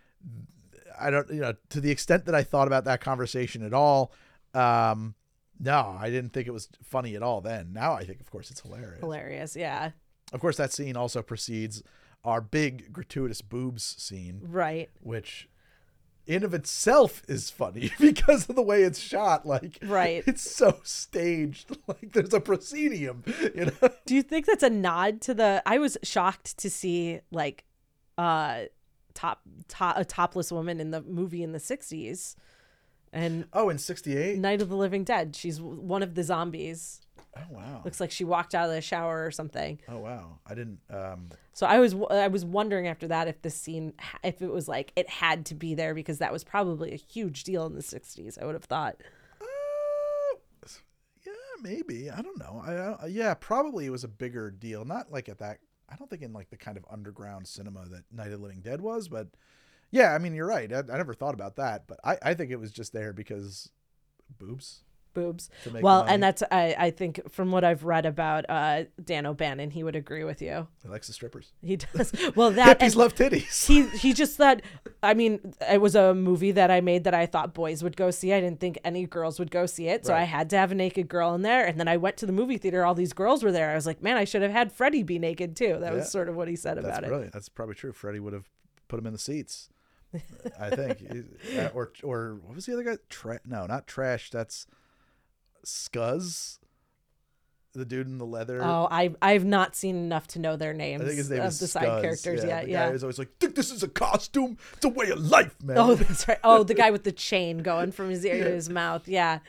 I 1.00 1.10
don't, 1.10 1.28
you 1.28 1.40
know, 1.40 1.54
to 1.70 1.80
the 1.80 1.90
extent 1.90 2.26
that 2.26 2.36
I 2.36 2.44
thought 2.44 2.68
about 2.68 2.84
that 2.84 3.00
conversation 3.00 3.64
at 3.64 3.74
all. 3.74 4.12
Um, 4.54 5.16
no, 5.58 5.96
I 5.98 6.08
didn't 6.08 6.32
think 6.32 6.46
it 6.46 6.52
was 6.52 6.68
funny 6.84 7.16
at 7.16 7.22
all 7.22 7.40
then. 7.40 7.72
Now 7.72 7.94
I 7.94 8.04
think, 8.04 8.20
of 8.20 8.30
course, 8.30 8.50
it's 8.50 8.60
hilarious. 8.60 9.00
Hilarious, 9.00 9.56
yeah. 9.56 9.90
Of 10.32 10.40
course, 10.40 10.56
that 10.58 10.72
scene 10.72 10.96
also 10.96 11.20
precedes 11.22 11.82
our 12.24 12.40
big 12.40 12.92
gratuitous 12.92 13.40
boobs 13.42 13.82
scene 13.98 14.40
Right, 14.44 14.90
which 15.00 15.48
in 16.26 16.44
of 16.44 16.52
itself 16.52 17.22
is 17.26 17.48
funny 17.50 17.90
because 18.00 18.48
of 18.50 18.56
the 18.56 18.62
way 18.62 18.82
it's 18.82 18.98
shot 19.00 19.46
like 19.46 19.78
Right. 19.82 20.22
it's 20.26 20.42
so 20.50 20.78
staged 20.82 21.74
like 21.86 22.12
there's 22.12 22.34
a 22.34 22.40
proscenium 22.40 23.24
you 23.54 23.66
know 23.66 23.88
Do 24.04 24.14
you 24.14 24.22
think 24.22 24.44
that's 24.46 24.62
a 24.62 24.68
nod 24.70 25.20
to 25.22 25.32
the? 25.34 25.62
I 25.64 25.78
was 25.78 25.96
shocked 26.02 26.58
to 26.58 26.68
see 26.68 27.20
like, 27.30 27.64
uh, 28.18 28.64
top, 29.14 29.40
top 29.68 29.96
a 29.96 30.04
topless 30.04 30.52
woman 30.52 30.80
in 30.80 30.90
the 30.90 31.00
movie 31.02 31.42
in 31.42 31.52
the 31.52 31.58
'60s, 31.58 32.34
and 33.12 33.46
oh 33.52 33.68
in 33.70 33.78
68 33.78 34.38
Night 34.38 34.60
of 34.60 34.68
the 34.68 34.76
Living 34.76 35.04
Dead. 35.04 35.34
She's 35.34 35.60
one 35.60 36.02
of 36.02 36.14
the 36.14 36.22
zombies. 36.22 37.00
Oh 37.38 37.44
wow 37.50 37.82
Looks 37.84 38.00
like 38.00 38.10
she 38.10 38.24
walked 38.24 38.54
out 38.54 38.68
of 38.68 38.74
the 38.74 38.80
shower 38.80 39.24
or 39.24 39.30
something. 39.30 39.80
oh 39.88 39.98
wow 39.98 40.38
i 40.46 40.54
didn't 40.54 40.80
um 40.90 41.28
So 41.52 41.66
I 41.66 41.78
was 41.80 41.94
I 42.10 42.28
was 42.28 42.44
wondering 42.44 42.86
after 42.88 43.08
that 43.08 43.28
if 43.28 43.42
this 43.42 43.54
scene 43.56 43.92
if 44.22 44.42
it 44.42 44.50
was 44.50 44.68
like 44.68 44.92
it 44.96 45.08
had 45.08 45.46
to 45.46 45.54
be 45.54 45.74
there 45.74 45.94
because 45.94 46.18
that 46.18 46.32
was 46.32 46.44
probably 46.44 46.92
a 46.92 46.96
huge 46.96 47.42
deal 47.44 47.66
in 47.66 47.74
the 47.74 47.82
'60s. 47.82 48.40
I 48.40 48.46
would 48.46 48.54
have 48.54 48.64
thought. 48.64 48.96
uh, 49.40 50.36
yeah 51.26 51.32
maybe 51.62 52.10
i 52.10 52.20
don't 52.22 52.38
know 52.38 52.62
I, 52.64 53.04
I 53.04 53.06
yeah 53.08 53.34
probably 53.34 53.86
it 53.86 53.90
was 53.90 54.04
a 54.04 54.08
bigger 54.08 54.50
deal 54.50 54.84
not 54.84 55.10
like 55.10 55.28
at 55.28 55.38
that 55.38 55.58
i 55.88 55.96
don't 55.96 56.08
think 56.08 56.22
in 56.22 56.32
like 56.32 56.50
the 56.50 56.56
kind 56.56 56.76
of 56.76 56.84
underground 56.90 57.46
cinema 57.46 57.86
that 57.90 58.04
night 58.12 58.26
of 58.32 58.32
the 58.40 58.46
living 58.46 58.60
dead 58.60 58.80
was 58.80 59.08
but 59.08 59.28
yeah 59.90 60.14
i 60.14 60.18
mean 60.18 60.34
you're 60.34 60.46
right 60.46 60.72
i, 60.72 60.78
I 60.78 60.96
never 60.96 61.14
thought 61.14 61.34
about 61.34 61.56
that 61.56 61.86
but 61.86 61.98
i 62.04 62.16
i 62.22 62.34
think 62.34 62.50
it 62.50 62.60
was 62.60 62.70
just 62.72 62.92
there 62.92 63.12
because 63.12 63.70
boobs 64.38 64.84
boobs. 65.18 65.50
Well, 65.80 66.00
money. 66.02 66.14
and 66.14 66.22
that's 66.22 66.42
I, 66.50 66.74
I 66.78 66.90
think 66.90 67.20
from 67.30 67.50
what 67.50 67.64
I've 67.64 67.84
read 67.84 68.06
about 68.06 68.44
uh, 68.48 68.84
Dan 69.04 69.26
O'Bannon, 69.26 69.70
he 69.70 69.82
would 69.82 69.96
agree 69.96 70.24
with 70.24 70.40
you. 70.40 70.66
he 70.82 70.88
likes 70.88 71.06
the 71.08 71.12
strippers 71.12 71.52
He 71.62 71.76
does. 71.76 72.12
Well, 72.36 72.50
that 72.52 72.78
hippies 72.78 72.94
love 72.96 73.14
titties 73.14 73.66
he 73.66 73.88
he 73.98 74.12
just 74.12 74.36
thought. 74.36 74.62
I 75.02 75.14
mean, 75.14 75.54
it 75.70 75.80
was 75.80 75.94
a 75.94 76.14
movie 76.14 76.52
that 76.52 76.70
I 76.70 76.80
made 76.80 77.04
that 77.04 77.14
I 77.14 77.26
thought 77.26 77.54
boys 77.54 77.82
would 77.82 77.96
go 77.96 78.10
see. 78.10 78.32
I 78.32 78.40
didn't 78.40 78.60
think 78.60 78.78
any 78.84 79.06
girls 79.06 79.38
would 79.38 79.50
go 79.50 79.66
see 79.66 79.88
it, 79.88 80.06
so 80.06 80.14
I 80.14 80.22
had 80.22 80.50
to 80.50 80.56
have 80.56 80.72
a 80.72 80.74
naked 80.74 81.08
girl 81.08 81.34
in 81.34 81.42
there. 81.42 81.64
And 81.66 81.78
then 81.80 81.88
I 81.88 81.96
went 81.96 82.16
to 82.18 82.26
the 82.26 82.32
movie 82.32 82.58
theater. 82.58 82.84
All 82.84 82.94
these 82.94 83.12
girls 83.12 83.42
were 83.42 83.52
there. 83.52 83.70
I 83.70 83.74
was 83.74 83.86
like, 83.86 84.02
man, 84.02 84.16
I 84.16 84.24
should 84.24 84.42
have 84.42 84.50
had 84.52 84.72
Freddie 84.72 85.02
be 85.02 85.18
naked 85.18 85.56
too. 85.56 85.78
That 85.80 85.92
Yeah. 85.92 85.98
was 85.98 86.10
sort 86.10 86.28
of 86.28 86.36
what 86.36 86.48
he 86.48 86.56
said 86.56 86.76
That's 86.78 86.98
about 86.98 87.04
it. 87.22 87.32
That's 87.32 87.48
probably 87.48 87.74
true. 87.74 87.92
Freddie 87.92 88.20
would 88.20 88.32
have 88.32 88.48
put 88.88 88.98
him 88.98 89.06
in 89.06 89.12
the 89.12 89.18
seats. 89.18 89.68
I 90.58 90.70
think, 90.70 91.02
uh, 91.58 91.68
or 91.74 91.92
or 92.02 92.40
what 92.42 92.54
was 92.54 92.64
the 92.66 92.72
other 92.72 92.82
guy? 92.82 92.96
Tra- 93.10 93.40
no, 93.46 93.66
not 93.66 93.86
trash. 93.86 94.30
That's 94.30 94.66
Scuzz, 95.64 96.58
the 97.74 97.84
dude 97.84 98.06
in 98.06 98.18
the 98.18 98.26
leather. 98.26 98.62
Oh, 98.62 98.88
I 98.90 99.14
I've 99.22 99.44
not 99.44 99.76
seen 99.76 99.96
enough 99.96 100.26
to 100.28 100.38
know 100.38 100.56
their 100.56 100.72
names 100.72 101.02
I 101.02 101.06
think 101.06 101.16
his 101.18 101.30
name 101.30 101.40
of 101.40 101.46
is 101.48 101.60
the 101.60 101.68
side 101.68 101.84
Scuzz. 101.84 102.00
characters 102.02 102.40
yeah, 102.42 102.48
yet. 102.48 102.64
the 102.64 102.70
Yeah. 102.70 102.88
guy 102.88 102.94
is 102.94 103.04
always 103.04 103.18
like, 103.18 103.36
"Think 103.38 103.54
this 103.54 103.70
is 103.70 103.82
a 103.82 103.88
costume? 103.88 104.56
It's 104.74 104.84
a 104.84 104.88
way 104.88 105.10
of 105.10 105.20
life, 105.20 105.54
man. 105.62 105.78
Oh, 105.78 105.94
that's 105.94 106.26
right. 106.26 106.38
Oh, 106.42 106.62
the 106.62 106.74
guy 106.74 106.90
with 106.90 107.04
the 107.04 107.12
chain 107.28 107.58
going 107.58 107.92
from 107.92 108.10
his 108.10 108.24
ear 108.24 108.42
to 108.44 108.50
his 108.50 108.68
mouth. 108.68 109.06
Yeah. 109.06 109.40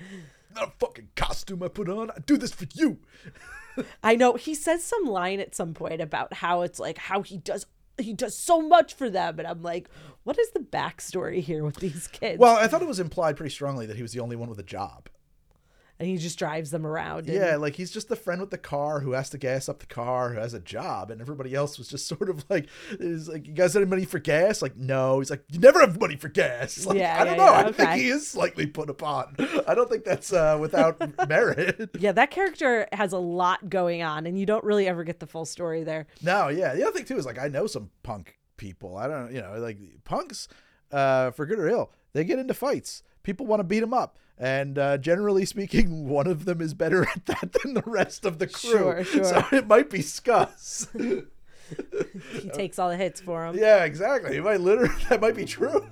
not 0.56 0.70
a 0.70 0.72
fucking 0.80 1.10
costume 1.16 1.62
I 1.64 1.68
put 1.68 1.90
on. 1.90 2.12
I 2.12 2.20
do 2.26 2.38
this 2.38 2.52
for 2.52 2.66
you." 2.74 3.00
I 4.04 4.16
know 4.16 4.34
he 4.34 4.56
says 4.56 4.84
some 4.84 5.06
line 5.06 5.40
at 5.40 5.56
some 5.56 5.74
point 5.74 6.02
about 6.02 6.34
how 6.34 6.62
it's 6.64 6.80
like 6.80 6.98
how 6.98 7.22
he 7.22 7.38
does 7.38 7.66
he 7.98 8.14
does 8.14 8.36
so 8.38 8.62
much 8.62 8.94
for 8.94 9.10
them 9.10 9.40
and 9.40 9.48
I'm 9.48 9.62
like, 9.62 9.90
what 10.24 10.38
is 10.40 10.52
the 10.52 10.60
backstory 10.60 11.42
here 11.42 11.64
with 11.64 11.78
these 11.78 12.08
kids? 12.08 12.40
Well, 12.40 12.56
I 12.56 12.68
thought 12.68 12.82
it 12.82 12.88
was 12.88 13.00
implied 13.00 13.36
pretty 13.38 13.54
strongly 13.54 13.86
that 13.88 13.96
he 13.96 14.02
was 14.02 14.12
the 14.14 14.20
only 14.22 14.36
one 14.38 14.50
with 14.50 14.60
a 14.60 14.64
job. 14.64 15.10
And 16.00 16.08
he 16.08 16.18
just 16.18 16.40
drives 16.40 16.72
them 16.72 16.86
around. 16.88 17.26
and- 17.28 17.34
Yeah, 17.36 17.58
like 17.58 17.76
he's 17.76 17.92
just 17.92 18.08
the 18.08 18.16
friend 18.16 18.40
with 18.40 18.52
the 18.52 18.58
car 18.58 19.02
who 19.02 19.12
has 19.12 19.30
to 19.32 19.38
gas 19.38 19.68
up 19.68 19.80
the 19.80 19.86
car, 19.86 20.34
who 20.34 20.40
has 20.40 20.54
a 20.54 20.60
job, 20.60 21.12
and 21.12 21.20
everybody 21.22 21.54
else 21.54 21.78
was 21.78 21.88
just 21.90 22.08
sort 22.14 22.30
of 22.30 22.46
like, 22.50 22.68
is 22.92 23.28
like, 23.28 23.46
you 23.48 23.54
guys 23.54 23.74
have 23.74 23.82
any 23.84 23.90
money 23.90 24.06
for 24.06 24.20
gas? 24.20 24.62
Like, 24.62 24.78
no. 24.78 25.20
He's 25.20 25.30
like, 25.30 25.44
you 25.50 25.60
never 25.60 25.80
have 25.82 26.00
money 26.00 26.16
for 26.16 26.30
gas. 26.30 26.86
Like, 26.86 26.98
Yeah, 26.98 27.18
I 27.22 27.26
don't 27.26 27.38
yeah, 27.38 27.46
know. 27.46 27.52
yeah, 27.52 27.68
I 27.68 27.72
think 27.72 27.90
he 27.92 28.08
is 28.10 28.28
slightly 28.28 28.66
put 28.66 28.90
upon. 28.90 29.36
I 29.68 29.76
don't 29.76 29.90
think 29.90 30.06
that's 30.06 30.32
uh, 30.34 30.58
without 30.60 31.00
merit. 31.30 31.90
Yeah, 32.00 32.14
that 32.14 32.32
character 32.32 32.88
has 32.94 33.12
a 33.14 33.18
lot 33.20 33.70
going 33.70 34.02
on, 34.02 34.26
and 34.26 34.40
you 34.40 34.46
don't 34.46 34.64
really 34.64 34.88
ever 34.88 35.04
get 35.04 35.20
the 35.20 35.28
full 35.28 35.46
story 35.46 35.84
there. 35.84 36.08
No, 36.22 36.48
yeah. 36.48 36.74
The 36.76 36.84
other 36.84 36.94
thing 36.94 37.06
too 37.06 37.18
is 37.18 37.26
like 37.26 37.38
I 37.38 37.48
know 37.50 37.68
some 37.68 37.90
punk 38.04 38.38
people. 38.58 38.98
I 38.98 39.08
don't, 39.08 39.32
you 39.34 39.42
know, 39.42 39.56
like 39.60 39.78
punks, 40.06 40.48
uh, 40.92 41.32
for 41.32 41.46
good 41.46 41.60
or 41.60 41.68
ill, 41.68 41.92
they 42.14 42.24
get 42.24 42.40
into 42.40 42.54
fights. 42.54 43.04
People 43.24 43.46
want 43.46 43.60
to 43.60 43.64
beat 43.66 43.82
them 43.82 43.94
up. 43.94 44.18
And 44.40 44.80
uh, 44.80 44.98
generally 44.98 45.46
speaking, 45.46 46.08
one 46.08 46.28
of 46.28 46.46
them 46.46 46.62
is 46.62 46.74
better 46.74 47.04
at 47.08 47.26
that 47.26 47.58
than 47.62 47.74
the 47.74 47.84
rest 47.86 48.26
of 48.26 48.40
the 48.40 48.48
crew. 48.48 48.72
Sure, 48.72 49.04
sure. 49.04 49.24
So 49.26 49.46
it 49.52 49.68
might 49.68 49.90
be 49.90 50.00
Scuzz. 50.00 50.88
He 52.42 52.50
takes 52.50 52.80
all 52.80 52.90
the 52.90 52.98
hits 52.98 53.22
for 53.22 53.46
him. 53.46 53.56
Yeah, 53.56 53.84
exactly. 53.84 54.38
It 54.38 54.44
might 54.44 54.60
literally 54.60 54.92
that 55.10 55.22
might 55.22 55.36
be 55.36 55.46
true. 55.46 55.88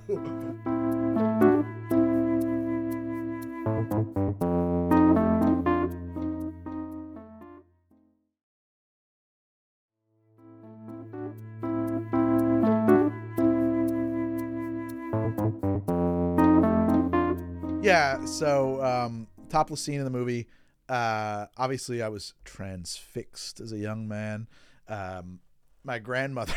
Yeah, 17.88 18.24
so 18.24 18.82
um 18.84 19.26
topless 19.48 19.80
scene 19.80 19.98
in 19.98 20.04
the 20.04 20.10
movie. 20.10 20.46
Uh 20.88 21.46
obviously 21.56 22.02
I 22.02 22.08
was 22.08 22.34
transfixed 22.44 23.60
as 23.60 23.72
a 23.72 23.78
young 23.78 24.06
man. 24.08 24.48
Um 24.88 25.40
my 25.84 25.98
grandmother 25.98 26.54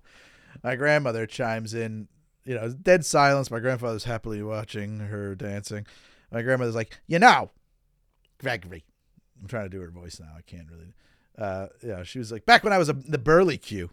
my 0.64 0.76
grandmother 0.76 1.26
chimes 1.26 1.74
in, 1.74 2.08
you 2.44 2.54
know, 2.54 2.70
dead 2.70 3.04
silence. 3.04 3.50
My 3.50 3.60
grandfather's 3.60 4.04
happily 4.04 4.42
watching 4.42 4.98
her 4.98 5.34
dancing. 5.34 5.86
My 6.30 6.42
grandmother's 6.42 6.74
like, 6.74 6.98
you 7.06 7.18
know, 7.18 7.50
Gregory. 8.38 8.84
I'm 9.40 9.48
trying 9.48 9.64
to 9.64 9.76
do 9.76 9.80
her 9.80 9.90
voice 9.90 10.20
now. 10.20 10.32
I 10.36 10.42
can't 10.42 10.68
really. 10.70 10.94
Uh, 11.36 11.68
yeah, 11.82 12.02
she 12.02 12.18
was 12.18 12.30
like, 12.30 12.46
back 12.46 12.62
when 12.62 12.72
I 12.72 12.78
was 12.78 12.88
a, 12.88 12.92
the 12.92 13.18
burly 13.18 13.58
Q. 13.58 13.90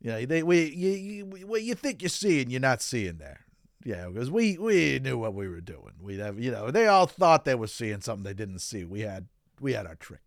You 0.00 0.10
know, 0.10 0.26
they 0.26 0.42
we 0.42 0.64
you, 0.66 0.90
you 0.90 1.46
what 1.46 1.62
you 1.62 1.74
think 1.74 2.02
you're 2.02 2.08
seeing, 2.08 2.50
you're 2.50 2.60
not 2.60 2.82
seeing 2.82 3.18
there. 3.18 3.40
Yeah, 3.84 4.08
because 4.08 4.30
we 4.30 4.58
we 4.58 4.98
knew 5.00 5.18
what 5.18 5.34
we 5.34 5.48
were 5.48 5.60
doing. 5.60 5.94
We 6.00 6.18
have 6.18 6.38
you 6.38 6.50
know 6.50 6.70
they 6.70 6.86
all 6.86 7.06
thought 7.06 7.44
they 7.44 7.54
were 7.54 7.66
seeing 7.66 8.00
something 8.00 8.24
they 8.24 8.34
didn't 8.34 8.60
see. 8.60 8.84
We 8.84 9.00
had 9.00 9.26
we 9.60 9.72
had 9.72 9.86
our 9.86 9.96
tricks. 9.96 10.22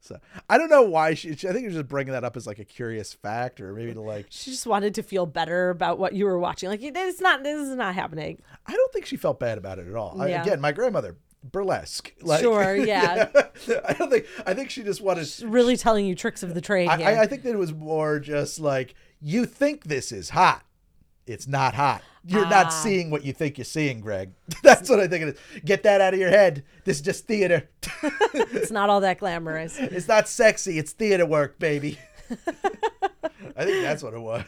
So 0.00 0.18
I 0.48 0.58
don't 0.58 0.70
know 0.70 0.82
why 0.82 1.14
she. 1.14 1.34
she 1.34 1.48
I 1.48 1.52
think 1.52 1.64
you're 1.64 1.72
just 1.72 1.88
bringing 1.88 2.12
that 2.12 2.24
up 2.24 2.36
as 2.36 2.46
like 2.46 2.58
a 2.58 2.64
curious 2.64 3.12
fact, 3.12 3.60
or 3.60 3.74
maybe 3.74 3.92
to 3.94 4.00
like. 4.00 4.26
She 4.30 4.50
just 4.50 4.66
wanted 4.66 4.94
to 4.94 5.02
feel 5.02 5.26
better 5.26 5.70
about 5.70 5.98
what 5.98 6.12
you 6.12 6.24
were 6.24 6.38
watching. 6.38 6.68
Like 6.68 6.80
it's 6.82 7.20
not. 7.20 7.42
This 7.42 7.68
is 7.68 7.74
not 7.74 7.94
happening. 7.94 8.40
I 8.66 8.72
don't 8.72 8.92
think 8.92 9.06
she 9.06 9.16
felt 9.16 9.40
bad 9.40 9.58
about 9.58 9.78
it 9.78 9.88
at 9.88 9.94
all. 9.94 10.20
I, 10.20 10.28
again, 10.28 10.60
my 10.60 10.72
grandmother 10.72 11.16
burlesque. 11.42 12.12
Like, 12.22 12.40
Sure, 12.40 12.76
yeah. 12.76 13.28
I 13.88 13.92
don't 13.94 14.10
think. 14.10 14.26
I 14.46 14.54
think 14.54 14.70
she 14.70 14.82
just 14.82 15.00
wanted. 15.00 15.28
Really 15.42 15.76
telling 15.76 16.06
you 16.06 16.14
tricks 16.14 16.42
of 16.42 16.54
the 16.54 16.60
trade 16.60 16.88
I. 16.88 17.14
I, 17.14 17.20
I 17.22 17.26
think 17.26 17.42
that 17.42 17.54
it 17.54 17.58
was 17.58 17.74
more 17.74 18.20
just 18.20 18.60
like 18.60 18.94
you 19.20 19.46
think 19.46 19.84
this 19.84 20.12
is 20.12 20.30
hot. 20.30 20.64
It's 21.26 21.46
not 21.46 21.74
hot. 21.74 22.02
You're 22.28 22.44
Ah. 22.44 22.50
not 22.50 22.72
seeing 22.74 23.10
what 23.10 23.24
you 23.24 23.32
think 23.32 23.56
you're 23.56 23.64
seeing, 23.64 24.00
Greg. 24.00 24.32
That's 24.62 24.90
what 24.90 25.00
I 25.00 25.08
think 25.08 25.22
it 25.24 25.28
is. 25.54 25.62
Get 25.64 25.82
that 25.84 26.02
out 26.02 26.12
of 26.12 26.20
your 26.20 26.28
head. 26.28 26.62
This 26.84 26.98
is 26.98 27.02
just 27.02 27.26
theater. 27.26 27.68
it's 28.02 28.70
not 28.70 28.90
all 28.90 29.00
that 29.00 29.18
glamorous. 29.18 29.76
it's 29.78 30.06
not 30.08 30.28
sexy. 30.28 30.78
It's 30.78 30.92
theater 30.92 31.24
work, 31.24 31.58
baby. 31.58 31.98
I 32.30 33.64
think 33.64 33.82
that's 33.82 34.02
what 34.02 34.12
it 34.12 34.20
was. 34.20 34.44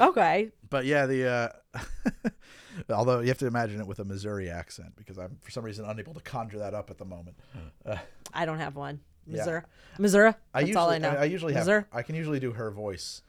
Okay. 0.00 0.50
But 0.68 0.86
yeah, 0.86 1.06
the 1.06 1.28
uh 1.28 2.28
although 2.90 3.20
you 3.20 3.28
have 3.28 3.38
to 3.38 3.46
imagine 3.46 3.80
it 3.80 3.86
with 3.86 4.00
a 4.00 4.04
Missouri 4.04 4.50
accent 4.50 4.94
because 4.96 5.16
I'm 5.16 5.36
for 5.40 5.52
some 5.52 5.64
reason 5.64 5.84
unable 5.84 6.14
to 6.14 6.20
conjure 6.20 6.58
that 6.58 6.74
up 6.74 6.90
at 6.90 6.98
the 6.98 7.04
moment. 7.04 7.36
Uh, 7.86 7.96
I 8.32 8.44
don't 8.44 8.58
have 8.58 8.74
one. 8.74 8.98
Yeah. 9.26 9.38
Missouri. 9.38 9.62
Missouri. 9.98 10.30
That's 10.32 10.42
I 10.52 10.60
usually 10.60 10.76
all 10.76 10.90
I 10.90 10.98
know. 10.98 11.10
I, 11.10 11.24
usually 11.24 11.52
have 11.54 11.62
Missouri. 11.62 11.84
I 11.92 12.02
can 12.02 12.14
usually 12.16 12.40
do 12.40 12.52
her 12.52 12.70
voice, 12.72 13.22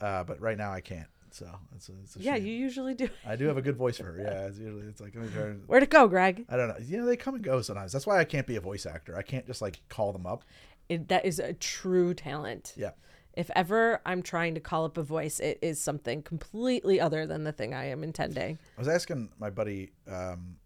uh, 0.00 0.24
but 0.24 0.40
right 0.40 0.58
now 0.58 0.72
I 0.72 0.80
can't. 0.82 1.08
So 1.32 1.46
it's 1.76 1.88
a, 1.88 1.92
it's 2.02 2.16
a 2.16 2.20
Yeah, 2.20 2.34
shame. 2.34 2.46
you 2.46 2.52
usually 2.52 2.94
do. 2.94 3.08
I 3.26 3.36
do 3.36 3.46
have 3.46 3.56
a 3.56 3.62
good 3.62 3.76
voice 3.76 3.98
for 3.98 4.04
her. 4.04 4.18
Yeah, 4.22 4.46
it's 4.46 4.58
usually 4.58 4.86
it's 4.86 5.00
like 5.00 5.14
let 5.14 5.24
me 5.24 5.30
try. 5.32 5.42
and- 5.44 5.62
Where'd 5.68 5.82
it 5.82 5.90
go, 5.90 6.08
Greg? 6.08 6.44
I 6.48 6.56
don't 6.56 6.68
know. 6.68 6.76
You 6.82 6.98
know 6.98 7.06
they 7.06 7.16
come 7.16 7.34
and 7.34 7.44
go 7.44 7.60
sometimes. 7.62 7.92
That's 7.92 8.06
why 8.06 8.18
I 8.18 8.24
can't 8.24 8.46
be 8.46 8.56
a 8.56 8.60
voice 8.60 8.86
actor. 8.86 9.16
I 9.16 9.22
can't 9.22 9.46
just 9.46 9.62
like 9.62 9.80
call 9.88 10.12
them 10.12 10.26
up. 10.26 10.44
It, 10.88 11.08
that 11.08 11.24
is 11.24 11.38
a 11.38 11.52
true 11.52 12.14
talent. 12.14 12.74
Yeah. 12.76 12.90
If 13.34 13.48
ever 13.54 14.00
I'm 14.04 14.22
trying 14.22 14.54
to 14.56 14.60
call 14.60 14.84
up 14.84 14.98
a 14.98 15.04
voice, 15.04 15.38
it 15.38 15.60
is 15.62 15.80
something 15.80 16.20
completely 16.22 17.00
other 17.00 17.26
than 17.26 17.44
the 17.44 17.52
thing 17.52 17.72
I 17.74 17.84
am 17.86 18.02
intending. 18.02 18.58
I 18.76 18.80
was 18.80 18.88
asking 18.88 19.30
my 19.38 19.50
buddy 19.50 19.92
um, 20.10 20.56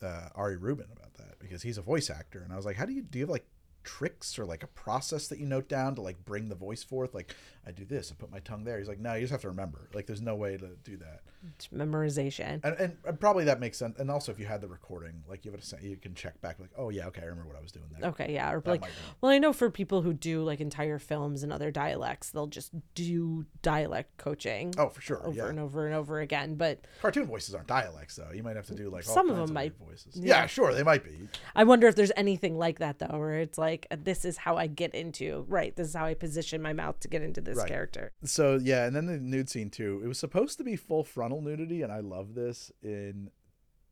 uh, 0.00 0.28
Ari 0.36 0.56
Rubin 0.56 0.86
about 0.92 1.14
that 1.14 1.40
because 1.40 1.62
he's 1.62 1.76
a 1.78 1.82
voice 1.82 2.10
actor, 2.10 2.42
and 2.42 2.52
I 2.52 2.56
was 2.56 2.64
like, 2.64 2.76
"How 2.76 2.84
do 2.86 2.92
you 2.92 3.02
do? 3.02 3.18
You 3.18 3.24
have 3.24 3.30
like 3.30 3.44
tricks 3.84 4.38
or 4.38 4.44
like 4.44 4.62
a 4.62 4.68
process 4.68 5.28
that 5.28 5.38
you 5.38 5.46
note 5.46 5.68
down 5.68 5.94
to 5.94 6.00
like 6.00 6.24
bring 6.24 6.48
the 6.48 6.54
voice 6.54 6.82
forth? 6.82 7.14
Like, 7.14 7.34
I 7.66 7.70
do 7.70 7.84
this, 7.84 8.10
I 8.10 8.14
put 8.14 8.30
my 8.32 8.40
tongue 8.40 8.64
there." 8.64 8.78
He's 8.78 8.88
like, 8.88 9.00
"No, 9.00 9.14
you 9.14 9.20
just 9.20 9.32
have 9.32 9.42
to 9.42 9.48
remember. 9.48 9.88
Like, 9.94 10.06
there's 10.06 10.22
no 10.22 10.34
way 10.34 10.56
to 10.56 10.70
do 10.82 10.96
that." 10.98 11.22
It's 11.54 11.68
memorization. 11.68 12.60
And, 12.64 12.76
and, 12.78 12.96
and 13.06 13.20
probably 13.20 13.44
that 13.44 13.60
makes 13.60 13.78
sense. 13.78 13.98
And 13.98 14.10
also, 14.10 14.32
if 14.32 14.38
you 14.38 14.46
had 14.46 14.60
the 14.60 14.68
recording, 14.68 15.22
like 15.28 15.44
you 15.44 15.50
would 15.50 15.60
have 15.60 15.82
you 15.82 15.96
can 15.96 16.14
check 16.14 16.40
back, 16.40 16.58
like, 16.58 16.70
"Oh 16.76 16.88
yeah, 16.90 17.06
okay, 17.08 17.22
I 17.22 17.26
remember 17.26 17.48
what 17.48 17.58
I 17.58 17.62
was 17.62 17.72
doing 17.72 17.86
there." 17.98 18.10
Okay, 18.10 18.32
yeah. 18.34 18.52
Or 18.52 18.60
That 18.60 18.70
like, 18.70 18.84
well, 19.20 19.30
I 19.32 19.38
know 19.38 19.52
for 19.52 19.70
people 19.70 20.02
who 20.02 20.12
do 20.12 20.42
like 20.42 20.60
entire 20.60 20.98
films 20.98 21.42
and 21.42 21.52
other 21.52 21.70
dialects, 21.70 22.30
they'll 22.30 22.46
just 22.46 22.72
do 22.94 23.44
dialect 23.62 24.16
coaching 24.16 24.74
Oh, 24.78 24.88
for 24.88 25.00
sure. 25.00 25.26
over 25.26 25.36
yeah. 25.36 25.48
and 25.48 25.58
over 25.58 25.86
and 25.86 25.94
over 25.94 26.20
again. 26.20 26.54
But 26.56 26.86
Cartoon 27.00 27.26
voices 27.26 27.54
aren't 27.54 27.68
dialects, 27.68 28.16
though. 28.16 28.30
You 28.34 28.42
might 28.42 28.56
have 28.56 28.66
to 28.66 28.74
do 28.74 28.90
like 28.90 29.06
all 29.08 29.14
Some 29.14 29.30
of 29.30 29.36
them 29.36 29.52
might- 29.52 29.76
voices. 29.78 30.16
yeah. 30.16 30.34
Yeah. 30.34 30.46
sure, 30.46 30.74
they 30.74 30.82
might 30.82 31.04
be. 31.04 31.28
I 31.54 31.64
wonder 31.64 31.86
if 31.86 31.94
there's 31.96 32.12
anything 32.16 32.58
like 32.58 32.78
that 32.80 32.98
though, 32.98 33.18
where 33.18 33.40
it's 33.40 33.58
like, 33.58 33.86
uh, 33.90 33.96
this 34.02 34.24
is 34.24 34.36
how 34.36 34.56
I 34.56 34.66
get 34.66 34.94
into 34.94 35.44
right. 35.48 35.74
This 35.76 35.88
is 35.88 35.94
how 35.94 36.06
I 36.06 36.14
position 36.14 36.60
my 36.60 36.72
mouth 36.72 36.98
to 37.00 37.08
get 37.08 37.22
into 37.22 37.40
this 37.40 37.56
Right. 37.58 37.68
character. 37.68 38.12
So 38.24 38.58
yeah, 38.60 38.86
and 38.86 38.94
then 38.96 39.06
the 39.06 39.18
nude 39.18 39.48
scene 39.48 39.70
too. 39.70 40.00
It 40.04 40.08
was 40.08 40.18
supposed 40.18 40.58
to 40.58 40.64
be 40.64 40.76
full 40.76 41.04
frontal 41.04 41.33
nudity, 41.40 41.82
and 41.82 41.92
I 41.92 42.00
love 42.00 42.34
this. 42.34 42.70
In 42.82 43.30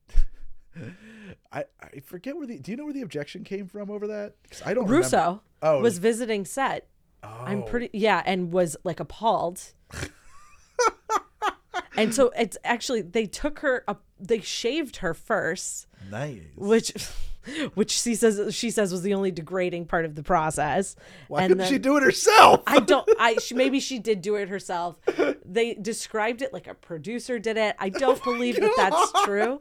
I 1.53 1.65
I 1.81 2.01
forget 2.05 2.37
where 2.37 2.47
the. 2.47 2.59
Do 2.59 2.71
you 2.71 2.77
know 2.77 2.85
where 2.85 2.93
the 2.95 3.03
objection 3.03 3.45
came 3.45 3.67
from 3.67 3.91
over 3.91 4.07
that? 4.09 4.35
'Cause 4.51 4.63
I 4.65 4.75
don't. 4.75 4.85
remember. 4.85 5.05
Russo 5.05 5.43
Oh, 5.63 5.79
it 5.79 5.83
was 5.83 5.99
visiting 5.99 6.45
set. 6.45 6.89
I'm 7.23 7.61
oh. 7.61 7.67
pretty 7.67 7.91
yeah, 7.93 8.23
and 8.27 8.53
was 8.53 8.77
like 8.85 9.01
appalled. 9.01 9.61
and 11.97 12.15
so 12.15 12.33
it's 12.37 12.57
actually 12.65 13.03
they 13.03 13.27
took 13.27 13.61
her 13.61 13.85
up 13.87 14.03
they 14.19 14.41
shaved 14.41 14.97
her 14.97 15.15
first, 15.15 15.87
nice. 16.11 16.41
which 16.57 16.93
which 17.75 17.91
she 17.91 18.15
says 18.15 18.55
she 18.55 18.71
says 18.71 18.93
was 18.93 19.03
the 19.03 19.15
only 19.15 19.31
degrading 19.31 19.87
part 19.87 20.05
of 20.05 20.15
the 20.15 20.23
process. 20.23 20.97
Why 21.29 21.43
and 21.43 21.49
couldn't 21.51 21.59
then- 21.59 21.73
she 21.73 21.79
do 21.79 21.97
it 21.97 22.03
herself? 22.03 22.63
I 22.67 22.81
don't. 22.93 23.09
I 23.19 23.35
she, 23.37 23.55
maybe 23.55 23.81
she 23.81 23.99
did 23.99 24.23
do 24.23 24.37
it 24.37 24.49
herself. 24.49 24.99
They 25.45 25.75
described 25.75 26.43
it 26.43 26.53
like 26.53 26.67
a 26.67 26.75
producer 26.75 27.39
did 27.39 27.57
it. 27.57 27.77
I 27.79 27.89
don't 27.89 28.23
believe 28.23 28.57
that 28.61 28.73
that's 28.77 29.25
true. 29.25 29.61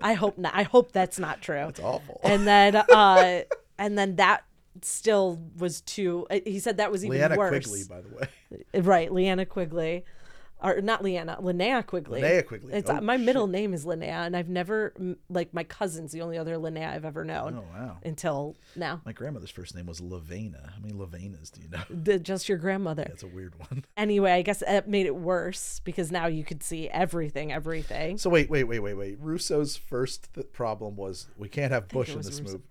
I 0.00 0.14
hope 0.14 0.38
not. 0.38 0.54
I 0.54 0.62
hope 0.62 0.92
that's 0.92 1.18
not 1.18 1.42
true. 1.42 1.66
It's 1.68 1.80
awful. 1.80 2.20
And 2.22 2.46
then, 2.46 2.76
uh, 2.76 3.42
and 3.78 3.98
then 3.98 4.16
that 4.16 4.44
still 4.82 5.40
was 5.58 5.80
too. 5.82 6.26
uh, 6.30 6.38
He 6.44 6.60
said 6.60 6.76
that 6.78 6.90
was 6.92 7.04
even 7.04 7.18
Leanna 7.18 7.36
worse. 7.36 7.66
Quigley, 7.66 7.82
by 7.88 8.00
the 8.00 8.08
way. 8.16 8.80
Right, 8.80 9.12
Leanna 9.12 9.44
Quigley, 9.44 10.04
or 10.60 10.80
not 10.80 11.02
Leanna, 11.04 11.38
Linnea 11.40 11.86
Quigley. 11.86 12.20
Linnea 12.20 12.44
Quigley. 12.46 12.72
It's 12.74 12.90
Oh, 12.90 13.00
my 13.00 13.16
middle 13.16 13.46
name 13.46 13.72
is 13.72 13.84
Linnea, 13.84 14.26
and 14.26 14.36
I've 14.36 14.48
never 14.48 14.92
like 15.30 15.54
my 15.54 15.64
cousin's 15.64 16.12
the 16.12 16.20
only 16.22 16.36
other 16.38 16.56
Linnea 16.56 16.88
I've 16.92 17.04
ever 17.04 17.24
known 17.24 17.56
Oh 17.58 17.64
wow. 17.78 17.96
until 18.04 18.56
now. 18.74 19.00
My 19.04 19.12
grandmother's 19.12 19.50
first 19.50 19.74
name 19.76 19.86
was 19.86 20.00
Lavena. 20.00 20.72
How 20.72 20.80
many 20.80 20.94
Lavenas 20.94 21.52
do 21.52 21.60
you 21.62 21.68
know? 21.68 21.82
The, 21.90 22.18
just 22.18 22.48
your 22.48 22.58
grandmother. 22.58 23.04
That's 23.06 23.22
a 23.22 23.28
weird 23.28 23.58
one. 23.58 23.84
Anyway, 23.96 24.30
I 24.32 24.42
guess 24.42 24.60
that 24.60 24.88
made 24.88 25.06
it 25.06 25.14
worse 25.16 25.80
because 25.84 26.10
now 26.12 26.26
you 26.26 26.44
could 26.44 26.62
see 26.62 26.88
everything, 26.88 27.52
everything. 27.52 28.16
So 28.18 28.30
wait, 28.30 28.48
wait, 28.48 28.64
wait, 28.64 28.78
wait, 28.78 28.94
wait. 28.94 29.16
Russo's 29.20 29.76
first 29.76 30.32
th- 30.34 30.52
problem 30.52 30.96
was 30.96 31.26
we 31.36 31.48
can't 31.48 31.72
have 31.72 31.88
Bush 31.88 32.10
in 32.10 32.18
this 32.18 32.40
Russo. 32.40 32.44
movie. 32.52 32.64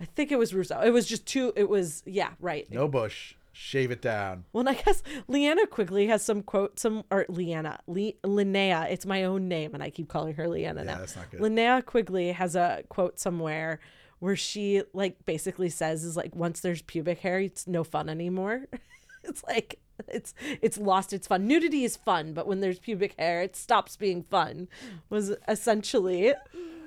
I 0.00 0.04
think 0.04 0.32
it 0.32 0.38
was 0.38 0.52
Russo. 0.54 0.80
It 0.80 0.90
was 0.90 1.06
just 1.06 1.26
too. 1.26 1.52
It 1.56 1.68
was 1.68 2.02
yeah, 2.06 2.30
right. 2.40 2.68
No 2.70 2.88
Bush. 2.88 3.34
Shave 3.52 3.90
it 3.90 4.00
down. 4.00 4.44
Well, 4.52 4.60
and 4.60 4.68
I 4.70 4.74
guess 4.74 5.02
Leanna 5.28 5.66
Quigley 5.66 6.06
has 6.06 6.22
some 6.22 6.42
quote, 6.42 6.78
some 6.80 7.04
or 7.10 7.26
Leanna, 7.28 7.80
Le, 7.86 8.12
Linnea. 8.24 8.90
It's 8.90 9.04
my 9.04 9.24
own 9.24 9.46
name, 9.46 9.74
and 9.74 9.82
I 9.82 9.90
keep 9.90 10.08
calling 10.08 10.34
her 10.34 10.48
Leanna 10.48 10.84
now. 10.84 10.98
that's 10.98 11.16
not 11.16 11.30
good. 11.30 11.40
Linnea 11.40 11.84
Quigley 11.84 12.32
has 12.32 12.56
a 12.56 12.82
quote 12.88 13.20
somewhere 13.20 13.78
where 14.20 14.36
she 14.36 14.82
like 14.92 15.24
basically 15.26 15.68
says 15.68 16.04
is 16.04 16.16
like 16.16 16.34
once 16.34 16.60
there's 16.60 16.80
pubic 16.82 17.18
hair, 17.18 17.40
it's 17.40 17.66
no 17.66 17.84
fun 17.84 18.08
anymore. 18.08 18.66
it's 19.24 19.44
like 19.44 19.78
it's 20.08 20.32
it's 20.60 20.78
lost 20.78 21.12
its 21.12 21.26
fun. 21.26 21.46
Nudity 21.46 21.84
is 21.84 21.96
fun, 21.96 22.32
but 22.32 22.46
when 22.46 22.60
there's 22.60 22.78
pubic 22.78 23.14
hair, 23.18 23.42
it 23.42 23.54
stops 23.56 23.96
being 23.96 24.22
fun. 24.22 24.68
Was 25.10 25.34
essentially 25.46 26.34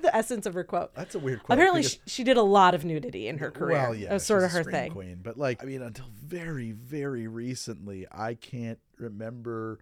the 0.06 0.16
essence 0.16 0.46
of 0.46 0.54
her 0.54 0.64
quote. 0.64 0.94
That's 0.94 1.14
a 1.14 1.18
weird 1.18 1.42
quote. 1.42 1.58
Apparently, 1.58 1.82
because- 1.82 1.98
she, 2.06 2.10
she 2.18 2.24
did 2.24 2.36
a 2.36 2.42
lot 2.42 2.74
of 2.74 2.84
nudity 2.84 3.28
in 3.28 3.38
her 3.38 3.50
career. 3.50 3.76
Well, 3.76 3.94
yeah, 3.94 4.08
that 4.08 4.14
was 4.14 4.26
sort 4.26 4.44
of 4.44 4.52
her 4.52 4.64
thing. 4.64 4.92
Queen, 4.92 5.20
but 5.22 5.36
like, 5.38 5.62
I 5.62 5.66
mean, 5.66 5.82
until 5.82 6.06
very, 6.14 6.72
very 6.72 7.26
recently, 7.26 8.06
I 8.10 8.34
can't 8.34 8.78
remember 8.98 9.80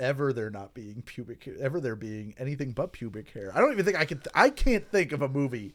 ever 0.00 0.32
there 0.32 0.50
not 0.50 0.74
being 0.74 1.02
pubic 1.02 1.44
hair, 1.44 1.54
ever 1.60 1.80
there 1.80 1.96
being 1.96 2.34
anything 2.38 2.72
but 2.72 2.92
pubic 2.92 3.30
hair. 3.30 3.52
I 3.54 3.60
don't 3.60 3.72
even 3.72 3.84
think 3.84 3.98
I 3.98 4.04
can. 4.04 4.20
I 4.34 4.50
can't 4.50 4.90
think 4.90 5.12
of 5.12 5.22
a 5.22 5.28
movie. 5.28 5.72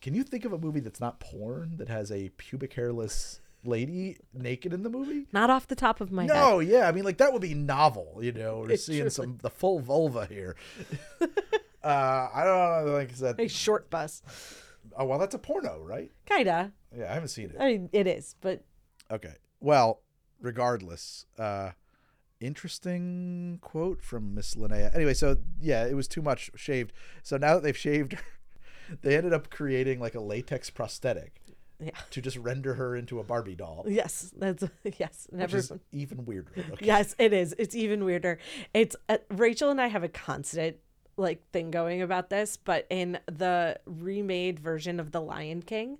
Can 0.00 0.14
you 0.14 0.22
think 0.22 0.44
of 0.44 0.52
a 0.52 0.58
movie 0.58 0.80
that's 0.80 1.00
not 1.00 1.18
porn 1.18 1.76
that 1.78 1.88
has 1.88 2.12
a 2.12 2.28
pubic 2.36 2.72
hairless 2.74 3.40
lady 3.64 4.16
naked 4.32 4.72
in 4.72 4.84
the 4.84 4.88
movie? 4.88 5.26
Not 5.32 5.50
off 5.50 5.66
the 5.66 5.74
top 5.74 6.00
of 6.00 6.12
my 6.12 6.22
head. 6.22 6.32
No, 6.32 6.60
yeah, 6.60 6.86
I 6.88 6.92
mean, 6.92 7.02
like 7.04 7.18
that 7.18 7.32
would 7.32 7.42
be 7.42 7.54
novel, 7.54 8.18
you 8.22 8.30
know. 8.30 8.60
We're 8.60 8.70
It 8.72 8.80
seeing 8.80 8.98
truly- 9.00 9.10
some 9.10 9.38
the 9.42 9.50
full 9.50 9.80
vulva 9.80 10.26
here. 10.26 10.54
uh, 11.88 12.28
I 12.34 12.44
don't 12.44 12.86
know, 12.86 12.92
like 12.92 13.10
I 13.10 13.14
said. 13.14 13.40
A 13.40 13.44
Shortbus. 13.44 14.22
Oh 14.96 15.04
well, 15.04 15.18
that's 15.18 15.34
a 15.34 15.38
porno, 15.38 15.80
right? 15.82 16.10
Kinda. 16.26 16.72
Yeah, 16.96 17.10
I 17.10 17.14
haven't 17.14 17.28
seen 17.28 17.50
it. 17.50 17.56
I 17.58 17.66
mean, 17.66 17.88
it 17.92 18.06
is, 18.06 18.36
but 18.40 18.64
Okay. 19.10 19.34
Well, 19.60 20.02
regardless, 20.40 21.26
uh 21.38 21.70
interesting 22.40 23.58
quote 23.60 24.02
from 24.02 24.34
Miss 24.34 24.54
Linnea. 24.54 24.94
Anyway, 24.94 25.14
so 25.14 25.36
yeah, 25.60 25.86
it 25.86 25.94
was 25.94 26.08
too 26.08 26.22
much 26.22 26.50
shaved. 26.54 26.92
So 27.22 27.36
now 27.36 27.54
that 27.54 27.62
they've 27.62 27.76
shaved 27.76 28.12
her, 28.14 28.22
they 29.02 29.16
ended 29.16 29.32
up 29.32 29.50
creating 29.50 30.00
like 30.00 30.14
a 30.14 30.20
latex 30.20 30.70
prosthetic 30.70 31.40
yeah. 31.80 31.90
to 32.10 32.20
just 32.20 32.36
render 32.36 32.74
her 32.74 32.96
into 32.96 33.20
a 33.20 33.24
Barbie 33.24 33.54
doll, 33.54 33.84
Yes, 33.88 34.32
that's 34.36 34.64
yes. 34.98 35.28
Never. 35.30 35.62
even 35.92 36.24
weirder. 36.24 36.52
Okay. 36.72 36.86
Yes, 36.86 37.14
it 37.18 37.32
is. 37.32 37.54
It's 37.58 37.74
even 37.74 38.04
weirder. 38.04 38.38
It's 38.74 38.96
uh, 39.08 39.18
Rachel 39.30 39.70
and 39.70 39.80
I 39.80 39.86
have 39.88 40.02
a 40.02 40.08
constant 40.08 40.76
like 41.18 41.48
thing 41.50 41.70
going 41.70 42.00
about 42.02 42.30
this, 42.30 42.56
but 42.56 42.86
in 42.90 43.18
the 43.26 43.78
remade 43.86 44.58
version 44.60 45.00
of 45.00 45.12
The 45.12 45.20
Lion 45.20 45.62
King, 45.62 45.98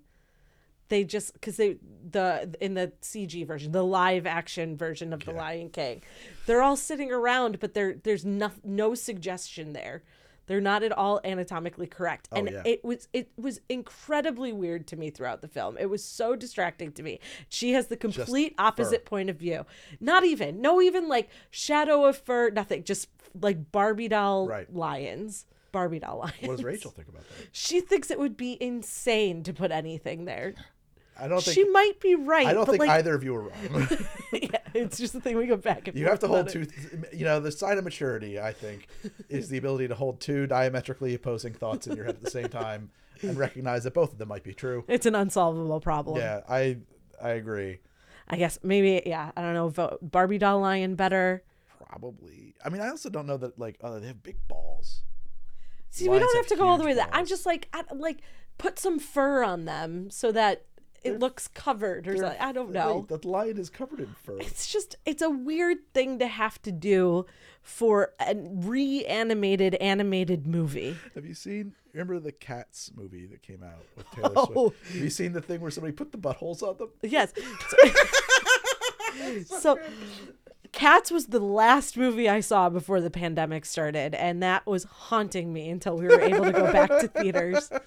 they 0.89 1.05
just 1.05 1.35
because 1.35 1.57
they 1.59 1.77
the 2.11 2.55
in 2.61 2.75
the 2.75 2.93
CG 3.03 3.47
version, 3.47 3.73
the 3.73 3.85
live 3.85 4.27
action 4.27 4.77
version 4.77 5.13
of 5.13 5.25
The 5.25 5.33
Lion 5.33 5.69
King, 5.71 6.03
they're 6.47 6.63
all 6.63 6.77
sitting 6.77 7.13
around, 7.13 7.61
but 7.61 7.75
there 7.75 7.95
there's 8.03 8.25
no 8.25 8.51
no 8.65 8.95
suggestion 8.95 9.73
there 9.75 10.03
They're 10.47 10.63
not 10.63 10.83
at 10.83 10.93
all 10.93 11.21
anatomically 11.25 11.87
correct. 11.89 12.29
Oh, 12.33 12.37
and 12.39 12.49
Oh, 12.49 12.53
yeah. 12.53 12.63
it 12.65 12.83
was 12.83 13.07
it 13.13 13.29
was 13.37 13.61
incredibly 13.69 14.51
weird 14.51 14.87
to 14.87 14.97
me 14.97 15.11
throughout 15.11 15.43
the 15.43 15.49
film. 15.49 15.77
It 15.79 15.91
was 15.91 16.03
so 16.03 16.35
distracting 16.37 16.91
to 16.93 17.03
me. 17.03 17.21
She 17.51 17.73
has 17.75 17.89
the 17.89 17.97
complete 17.99 18.55
opposite 18.59 19.05
point 19.05 19.29
of 19.29 19.37
view. 19.37 19.67
Not 20.01 20.25
even, 20.25 20.63
no 20.63 20.81
even 20.81 21.07
like 21.07 21.29
shadow 21.51 22.07
of 22.07 22.17
fur, 22.17 22.49
nothing. 22.49 22.83
Just 22.83 23.09
like 23.41 23.71
Barbie 23.73 24.09
doll 24.09 24.47
Right. 24.49 24.73
lions. 24.75 25.47
Barbie 25.73 25.99
doll 25.99 26.19
lions. 26.19 26.35
What 26.43 26.57
does 26.57 26.65
Rachel 26.65 26.91
think 26.91 27.09
about 27.09 27.23
that? 27.29 27.49
She 27.53 27.81
thinks 27.81 28.11
it 28.11 28.19
would 28.19 28.37
be 28.37 28.57
insane 28.63 29.43
to 29.45 29.53
put 29.53 29.71
anything 29.71 30.25
there. 30.25 30.55
I 31.21 31.27
don't 31.27 31.43
think 31.43 31.55
She 31.57 31.65
might 31.65 31.99
be 32.01 32.15
right. 32.15 32.47
I 32.47 32.53
don't 32.55 32.65
but 32.65 32.73
think 32.73 32.81
like, 32.83 32.91
either 32.91 33.15
of 33.15 33.25
you 33.25 33.35
are 33.35 33.41
wrong. 33.43 33.89
yeah, 34.33 34.59
it's 34.73 34.99
just 34.99 35.13
the 35.13 35.21
thing 35.21 35.37
we 35.37 35.47
go 35.47 35.57
back 35.57 35.89
and 35.89 35.99
you 35.99 36.05
have 36.05 36.21
forth 36.21 36.21
to 36.21 36.29
hold 36.29 36.41
about 36.49 36.55
it. 36.55 36.71
two. 37.11 37.17
You 37.17 37.25
know, 37.25 37.41
the 37.41 37.51
sign 37.51 37.77
of 37.77 37.83
maturity, 37.85 38.39
I 38.41 38.53
think, 38.53 38.87
is 39.29 39.49
the 39.49 39.59
ability 39.59 39.89
to 39.89 39.97
hold 39.97 40.21
two 40.21 40.47
diametrically 40.47 41.15
opposing 41.15 41.55
thoughts 41.55 41.89
in 41.89 41.97
your 41.97 42.05
head 42.07 42.15
at 42.15 42.23
the 42.23 42.31
same 42.31 42.49
time 42.49 42.91
and 43.23 43.37
recognize 43.37 43.83
that 43.83 43.95
both 43.95 44.13
of 44.13 44.19
them 44.19 44.29
might 44.29 44.45
be 44.45 44.55
true. 44.55 44.85
It's 44.87 45.07
an 45.07 45.17
unsolvable 45.17 45.81
problem. 45.81 46.19
Yeah, 46.19 46.43
I 46.49 46.79
I 47.21 47.31
agree. 47.31 47.81
I 48.29 48.37
guess 48.37 48.61
maybe 48.63 49.03
yeah. 49.05 49.33
I 49.37 49.43
don't 49.43 49.55
know. 49.55 49.69
Vote 49.71 49.99
Barbie 50.01 50.39
doll 50.39 50.61
lion 50.61 50.95
better. 50.95 51.43
Probably. 51.89 52.55
I 52.65 52.69
mean, 52.69 52.83
I 52.83 52.89
also 52.89 53.09
don't 53.09 53.27
know 53.27 53.37
that 53.39 53.59
like 53.59 53.79
oh 53.83 53.99
they 53.99 54.07
have 54.09 54.23
big 54.23 54.37
balls. 54.49 55.03
See, 55.91 56.09
we 56.09 56.19
don't 56.19 56.29
have 56.37 56.45
have 56.45 56.47
to 56.49 56.57
go 56.57 56.69
all 56.69 56.77
the 56.79 56.85
way 56.85 56.91
to 56.91 56.97
that. 56.97 57.11
I'm 57.13 57.25
just 57.27 57.47
like, 57.47 57.69
I, 57.73 57.83
like 57.95 58.19
put 58.59 58.79
some 58.79 58.99
fur 58.99 59.43
on 59.43 59.65
them 59.65 60.11
so 60.11 60.31
that 60.33 60.67
it 61.03 61.19
looks 61.19 61.49
covered 61.49 62.07
or 62.07 62.17
something. 62.17 62.41
I 62.41 62.53
don't 62.53 62.73
know. 62.73 63.07
Wait, 63.09 63.23
the 63.23 63.27
lion 63.29 63.57
is 63.57 63.71
covered 63.71 64.01
in 64.01 64.15
fur. 64.23 64.37
It's 64.39 64.71
just 64.71 64.97
it's 65.07 65.23
a 65.23 65.31
weird 65.31 65.79
thing 65.95 66.19
to 66.19 66.27
have 66.27 66.61
to 66.63 66.73
do 66.73 67.25
for 67.63 68.13
a 68.21 68.35
reanimated 68.37 69.77
animated 69.77 70.47
movie. 70.47 70.97
Have 71.15 71.25
you 71.25 71.35
seen? 71.35 71.73
Remember 71.95 72.21
the 72.21 72.33
Cats 72.33 72.91
movie 72.95 73.27
that 73.27 73.43
came 73.43 73.63
out 73.63 73.83
with 73.97 74.11
Taylor 74.15 74.33
Oh. 74.37 74.53
Swift? 74.53 74.93
Have 74.93 75.03
you 75.03 75.11
seen 75.11 75.33
the 75.33 75.41
thing 75.41 75.61
where 75.61 75.71
somebody 75.71 75.93
put 75.93 76.13
the 76.13 76.19
buttholes 76.19 76.63
on 76.63 76.77
them? 76.77 76.91
Yes. 77.03 77.33
so 79.63 79.79
Cats 80.73 81.11
was 81.11 81.27
the 81.27 81.41
last 81.41 81.97
movie 81.97 82.29
I 82.29 82.41
saw 82.41 82.69
before 82.69 83.01
the 83.01 83.11
pandemic 83.11 83.65
started, 83.65 84.15
and 84.15 84.43
that 84.43 84.67
was 84.67 84.85
haunting 84.85 85.53
me 85.53 85.69
until 85.71 85.97
we 85.97 86.07
were 86.07 86.21
able 86.21 86.45
to 86.45 86.53
go 86.53 86.71
back 86.73 86.89
to 87.01 87.09
theaters. 87.09 87.71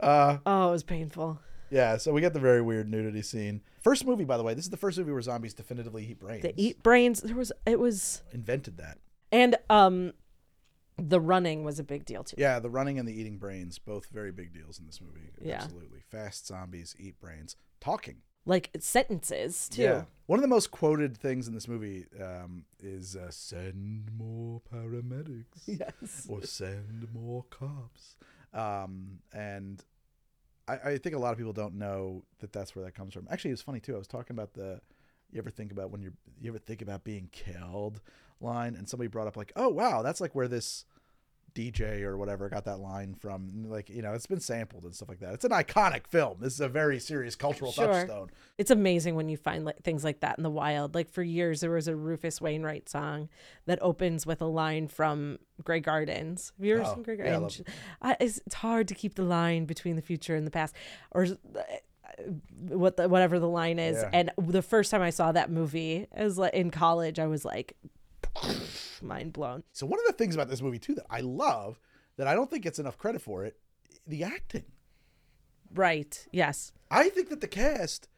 Uh, 0.00 0.38
Oh, 0.44 0.68
it 0.68 0.72
was 0.72 0.82
painful. 0.82 1.38
yeah. 1.70 1.96
So 1.96 2.12
we 2.12 2.20
got 2.20 2.32
the 2.32 2.40
very 2.40 2.60
weird 2.60 2.90
nudity 2.90 3.22
scene. 3.22 3.60
First 3.82 4.04
movie, 4.04 4.24
by 4.24 4.36
the 4.36 4.42
way. 4.42 4.52
This 4.52 4.64
is 4.64 4.70
the 4.70 4.76
first 4.76 4.98
movie 4.98 5.12
where 5.12 5.22
zombies 5.22 5.54
definitively 5.54 6.04
eat 6.06 6.18
brains. 6.18 6.42
The 6.42 6.52
eat 6.56 6.82
brains. 6.82 7.20
There 7.20 7.36
was 7.36 7.52
it 7.66 7.78
was, 7.78 8.22
Invented 8.32 8.78
that. 8.78 8.98
and 9.30 9.54
um, 9.70 10.12
the 10.98 11.20
running 11.20 11.62
was 11.62 11.78
a 11.78 11.84
big 11.84 12.04
deal 12.04 12.24
too. 12.24 12.34
Yeah, 12.36 12.58
the 12.58 12.68
running 12.68 12.98
and 12.98 13.06
the 13.06 13.12
eating 13.18 13.38
brains, 13.38 13.78
both 13.78 14.06
very 14.10 14.32
big 14.32 14.52
deals 14.52 14.80
in 14.80 14.86
this 14.86 15.00
movie. 15.00 15.30
Yeah. 15.40 15.62
Absolutely. 15.62 16.00
Fast 16.10 16.48
zombies 16.48 16.96
eat 16.98 17.20
brains. 17.20 17.54
Talking. 17.80 18.22
Like 18.46 18.70
sentences 18.78 19.68
too. 19.68 19.82
Yeah. 19.82 20.04
One 20.26 20.38
of 20.38 20.42
the 20.42 20.48
most 20.48 20.70
quoted 20.70 21.16
things 21.16 21.46
in 21.48 21.54
this 21.54 21.68
movie 21.68 22.06
um, 22.22 22.64
is 22.80 23.16
uh, 23.16 23.30
"Send 23.30 24.10
more 24.16 24.62
paramedics." 24.72 25.44
Yes. 25.66 26.26
or 26.28 26.42
send 26.42 27.08
more 27.12 27.44
cops. 27.50 28.16
Um, 28.54 29.18
and 29.32 29.82
I, 30.68 30.74
I 30.92 30.98
think 30.98 31.14
a 31.14 31.18
lot 31.18 31.32
of 31.32 31.38
people 31.38 31.52
don't 31.52 31.74
know 31.74 32.22
that 32.38 32.52
that's 32.52 32.74
where 32.74 32.84
that 32.84 32.94
comes 32.94 33.14
from. 33.14 33.26
Actually, 33.30 33.50
it's 33.50 33.62
funny 33.62 33.80
too. 33.80 33.94
I 33.94 33.98
was 33.98 34.06
talking 34.08 34.34
about 34.34 34.54
the 34.54 34.80
you 35.32 35.38
ever 35.40 35.50
think 35.50 35.72
about 35.72 35.90
when 35.90 36.02
you're 36.02 36.12
you 36.40 36.50
ever 36.50 36.58
think 36.58 36.82
about 36.82 37.04
being 37.04 37.28
killed 37.32 38.00
line, 38.40 38.76
and 38.76 38.88
somebody 38.88 39.08
brought 39.08 39.26
up 39.26 39.36
like, 39.36 39.52
oh 39.56 39.68
wow, 39.68 40.02
that's 40.02 40.20
like 40.20 40.34
where 40.34 40.48
this 40.48 40.84
DJ 41.56 42.02
or 42.02 42.16
whatever 42.18 42.48
got 42.48 42.66
that 42.66 42.78
line 42.78 43.14
from. 43.14 43.64
Like 43.68 43.88
you 43.88 44.02
know, 44.02 44.12
it's 44.12 44.26
been 44.26 44.40
sampled 44.40 44.84
and 44.84 44.94
stuff 44.94 45.08
like 45.08 45.20
that. 45.20 45.32
It's 45.34 45.44
an 45.44 45.50
iconic 45.52 46.06
film. 46.06 46.36
This 46.40 46.52
is 46.52 46.60
a 46.60 46.68
very 46.68 47.00
serious 47.00 47.34
cultural 47.34 47.72
Sure. 47.72 47.86
touchstone. 47.86 48.30
It's 48.58 48.70
amazing 48.70 49.14
when 49.16 49.28
you 49.28 49.36
find 49.36 49.64
like, 49.64 49.82
things 49.82 50.04
like 50.04 50.20
that 50.20 50.36
in 50.38 50.44
the 50.44 50.50
wild. 50.50 50.94
Like 50.94 51.10
for 51.10 51.22
years, 51.22 51.60
there 51.62 51.70
was 51.70 51.88
a 51.88 51.96
Rufus 51.96 52.40
Wainwright 52.40 52.88
song 52.88 53.28
that 53.64 53.78
opens 53.82 54.26
with 54.26 54.40
a 54.42 54.46
line 54.46 54.86
from 54.88 55.38
Grey 55.64 55.80
Gardens. 55.80 56.52
Have 56.58 56.66
you 56.66 56.74
ever 56.76 56.84
Oh, 56.86 56.94
seen 56.94 57.02
Grey 57.02 57.16
yeah, 57.18 57.24
I 57.24 57.30
Gardens? 57.38 57.62
I, 58.02 58.16
it's, 58.20 58.38
it's 58.46 58.54
hard 58.56 58.88
to 58.88 58.94
keep 58.94 59.14
the 59.14 59.24
line 59.24 59.64
between 59.64 59.96
the 59.96 60.02
future 60.02 60.36
and 60.36 60.46
the 60.46 60.50
past, 60.50 60.74
or 61.12 61.24
uh, 61.24 61.62
what 62.68 62.96
the, 62.96 63.08
whatever 63.08 63.38
the 63.38 63.48
line 63.48 63.78
is. 63.78 63.96
Yeah. 63.96 64.10
And 64.12 64.30
the 64.38 64.62
first 64.62 64.90
time 64.90 65.02
I 65.02 65.10
saw 65.10 65.32
that 65.32 65.50
movie, 65.50 66.06
as 66.12 66.38
like 66.38 66.54
in 66.54 66.70
college, 66.70 67.18
I 67.18 67.26
was 67.26 67.44
like, 67.44 67.76
mind 69.02 69.32
blown. 69.32 69.62
So 69.72 69.86
one 69.86 69.98
of 70.00 70.06
the 70.06 70.12
things 70.12 70.34
about 70.34 70.48
this 70.48 70.62
movie 70.62 70.78
too 70.78 70.94
that 70.94 71.06
I 71.10 71.20
love 71.20 71.78
that 72.16 72.26
I 72.26 72.34
don't 72.34 72.50
think 72.50 72.62
gets 72.64 72.78
enough 72.78 72.96
credit 72.98 73.20
for 73.22 73.44
it, 73.44 73.56
the 74.06 74.24
acting. 74.24 74.64
Right? 75.74 76.26
Yes. 76.32 76.72
I 76.90 77.08
think 77.08 77.28
that 77.28 77.40
the 77.40 77.48
cast 77.48 78.08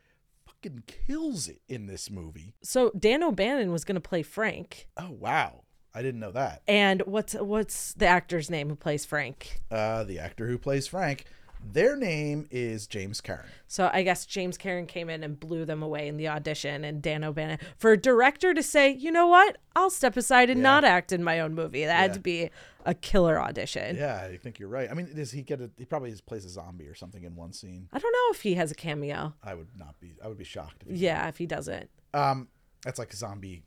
fucking 0.46 0.84
kills 0.86 1.48
it 1.48 1.60
in 1.68 1.86
this 1.86 2.10
movie. 2.10 2.54
So 2.62 2.92
Dan 2.98 3.22
O'Bannon 3.22 3.72
was 3.72 3.84
going 3.84 3.94
to 3.96 4.00
play 4.00 4.22
Frank, 4.22 4.88
Oh 4.96 5.10
wow, 5.10 5.62
I 5.94 6.02
didn't 6.02 6.20
know 6.20 6.32
that. 6.32 6.62
and 6.68 7.02
what's 7.06 7.34
what's 7.34 7.94
the 7.94 8.06
actor's 8.06 8.50
name 8.50 8.68
who 8.68 8.76
plays 8.76 9.04
Frank? 9.04 9.60
Uh, 9.70 10.04
the 10.04 10.18
actor 10.18 10.46
who 10.46 10.58
plays 10.58 10.86
Frank, 10.86 11.24
their 11.72 11.96
name 11.96 12.46
is 12.50 12.86
James 12.86 13.20
Karen. 13.20 13.46
So 13.66 13.90
I 13.92 14.02
guess 14.02 14.24
James 14.26 14.56
Karen 14.56 14.86
came 14.86 15.10
in 15.10 15.22
and 15.22 15.38
blew 15.38 15.64
them 15.64 15.82
away 15.82 16.08
in 16.08 16.16
the 16.16 16.28
audition, 16.28 16.84
and 16.84 17.02
Dan 17.02 17.24
O'Bannon 17.24 17.58
for 17.76 17.92
a 17.92 17.96
director 17.96 18.54
to 18.54 18.62
say, 18.62 18.90
you 18.90 19.10
know 19.12 19.26
what, 19.26 19.58
I'll 19.76 19.90
step 19.90 20.16
aside 20.16 20.50
and 20.50 20.58
Yeah. 20.60 20.62
not 20.64 20.84
act 20.84 21.12
in 21.12 21.22
my 21.22 21.40
own 21.40 21.54
movie. 21.54 21.84
That 21.84 21.96
had 21.98 22.10
Yeah. 22.10 22.14
to 22.14 22.20
be 22.20 22.50
a 22.86 22.94
killer 22.94 23.38
audition. 23.40 23.96
Yeah, 23.96 24.22
I 24.22 24.36
think 24.38 24.58
you're 24.58 24.68
right. 24.68 24.90
I 24.90 24.94
mean, 24.94 25.12
does 25.14 25.30
he 25.30 25.42
get 25.42 25.60
a? 25.60 25.70
He 25.76 25.84
probably 25.84 26.10
just 26.10 26.24
plays 26.26 26.44
a 26.44 26.48
zombie 26.48 26.86
or 26.88 26.94
something 26.94 27.22
in 27.24 27.36
one 27.36 27.52
scene. 27.52 27.88
I 27.92 27.98
don't 27.98 28.12
know 28.12 28.34
if 28.34 28.42
he 28.42 28.54
has 28.54 28.70
a 28.70 28.74
cameo. 28.74 29.34
I 29.42 29.54
would 29.54 29.68
not 29.76 30.00
be. 30.00 30.14
I 30.24 30.28
would 30.28 30.38
be 30.38 30.44
shocked. 30.44 30.84
If 30.86 30.96
he 30.96 31.04
Yeah, 31.04 31.28
if 31.28 31.36
he 31.36 31.46
doesn't, 31.46 31.90
Um, 32.14 32.48
that's 32.82 32.98
like 32.98 33.12
zombie 33.12 33.64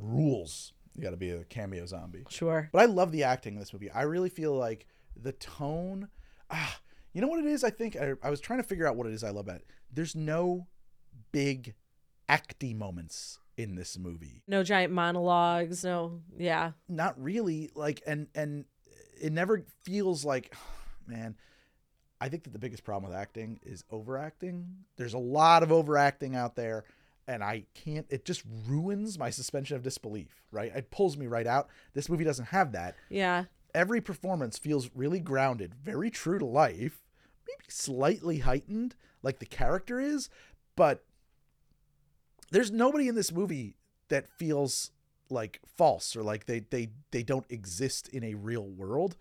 rules. 0.00 0.72
You 0.94 1.02
got 1.02 1.10
to 1.10 1.16
be 1.16 1.30
a 1.30 1.44
cameo 1.44 1.86
zombie. 1.86 2.24
sure. 2.28 2.68
But 2.72 2.82
I 2.82 2.84
love 2.86 3.12
the 3.12 3.22
acting 3.24 3.54
in 3.54 3.60
this 3.60 3.72
movie. 3.72 3.90
I 3.90 4.02
really 4.02 4.28
feel 4.28 4.54
like 4.54 4.86
the 5.16 5.32
tone. 5.32 6.08
Ah, 6.50 6.80
you 7.12 7.20
know 7.20 7.28
what 7.28 7.40
it 7.40 7.46
is? 7.46 7.64
I 7.64 7.70
think 7.70 7.96
I, 7.96 8.12
I 8.22 8.30
was 8.30 8.40
trying 8.40 8.60
to 8.60 8.68
figure 8.68 8.86
out 8.86 8.96
what 8.96 9.06
it 9.06 9.12
is 9.12 9.24
I 9.24 9.28
love 9.30 9.46
about 9.46 9.56
it. 9.56 9.66
There's 9.92 10.14
no 10.14 10.66
big 11.32 11.74
acty 12.28 12.76
moments 12.76 13.38
in 13.56 13.74
this 13.74 13.98
movie. 13.98 14.42
No 14.46 14.62
giant 14.62 14.92
monologues. 14.92 15.84
No, 15.84 16.20
yeah, 16.38 16.72
Not 16.88 17.20
really. 17.22 17.70
Like, 17.74 18.02
and 18.06 18.28
and 18.34 18.64
it 19.20 19.32
never 19.32 19.64
feels 19.82 20.24
like, 20.24 20.54
man. 21.06 21.36
I 22.22 22.28
think 22.28 22.44
that 22.44 22.52
the 22.52 22.58
biggest 22.58 22.84
problem 22.84 23.10
with 23.10 23.18
acting 23.18 23.60
is 23.62 23.82
overacting. 23.90 24.66
There's 24.98 25.14
a 25.14 25.18
lot 25.18 25.62
of 25.62 25.72
overacting 25.72 26.36
out 26.36 26.54
there, 26.54 26.84
and 27.26 27.42
I 27.42 27.64
can't. 27.72 28.04
It 28.10 28.26
just 28.26 28.42
ruins 28.68 29.18
my 29.18 29.30
suspension 29.30 29.74
of 29.76 29.82
disbelief. 29.82 30.42
Right? 30.52 30.70
It 30.76 30.90
pulls 30.90 31.16
me 31.16 31.26
right 31.28 31.46
out. 31.46 31.68
This 31.94 32.10
movie 32.10 32.24
doesn't 32.24 32.44
have 32.46 32.72
that. 32.72 32.94
yeah. 33.08 33.44
Every 33.74 34.00
performance 34.00 34.58
feels 34.58 34.90
really 34.94 35.20
grounded, 35.20 35.74
very 35.74 36.10
true 36.10 36.38
to 36.38 36.46
life, 36.46 37.02
maybe 37.46 37.64
slightly 37.68 38.38
heightened, 38.38 38.94
like 39.22 39.38
the 39.38 39.46
character 39.46 40.00
is, 40.00 40.28
but 40.76 41.04
there's 42.50 42.70
nobody 42.70 43.08
in 43.08 43.14
this 43.14 43.32
movie 43.32 43.76
that 44.08 44.28
feels 44.28 44.90
like 45.28 45.60
false 45.76 46.16
or 46.16 46.22
like 46.22 46.46
they 46.46 46.60
they 46.70 46.88
they 47.12 47.22
don't 47.22 47.46
exist 47.48 48.08
in 48.08 48.24
a 48.24 48.34
real 48.34 48.66
world. 48.68 49.16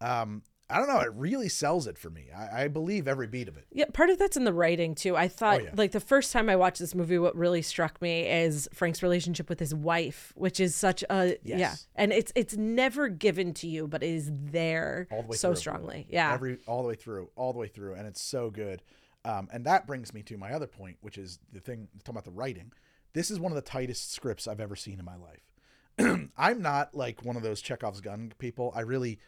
Um, 0.00 0.42
I 0.70 0.78
don't 0.78 0.88
know. 0.88 1.00
It 1.00 1.12
really 1.14 1.50
sells 1.50 1.86
it 1.86 1.98
for 1.98 2.08
me. 2.08 2.28
I, 2.34 2.64
I 2.64 2.68
believe 2.68 3.06
every 3.06 3.26
beat 3.26 3.46
of 3.48 3.58
it. 3.58 3.66
Yeah, 3.72 3.84
part 3.92 4.08
of 4.08 4.18
that's 4.18 4.38
in 4.38 4.44
the 4.44 4.54
writing 4.54 4.94
too. 4.94 5.16
I 5.16 5.28
thought 5.28 5.60
Oh, 5.60 5.64
yeah. 5.64 5.70
like 5.74 5.92
the 5.92 6.00
first 6.00 6.32
time 6.32 6.48
I 6.48 6.56
watched 6.56 6.78
this 6.78 6.94
movie, 6.94 7.18
what 7.18 7.36
really 7.36 7.60
struck 7.60 8.00
me 8.00 8.26
is 8.26 8.68
Frank's 8.72 9.02
relationship 9.02 9.50
with 9.50 9.60
his 9.60 9.74
wife, 9.74 10.32
which 10.34 10.60
is 10.60 10.74
such 10.74 11.04
a 11.10 11.36
yeah, 11.42 11.74
and 11.94 12.10
it's 12.12 12.32
it's 12.34 12.56
never 12.56 13.08
given 13.08 13.52
to 13.54 13.66
you, 13.68 13.86
but 13.86 14.02
it 14.02 14.10
is 14.10 14.30
there 14.32 15.08
All 15.10 15.22
the 15.22 15.28
way 15.28 15.36
so 15.36 15.48
through. 15.50 15.56
strongly. 15.56 16.06
Yeah, 16.08 16.32
every 16.32 16.58
all 16.66 16.82
the 16.82 16.88
way 16.88 16.94
through, 16.94 17.28
all 17.36 17.52
the 17.52 17.58
way 17.58 17.68
through, 17.68 17.94
and 17.94 18.06
it's 18.06 18.22
so 18.22 18.48
good. 18.50 18.82
Um, 19.26 19.48
and 19.52 19.66
that 19.66 19.86
brings 19.86 20.14
me 20.14 20.22
to 20.22 20.38
my 20.38 20.52
other 20.52 20.66
point, 20.66 20.96
which 21.02 21.18
is 21.18 21.38
the 21.52 21.60
thing 21.60 21.88
talking 22.02 22.14
about 22.14 22.24
the 22.24 22.30
writing. 22.30 22.72
This 23.12 23.30
is 23.30 23.38
one 23.38 23.52
of 23.52 23.56
the 23.56 23.62
tightest 23.62 24.10
scripts 24.12 24.48
I've 24.48 24.58
ever 24.60 24.74
seen 24.74 24.98
in 24.98 25.04
my 25.04 25.16
life. 25.16 26.28
I'm 26.38 26.62
not 26.62 26.94
like 26.94 27.24
one 27.24 27.36
of 27.36 27.42
those 27.42 27.60
Chekhov's 27.60 28.00
gun 28.00 28.32
people. 28.38 28.72
I 28.74 28.80
really, 28.80 29.18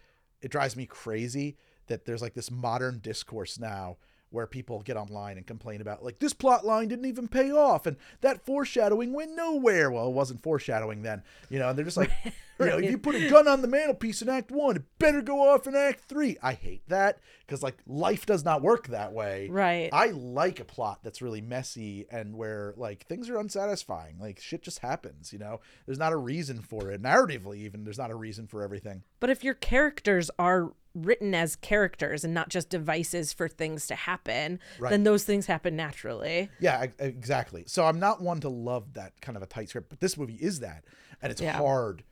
it 0.45 0.51
drives 0.51 0.77
me 0.77 0.87
crazy 0.87 1.57
that 1.87 2.05
there's 2.05 2.23
like 2.23 2.35
this 2.35 2.51
modern 2.51 2.99
discourse 2.99 3.59
now 3.59 3.97
where 4.35 4.47
people 4.49 4.83
get 4.83 4.97
online 4.97 5.37
and 5.37 5.47
complain 5.47 5.81
about 5.81 6.05
like 6.05 6.19
this 6.19 6.33
plot 6.33 6.67
line 6.67 6.89
didn't 6.89 7.05
even 7.07 7.29
pay 7.29 7.53
off 7.53 7.87
and 7.87 7.97
that 8.21 8.45
foreshadowing 8.45 9.13
went 9.13 9.35
nowhere. 9.37 9.91
Well, 9.91 10.09
it 10.09 10.13
wasn't 10.13 10.43
foreshadowing 10.43 11.03
then, 11.03 11.23
you 11.49 11.61
know. 11.61 11.69
And 11.69 11.79
they're 11.79 11.85
just 11.85 11.97
like, 11.97 12.11
you 12.61 12.67
know, 12.67 12.79
if 12.79 12.91
you 12.91 12.99
put 12.99 13.15
a 13.15 13.31
gun 13.31 13.47
on 13.47 13.63
the 13.63 13.69
mantelpiece 13.69 14.23
in 14.23 14.29
Act 14.29 14.51
One, 14.51 14.77
it 14.77 14.83
better 14.99 15.23
go 15.23 15.49
off 15.49 15.69
in 15.69 15.77
Act 15.77 16.01
Three. 16.01 16.37
I 16.43 16.55
hate 16.55 16.83
that 16.89 17.21
because 17.47 17.63
like 17.63 17.77
life 17.87 18.27
does 18.27 18.45
not 18.45 18.61
work 18.61 18.89
that 18.89 19.13
way. 19.13 19.49
Right. 19.51 19.89
I 19.93 20.09
like 20.09 20.59
a 20.59 20.65
plot 20.65 20.99
that's 21.05 21.23
really 21.23 21.41
messy 21.41 22.07
and 22.11 22.35
where 22.35 22.75
like 22.77 23.07
things 23.07 23.31
are 23.31 23.39
unsatisfying. 23.39 24.19
Like 24.19 24.41
shit 24.41 24.63
just 24.63 24.81
happens, 24.81 25.33
you 25.33 25.39
know. 25.39 25.61
There's 25.87 25.99
not 25.99 26.13
a 26.13 26.17
reason 26.17 26.61
for 26.61 26.91
it. 26.91 27.01
Narratively, 27.01 27.59
even 27.59 27.85
there's 27.85 27.99
not 27.99 28.11
a 28.11 28.17
reason 28.17 28.49
for 28.49 28.63
everything. 28.63 29.05
But 29.21 29.31
if 29.31 29.45
your 29.45 29.55
characters 29.55 30.29
are 30.41 30.73
written 30.95 31.35
as 31.35 31.57
characters 31.57 32.25
and 32.25 32.33
not 32.33 32.49
just 32.49 32.69
devices 32.71 33.33
for 33.33 33.49
things 33.49 33.87
to 33.89 33.95
happen, 33.95 34.61
Right. 34.79 34.91
then 34.91 35.03
those 35.05 35.25
things 35.25 35.47
happen 35.47 35.75
naturally. 35.77 36.49
Yeah, 36.61 36.87
exactly. 36.99 37.65
So 37.67 37.85
I'm 37.85 37.99
not 37.99 38.21
one 38.23 38.41
to 38.41 38.49
love 38.49 38.95
that 38.95 39.21
kind 39.21 39.37
of 39.37 39.43
a 39.43 39.47
tight 39.47 39.69
script, 39.69 39.89
but 39.89 40.01
this 40.01 40.17
movie 40.17 40.35
is 40.41 40.61
that, 40.61 40.85
and 41.21 41.33
it's 41.33 41.41
Yeah. 41.41 41.57
hard 41.57 42.05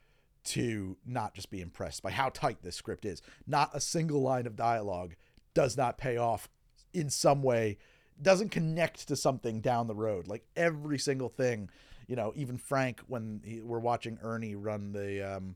to 0.45 0.97
not 1.07 1.35
just 1.35 1.51
be 1.51 1.61
impressed 1.61 2.03
by 2.03 2.11
how 2.11 2.29
tight 2.29 2.63
this 2.63 2.75
script 2.75 3.05
is. 3.05 3.23
Not 3.47 3.71
a 3.73 3.81
single 3.81 4.21
line 4.21 4.47
of 4.47 4.57
dialogue 4.57 5.15
does 5.55 5.77
not 5.77 5.99
pay 5.99 6.17
off 6.17 6.49
in 6.93 7.09
some 7.09 7.43
way, 7.43 7.79
doesn't 8.21 8.49
connect 8.49 9.07
to 9.09 9.15
something 9.17 9.61
down 9.61 9.87
the 9.87 9.95
road. 9.95 10.27
Like 10.27 10.45
every 10.57 10.99
single 10.99 11.29
thing, 11.29 11.71
you 12.09 12.17
know, 12.17 12.33
even 12.35 12.57
Frank 12.59 13.01
when 13.07 13.41
he, 13.45 13.61
we're 13.61 13.79
watching 13.79 14.19
Ernie 14.23 14.57
run 14.57 14.91
the 14.93 15.23
um 15.37 15.55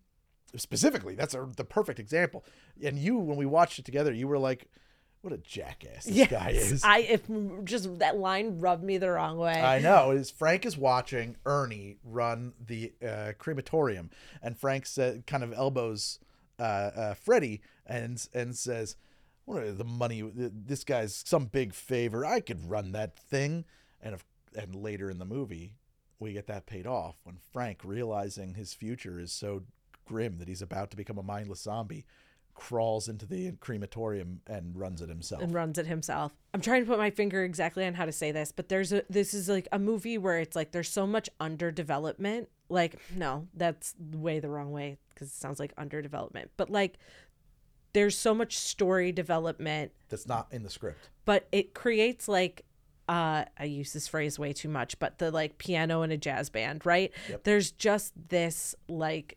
specifically, 0.57 1.15
that's 1.15 1.35
a, 1.35 1.49
the 1.57 1.65
perfect 1.65 1.99
example. 1.99 2.45
And 2.83 2.99
you 2.99 3.17
when 3.19 3.37
we 3.37 3.47
watched 3.47 3.79
it 3.79 3.85
together, 3.85 4.13
you 4.13 4.29
were 4.29 4.39
like 4.39 4.69
what 5.27 5.33
a 5.33 5.39
jackass 5.39 6.05
this 6.05 6.29
guy 6.29 6.51
is. 6.51 6.85
I 6.85 6.99
if 7.01 7.23
just 7.65 7.99
that 7.99 8.17
line 8.17 8.61
rubbed 8.61 8.85
me 8.85 8.97
the 8.99 9.11
wrong 9.11 9.39
way. 9.39 9.61
I 9.61 9.81
know. 9.81 10.13
Is 10.13 10.31
Frank 10.31 10.65
is 10.65 10.79
watching 10.79 11.35
Ernie 11.45 11.97
run 12.05 12.53
the 12.65 12.93
uh, 13.05 13.33
crematorium, 13.37 14.11
and 14.41 14.57
Frank 14.57 14.87
said, 14.87 15.27
kind 15.27 15.43
of 15.43 15.53
elbows 15.53 16.21
uh, 16.61 16.63
uh, 16.63 17.15
Freddie 17.15 17.61
and 17.85 18.25
and 18.35 18.57
says, 18.57 18.95
"What 19.45 19.63
are 19.63 19.73
the 19.73 19.85
money? 19.85 20.23
This 20.33 20.85
guy's 20.85 21.25
some 21.27 21.47
big 21.47 21.75
favor. 21.75 22.25
I 22.25 22.39
could 22.39 22.71
run 22.71 22.93
that 22.93 23.19
thing." 23.19 23.65
And 24.01 24.15
if, 24.15 24.25
and 24.55 24.77
later 24.77 25.11
in 25.11 25.19
the 25.19 25.25
movie, 25.25 25.73
we 26.21 26.35
get 26.35 26.47
that 26.47 26.67
paid 26.67 26.87
off 26.87 27.17
when 27.25 27.39
Frank, 27.53 27.81
realizing 27.83 28.55
his 28.55 28.75
future 28.75 29.19
is 29.19 29.33
so 29.33 29.65
grim 30.07 30.39
that 30.39 30.49
he's 30.49 30.63
about 30.63 30.91
to 30.93 30.97
become 30.97 31.19
a 31.19 31.23
mindless 31.23 31.61
zombie, 31.61 32.07
crawls 32.55 33.07
into 33.09 33.27
the 33.27 33.53
crematorium 33.61 34.41
and 34.47 34.75
runs 34.79 35.03
it 35.03 35.11
himself. 35.11 35.43
and 35.43 35.53
runs 35.53 35.77
it 35.77 35.87
himself. 35.87 36.33
I'm 36.55 36.63
trying 36.63 36.83
to 36.85 36.89
put 36.91 36.99
my 36.99 37.11
finger 37.11 37.45
exactly 37.45 37.85
on 37.85 37.93
how 37.93 38.07
to 38.07 38.13
say 38.13 38.33
this, 38.33 38.51
but 38.51 38.71
there's 38.71 38.93
a 38.95 39.03
this 39.11 39.35
is 39.35 39.49
like 39.49 39.69
a 39.73 39.79
movie 39.79 40.17
where 40.17 40.39
it's 40.39 40.57
like 40.57 40.73
there's 40.73 40.89
so 40.89 41.07
much 41.07 41.29
underdevelopment. 41.39 42.47
Like 42.71 42.97
no, 43.15 43.47
that's 43.55 43.95
way 44.13 44.41
the 44.41 44.49
wrong 44.49 44.73
way 44.73 44.97
because 45.11 45.29
it 45.29 45.35
sounds 45.35 45.61
like 45.61 45.77
underdevelopment. 45.77 46.47
But 46.57 46.71
like 46.71 46.99
there's 47.93 48.17
so 48.17 48.35
much 48.35 48.57
story 48.59 49.13
development, 49.13 49.93
That's 50.09 50.27
not 50.27 50.49
in 50.51 50.63
the 50.63 50.71
script. 50.71 51.11
but 51.25 51.49
it 51.53 51.75
creates 51.75 52.27
like 52.29 52.63
uh 53.09 53.45
I 53.59 53.65
use 53.65 53.93
this 53.93 54.09
phrase 54.09 54.39
way 54.39 54.53
too 54.55 54.69
much, 54.69 54.99
but 54.99 55.19
the 55.19 55.31
like 55.31 55.59
piano 55.59 56.03
in 56.03 56.11
a 56.11 56.17
jazz 56.17 56.49
band, 56.51 56.85
right? 56.87 57.13
Yep. 57.29 57.45
There's 57.45 57.71
just 57.71 58.15
this 58.29 58.75
like 58.89 59.37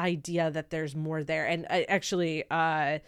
idea 0.00 0.50
that 0.50 0.70
there's 0.70 0.96
more 0.96 1.22
there. 1.22 1.46
And 1.46 1.66
I 1.70 1.84
actually 1.88 2.44
uh 2.50 2.98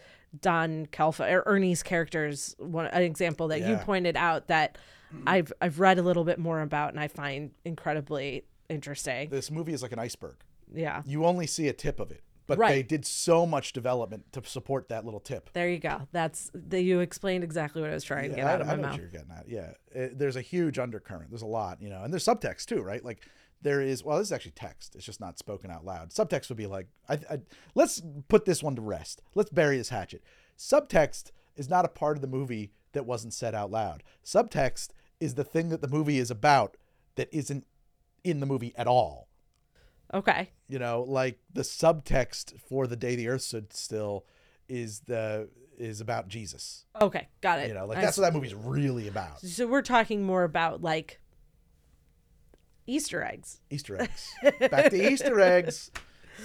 Don 0.41 0.85
Calfa 0.87 1.31
or 1.31 1.43
Ernie's 1.45 1.83
characters 1.83 2.55
one 2.57 2.85
an 2.87 3.03
example 3.03 3.49
that 3.49 3.61
you 3.61 3.75
pointed 3.77 4.15
out 4.15 4.47
that 4.47 4.77
I've 5.27 5.51
I've 5.61 5.79
read 5.79 5.99
a 5.99 6.01
little 6.01 6.23
bit 6.23 6.39
more 6.39 6.61
about 6.61 6.89
and 6.91 6.99
I 6.99 7.07
find 7.07 7.51
incredibly 7.65 8.45
interesting. 8.69 9.29
This 9.29 9.51
movie 9.51 9.73
is 9.73 9.81
like 9.83 9.91
an 9.91 9.99
iceberg. 9.99 10.37
Yeah. 10.75 11.03
you 11.05 11.23
only 11.25 11.45
see 11.45 11.67
a 11.67 11.73
tip 11.73 11.99
of 11.99 12.09
it 12.11 12.23
but 12.47 12.57
Right. 12.57 12.69
they 12.73 12.83
did 12.83 13.05
so 13.05 13.45
much 13.45 13.71
development 13.73 14.31
to 14.33 14.41
support 14.43 14.89
that 14.89 15.05
little 15.05 15.19
tip 15.19 15.51
There 15.53 15.69
you 15.69 15.77
go. 15.77 16.07
That's 16.11 16.49
the, 16.55 16.81
you 16.81 16.99
explained 16.99 17.43
exactly 17.43 17.79
what 17.81 17.91
I 17.91 17.93
was 17.93 18.03
trying 18.03 18.31
to 18.31 18.35
get 18.35 18.47
I, 18.47 18.53
out 18.53 18.61
of 18.61 18.67
I 18.67 18.71
my 18.71 18.75
know 18.77 18.81
mouth. 18.81 18.91
what 18.93 18.99
you're 19.01 19.09
getting 19.11 19.31
at 19.37 19.47
yeah 19.47 19.69
It- 19.93 20.17
there's 20.17 20.35
a 20.35 20.41
huge 20.41 20.79
undercurrent 20.79 21.29
there's 21.29 21.43
a 21.43 21.45
lot 21.61 21.79
you 21.79 21.89
know 21.91 22.01
and 22.03 22.11
there's 22.11 22.25
subtext 22.25 22.65
too 22.65 22.81
right 22.81 23.05
like 23.05 23.19
there 23.63 23.81
is 23.81 24.03
well 24.03 24.17
this 24.17 24.27
is 24.27 24.31
actually 24.31 24.51
text. 24.51 24.95
It's 24.95 25.05
just 25.05 25.19
not 25.19 25.39
spoken 25.39 25.71
out 25.71 25.85
loud. 25.85 26.11
Subtext 26.11 26.49
would 26.49 26.57
be 26.57 26.67
like 26.67 26.87
I, 27.09 27.13
I 27.29 27.39
let's 27.75 28.01
put 28.27 28.45
this 28.45 28.61
one 28.61 28.75
to 28.75 28.81
rest. 28.81 29.21
Let's 29.35 29.49
bury 29.49 29.77
this 29.77 29.89
hatchet. 29.89 30.23
Subtext 30.57 31.31
is 31.55 31.69
not 31.69 31.85
a 31.85 31.89
part 31.89 32.17
of 32.17 32.21
the 32.21 32.27
movie 32.27 32.71
that 32.93 33.05
wasn't 33.05 33.33
said 33.33 33.55
out 33.55 33.71
loud. 33.71 34.03
Subtext 34.23 34.89
is 35.19 35.35
the 35.35 35.43
thing 35.43 35.69
that 35.69 35.81
the 35.81 35.87
movie 35.87 36.19
is 36.19 36.29
about 36.29 36.77
that 37.15 37.29
isn't 37.31 37.65
in 38.23 38.39
the 38.39 38.45
movie 38.45 38.73
at 38.75 38.87
all. 38.87 39.27
Okay. 40.13 40.51
you 40.67 40.77
know 40.77 41.03
like 41.07 41.39
the 41.51 41.63
subtext 41.63 42.59
for 42.69 42.85
the 42.85 42.95
day 42.95 43.15
the 43.15 43.27
earth 43.29 43.41
stood 43.41 43.73
still 43.73 44.25
is 44.69 44.99
the 45.01 45.49
is 45.77 46.01
about 46.01 46.27
jesus. 46.27 46.85
Okay. 47.01 47.27
Got 47.41 47.59
it. 47.59 47.69
you 47.69 47.73
know 47.73 47.87
like 47.87 47.97
I 47.97 48.01
that's 48.01 48.17
what 48.17 48.23
that 48.23 48.33
movie's 48.33 48.53
really 48.53 49.07
about. 49.07 49.39
So 49.39 49.65
we're 49.65 49.81
talking 49.81 50.23
more 50.23 50.43
about 50.43 50.81
like 50.81 51.19
Easter 52.87 53.23
eggs. 53.23 53.59
easter 53.69 54.01
eggs 54.01 54.33
back 54.71 54.89
to 54.89 55.11
easter 55.11 55.39
eggs 55.39 55.91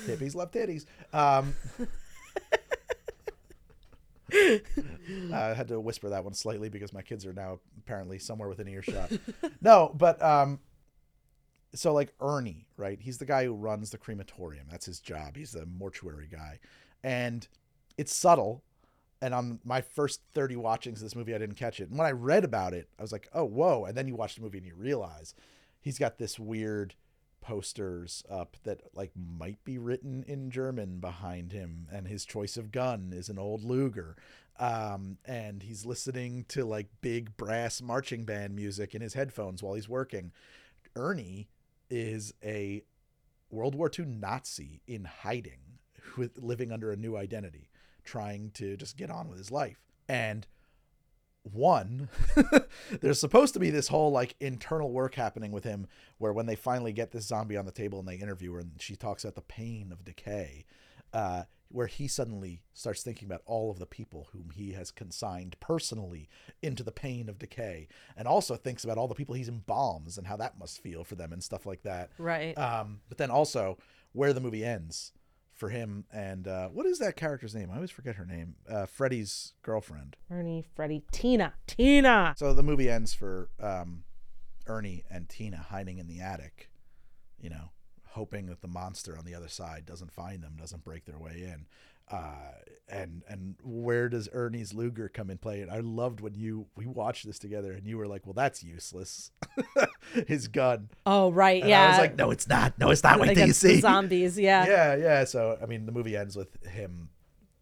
hippies 0.06 0.34
love 0.34 0.50
titties 0.50 0.84
um 1.12 1.54
I 4.32 5.54
had 5.54 5.68
to 5.68 5.80
whisper 5.80 6.10
that 6.10 6.24
one 6.24 6.34
slightly 6.34 6.68
because 6.68 6.92
my 6.92 7.02
kids 7.02 7.24
are 7.24 7.32
now 7.32 7.60
apparently 7.78 8.18
somewhere 8.18 8.48
within 8.48 8.68
earshot. 8.68 9.10
no, 9.62 9.94
but 9.96 10.22
um, 10.22 10.60
so 11.74 11.92
like 11.94 12.12
Ernie, 12.20 12.66
right? 12.76 12.98
He's 13.00 13.18
the 13.18 13.24
guy 13.24 13.44
who 13.44 13.54
runs 13.54 13.90
the 13.90 13.98
crematorium. 13.98 14.66
That's 14.70 14.86
his 14.86 15.00
job. 15.00 15.36
He's 15.36 15.52
the 15.52 15.66
mortuary 15.66 16.28
guy, 16.30 16.60
and 17.02 17.46
it's 17.96 18.14
subtle. 18.14 18.62
And 19.20 19.34
on 19.34 19.60
my 19.64 19.80
first 19.80 20.20
thirty 20.34 20.56
watchings 20.56 21.00
of 21.00 21.06
this 21.06 21.16
movie, 21.16 21.34
I 21.34 21.38
didn't 21.38 21.56
catch 21.56 21.80
it. 21.80 21.88
And 21.88 21.98
when 21.98 22.06
I 22.06 22.12
read 22.12 22.44
about 22.44 22.74
it, 22.74 22.88
I 22.98 23.02
was 23.02 23.12
like, 23.12 23.28
"Oh, 23.32 23.44
whoa!" 23.44 23.86
And 23.86 23.96
then 23.96 24.06
you 24.08 24.14
watch 24.14 24.34
the 24.36 24.42
movie 24.42 24.58
and 24.58 24.66
you 24.66 24.74
realize 24.76 25.34
he's 25.80 25.98
got 25.98 26.18
this 26.18 26.38
weird 26.38 26.94
posters 27.40 28.22
up 28.30 28.56
that 28.64 28.82
like 28.94 29.12
might 29.16 29.62
be 29.64 29.78
written 29.78 30.24
in 30.26 30.50
German 30.50 31.00
behind 31.00 31.52
him, 31.52 31.86
and 31.90 32.06
his 32.06 32.24
choice 32.24 32.56
of 32.56 32.72
gun 32.72 33.12
is 33.14 33.28
an 33.28 33.38
old 33.38 33.64
Luger. 33.64 34.16
Um, 34.58 35.18
and 35.24 35.62
he's 35.62 35.86
listening 35.86 36.44
to 36.48 36.64
like 36.64 36.88
big 37.00 37.36
brass 37.36 37.80
marching 37.80 38.24
band 38.24 38.56
music 38.56 38.94
in 38.94 39.00
his 39.00 39.14
headphones 39.14 39.62
while 39.62 39.74
he's 39.74 39.88
working. 39.88 40.32
Ernie 40.96 41.48
is 41.88 42.34
a 42.42 42.82
World 43.50 43.74
War 43.74 43.90
II 43.96 44.06
Nazi 44.06 44.82
in 44.86 45.04
hiding, 45.04 45.60
with 46.16 46.38
living 46.38 46.72
under 46.72 46.90
a 46.90 46.96
new 46.96 47.16
identity, 47.16 47.70
trying 48.04 48.50
to 48.54 48.76
just 48.76 48.96
get 48.96 49.10
on 49.10 49.28
with 49.28 49.38
his 49.38 49.50
life. 49.50 49.80
And 50.08 50.46
one, 51.52 52.08
there's 53.00 53.20
supposed 53.20 53.54
to 53.54 53.60
be 53.60 53.70
this 53.70 53.88
whole 53.88 54.10
like 54.10 54.34
internal 54.40 54.90
work 54.90 55.14
happening 55.14 55.52
with 55.52 55.64
him 55.64 55.86
where 56.18 56.32
when 56.32 56.46
they 56.46 56.56
finally 56.56 56.92
get 56.92 57.10
this 57.12 57.26
zombie 57.26 57.56
on 57.56 57.66
the 57.66 57.72
table 57.72 57.98
and 57.98 58.08
they 58.08 58.16
interview 58.16 58.52
her 58.52 58.60
and 58.60 58.72
she 58.78 58.96
talks 58.96 59.24
about 59.24 59.34
the 59.34 59.42
pain 59.42 59.90
of 59.92 60.04
decay, 60.04 60.64
uh, 61.12 61.42
where 61.70 61.86
he 61.86 62.08
suddenly 62.08 62.62
starts 62.72 63.02
thinking 63.02 63.26
about 63.26 63.42
all 63.44 63.70
of 63.70 63.78
the 63.78 63.86
people 63.86 64.28
whom 64.32 64.50
he 64.54 64.72
has 64.72 64.90
consigned 64.90 65.56
personally 65.60 66.28
into 66.62 66.82
the 66.82 66.92
pain 66.92 67.28
of 67.28 67.38
decay 67.38 67.88
and 68.16 68.26
also 68.26 68.56
thinks 68.56 68.84
about 68.84 68.96
all 68.96 69.08
the 69.08 69.14
people 69.14 69.34
he's 69.34 69.50
embalms 69.50 70.16
and 70.16 70.26
how 70.26 70.36
that 70.36 70.58
must 70.58 70.80
feel 70.82 71.04
for 71.04 71.14
them 71.14 71.32
and 71.32 71.42
stuff 71.42 71.66
like 71.66 71.82
that. 71.82 72.10
Right. 72.18 72.56
Um, 72.56 73.00
but 73.08 73.18
then 73.18 73.30
also 73.30 73.76
where 74.12 74.32
the 74.32 74.40
movie 74.40 74.64
ends 74.64 75.12
for 75.58 75.68
him 75.68 76.04
and 76.12 76.46
uh, 76.46 76.68
what 76.68 76.86
is 76.86 76.98
that 77.00 77.16
character's 77.16 77.54
name? 77.54 77.68
I 77.70 77.76
always 77.76 77.90
forget 77.90 78.14
her 78.14 78.24
name. 78.24 78.54
Uh, 78.70 78.86
Freddie's 78.86 79.54
girlfriend. 79.62 80.16
Ernie, 80.30 80.64
Freddie, 80.74 81.02
Tina, 81.10 81.54
Tina. 81.66 82.34
So 82.36 82.54
the 82.54 82.62
movie 82.62 82.88
ends 82.88 83.12
for 83.12 83.50
um, 83.60 84.04
Ernie 84.66 85.04
and 85.10 85.28
Tina 85.28 85.56
hiding 85.56 85.98
in 85.98 86.06
the 86.06 86.20
attic, 86.20 86.70
you 87.40 87.50
know, 87.50 87.70
hoping 88.10 88.46
that 88.46 88.62
the 88.62 88.68
monster 88.68 89.18
on 89.18 89.24
the 89.24 89.34
other 89.34 89.48
side 89.48 89.84
doesn't 89.84 90.12
find 90.12 90.42
them, 90.42 90.54
doesn't 90.56 90.84
break 90.84 91.04
their 91.04 91.18
way 91.18 91.42
in. 91.42 91.66
Uh, 92.10 92.48
and 92.90 93.22
and 93.28 93.56
where 93.62 94.08
does 94.08 94.28
Ernie's 94.32 94.72
Luger 94.72 95.08
come 95.08 95.30
in 95.30 95.38
play? 95.38 95.60
And 95.60 95.70
I 95.70 95.80
loved 95.80 96.20
when 96.20 96.34
you 96.34 96.66
we 96.74 96.86
watched 96.86 97.26
this 97.26 97.38
together, 97.38 97.72
and 97.72 97.86
you 97.86 97.98
were 97.98 98.06
like, 98.06 98.26
"Well, 98.26 98.32
that's 98.32 98.62
useless." 98.62 99.30
His 100.26 100.48
gun. 100.48 100.88
Oh, 101.04 101.30
right. 101.30 101.62
And 101.62 101.70
yeah. 101.70 101.84
I 101.84 101.88
was 101.90 101.98
like, 101.98 102.16
"No, 102.16 102.30
it's 102.30 102.48
not. 102.48 102.78
No, 102.78 102.90
it's 102.90 103.02
not. 103.02 103.20
Wait 103.20 103.34
till 103.34 103.46
you 103.46 103.52
see." 103.52 103.80
zombies. 103.80 104.38
Yeah. 104.38 104.66
yeah, 104.68 104.96
yeah. 104.96 105.24
So 105.24 105.58
I 105.62 105.66
mean, 105.66 105.86
the 105.86 105.92
movie 105.92 106.16
ends 106.16 106.36
with 106.36 106.64
him 106.64 107.10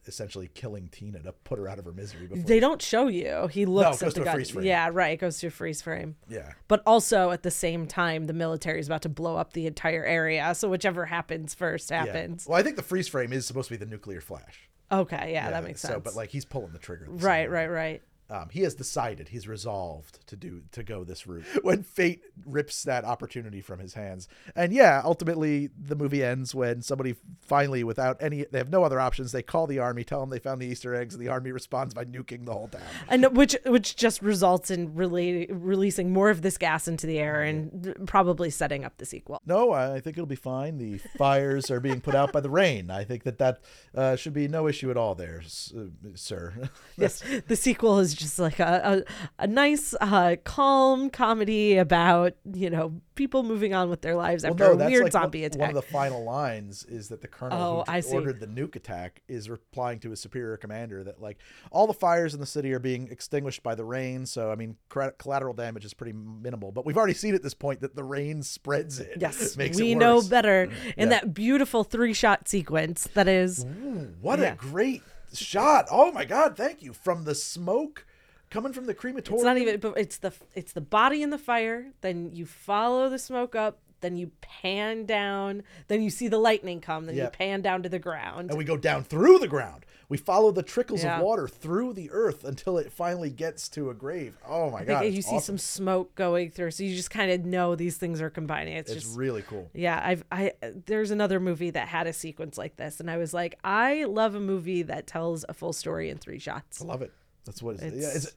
essentially 0.09 0.49
killing 0.55 0.89
Tina 0.89 1.21
to 1.23 1.33
put 1.33 1.59
her 1.59 1.69
out 1.69 1.79
of 1.79 1.85
her 1.85 1.93
misery. 1.93 2.27
Before 2.27 2.45
They 2.45 2.61
don't 2.61 2.81
show 2.81 3.09
you. 3.09 3.49
He 3.51 3.67
looks 3.67 4.01
it 4.01 4.05
goes 4.05 4.09
at 4.13 4.15
the 4.17 4.21
a 4.23 4.25
gun. 4.25 4.35
freeze 4.35 4.51
frame. 4.51 4.65
Yeah, 4.67 4.91
right. 4.93 5.13
It 5.13 5.17
goes 5.21 5.39
to 5.41 5.49
a 5.49 5.51
freeze 5.51 5.83
frame. 5.83 6.17
yeah. 6.29 6.53
But 6.69 6.83
also 6.87 7.31
at 7.31 7.43
the 7.43 7.51
same 7.51 7.87
time, 7.87 8.25
the 8.25 8.33
military 8.33 8.81
is 8.81 8.87
about 8.87 9.03
to 9.03 9.09
blow 9.09 9.37
up 9.37 9.53
the 9.53 9.67
entire 9.67 10.05
area. 10.05 10.55
So 10.55 10.69
whichever 10.69 11.07
happens 11.07 11.55
first 11.55 11.91
Yeah. 11.91 12.05
happens. 12.07 12.47
Well, 12.49 12.59
I 12.59 12.63
think 12.63 12.77
the 12.77 12.83
freeze 12.83 13.09
frame 13.09 13.33
is 13.33 13.47
supposed 13.47 13.69
to 13.69 13.75
be 13.75 13.79
the 13.85 13.91
nuclear 13.91 14.21
flash. 14.21 14.69
Okay, 14.93 15.33
yeah, 15.33 15.51
that 15.51 15.65
makes 15.65 15.81
sense. 15.81 15.95
So, 15.95 16.01
but 16.01 16.15
like 16.15 16.31
he's 16.31 16.45
pulling 16.45 16.73
the 16.73 16.79
trigger. 16.79 17.07
the 17.07 17.13
right, 17.27 17.51
right, 17.51 17.67
right. 17.67 18.03
Um, 18.29 18.49
he 18.51 18.63
has 18.63 18.75
decided, 18.75 19.29
he's 19.29 19.47
resolved 19.47 20.27
to 20.27 20.37
do 20.37 20.63
to 20.73 20.83
go 20.83 21.05
this 21.05 21.27
route 21.27 21.45
when 21.63 21.83
fate 21.83 22.23
rips 22.45 22.83
that 22.85 23.05
opportunity 23.05 23.61
from 23.61 23.79
his 23.79 23.95
hands. 23.95 24.29
And 24.55 24.73
yeah, 24.73 25.01
ultimately 25.05 25.71
the 25.79 25.95
movie 25.95 26.25
ends 26.25 26.55
when 26.55 26.83
somebody 26.83 27.15
finally, 27.41 27.85
without 27.85 28.17
any, 28.21 28.45
they 28.51 28.59
have 28.59 28.71
no 28.71 28.83
other 28.83 28.99
options. 28.99 29.33
They 29.33 29.43
call 29.43 29.67
the 29.67 29.79
army, 29.79 30.03
tell 30.03 30.21
them 30.21 30.31
they 30.31 30.39
found 30.39 30.61
the 30.61 30.67
Easter 30.67 30.95
eggs, 30.95 31.15
and 31.15 31.23
the 31.25 31.29
army 31.29 31.53
responds 31.53 31.95
by 31.95 32.05
nuking 32.05 32.47
the 32.47 32.53
whole 32.53 32.69
town. 32.69 32.83
and 33.09 33.37
which 33.37 33.57
which 33.65 33.97
just 33.97 34.23
results 34.23 34.71
in 34.71 34.95
really 34.95 35.47
releasing 35.51 36.13
more 36.13 36.31
of 36.31 36.43
this 36.43 36.59
gas 36.59 36.89
into 36.89 37.07
the 37.07 37.19
air 37.19 37.43
and 37.43 37.95
probably 38.07 38.51
setting 38.51 38.85
up 38.85 38.97
the 38.99 39.07
sequel. 39.07 39.41
No, 39.47 39.73
I 39.73 40.01
think 40.01 40.17
it'll 40.17 40.27
be 40.27 40.35
fine. 40.35 40.79
The 40.79 40.99
fires 41.17 41.71
are 41.71 41.81
being 41.81 42.01
put 42.01 42.15
out 42.15 42.33
by 42.33 42.41
the 42.41 42.51
rain. 42.51 42.91
I 42.91 43.05
think 43.05 43.23
that 43.25 43.39
that 43.39 43.61
uh, 43.95 44.17
should 44.17 44.33
be 44.33 44.49
no 44.49 44.67
issue 44.67 44.91
at 44.91 44.97
all 44.97 45.15
there, 45.15 45.43
uh, 45.77 45.85
sir. 46.15 46.55
Yes, 46.99 47.23
the 47.47 47.57
sequel 47.57 47.99
is 47.99 48.15
just 48.17 48.39
like 48.39 48.59
a 48.61 49.05
a, 49.39 49.45
a 49.45 49.47
nice, 49.47 49.95
uh, 50.01 50.37
calm 50.45 51.11
comedy 51.11 51.77
about 51.77 52.35
you 52.53 52.71
know 52.71 53.01
people 53.15 53.43
moving 53.43 53.73
on 53.75 53.89
with 53.89 54.03
their 54.03 54.15
lives 54.15 54.43
Well, 54.45 54.53
after 54.53 54.75
no, 54.77 54.85
a 54.85 54.89
weird 54.89 55.05
like 55.05 55.13
zombie 55.13 55.41
one, 55.41 55.47
attack. 55.47 55.61
One 55.61 55.69
of 55.71 55.75
the 55.77 55.83
final 55.83 56.23
lines 56.25 56.85
is 56.85 57.09
that 57.09 57.23
the 57.23 57.29
colonel 57.29 57.85
Oh, 57.89 57.93
who 57.93 58.13
ordered 58.15 58.41
the 58.41 58.47
nuke 58.47 58.77
attack 58.77 59.23
is 59.27 59.49
replying 59.49 59.99
to 60.01 60.11
his 60.11 60.21
superior 60.21 60.57
commander 60.59 61.03
that 61.05 61.21
like 61.21 61.39
all 61.71 61.87
the 61.87 61.95
fires 61.95 62.35
in 62.35 62.41
the 62.41 62.47
city 62.47 62.73
are 62.75 62.79
being 62.79 63.09
extinguished 63.11 63.63
by 63.63 63.75
the 63.75 63.85
rain. 63.85 64.27
So 64.27 64.51
I 64.51 64.55
mean, 64.55 64.77
collateral 65.19 65.55
damage 65.55 65.85
is 65.85 65.95
pretty 65.95 66.13
minimal. 66.13 66.73
But 66.73 66.85
we've 66.85 66.97
already 66.99 67.15
seen 67.15 67.35
at 67.35 67.43
this 67.43 67.55
point 67.55 67.81
that 67.81 67.95
the 67.97 68.05
rain 68.05 68.43
spreads 68.43 68.99
it. 69.01 69.17
yes, 69.19 69.57
makes 69.57 69.77
we 69.79 69.93
it 69.93 69.97
know 69.97 70.21
better 70.23 70.69
Yeah. 70.87 70.93
in 70.99 71.09
that 71.11 71.33
beautiful 71.33 71.85
three 71.85 72.13
shot 72.13 72.49
sequence 72.49 73.09
that 73.15 73.29
is. 73.29 73.65
Ooh, 73.65 74.15
what 74.21 74.39
Yeah. 74.41 74.53
a 74.53 74.57
great 74.57 75.03
shot! 75.37 75.87
Oh 75.91 76.13
my 76.13 76.25
god, 76.25 76.57
thank 76.57 76.83
you 76.83 76.93
from 76.93 77.25
the 77.25 77.35
smoke 77.35 78.07
coming 78.51 78.73
from 78.73 78.87
the 78.87 78.95
crematorium. 78.95 79.39
It's 79.39 79.45
not 79.45 79.59
even, 79.59 79.95
it's 79.97 80.19
the 80.19 80.33
it's 80.55 80.73
the 80.73 80.81
body 80.81 81.23
in 81.23 81.31
the 81.31 81.39
fire. 81.39 81.93
Then 82.01 82.31
you 82.33 82.47
follow 82.47 83.09
the 83.09 83.19
smoke 83.19 83.55
up. 83.55 83.79
Then 84.07 84.17
you 84.17 84.31
pan 84.41 85.05
down. 85.05 85.65
Then 85.89 86.01
you 86.01 86.11
see 86.11 86.29
the 86.29 86.39
lightning 86.39 86.81
come. 86.81 87.07
Then 87.07 87.17
you 87.17 87.27
pan 87.27 87.61
down 87.61 87.83
to 87.83 87.89
the 87.89 87.99
ground. 87.99 88.51
and 88.51 88.57
we 88.59 88.63
go 88.63 88.77
down 88.77 89.03
through 89.03 89.41
the 89.41 89.49
ground. 89.49 89.85
We 90.09 90.17
follow 90.17 90.53
the 90.53 90.63
trickles 90.63 91.03
Yeah. 91.03 91.17
of 91.19 91.25
water 91.25 91.49
through 91.49 91.95
the 91.95 92.09
earth 92.13 92.45
until 92.45 92.79
it 92.79 92.93
finally 92.93 93.31
gets 93.31 93.69
to 93.71 93.91
a 93.91 93.95
grave. 93.95 94.39
Oh 94.47 94.71
my 94.71 94.83
I 94.83 94.85
god! 94.85 95.01
you 95.07 95.19
it's 95.19 95.27
see 95.29 95.41
some 95.41 95.59
smoke 95.59 96.15
going 96.15 96.53
through, 96.53 96.71
so 96.71 96.85
you 96.85 96.95
just 96.95 97.11
kind 97.11 97.33
of 97.33 97.45
know 97.45 97.75
these 97.75 97.97
things 97.97 98.21
are 98.21 98.31
combining. 98.31 98.77
It's, 98.77 98.93
It's 98.93 99.03
just 99.07 99.19
really 99.19 99.43
cool. 99.43 99.69
Yeah, 99.75 100.01
I've 100.01 100.23
I 100.31 100.53
there's 100.87 101.11
another 101.11 101.41
movie 101.41 101.71
that 101.71 101.89
had 101.89 102.07
a 102.07 102.13
sequence 102.13 102.57
like 102.57 102.77
this, 102.77 103.01
and 103.01 103.11
I 103.11 103.17
was 103.17 103.35
like, 103.35 103.59
I 103.65 104.05
love 104.05 104.37
a 104.37 104.41
movie 104.41 104.83
that 104.83 105.09
tells 105.09 105.45
a 105.49 105.53
full 105.55 105.73
story 105.73 106.09
in 106.11 106.19
three 106.19 106.39
shots. 106.39 106.81
I 106.81 106.85
love 106.85 107.03
it. 107.03 107.11
That's 107.45 107.61
what 107.61 107.75
it's, 107.75 107.83
yeah, 107.83 107.89
It's- 108.11 108.15
it's 108.27 108.37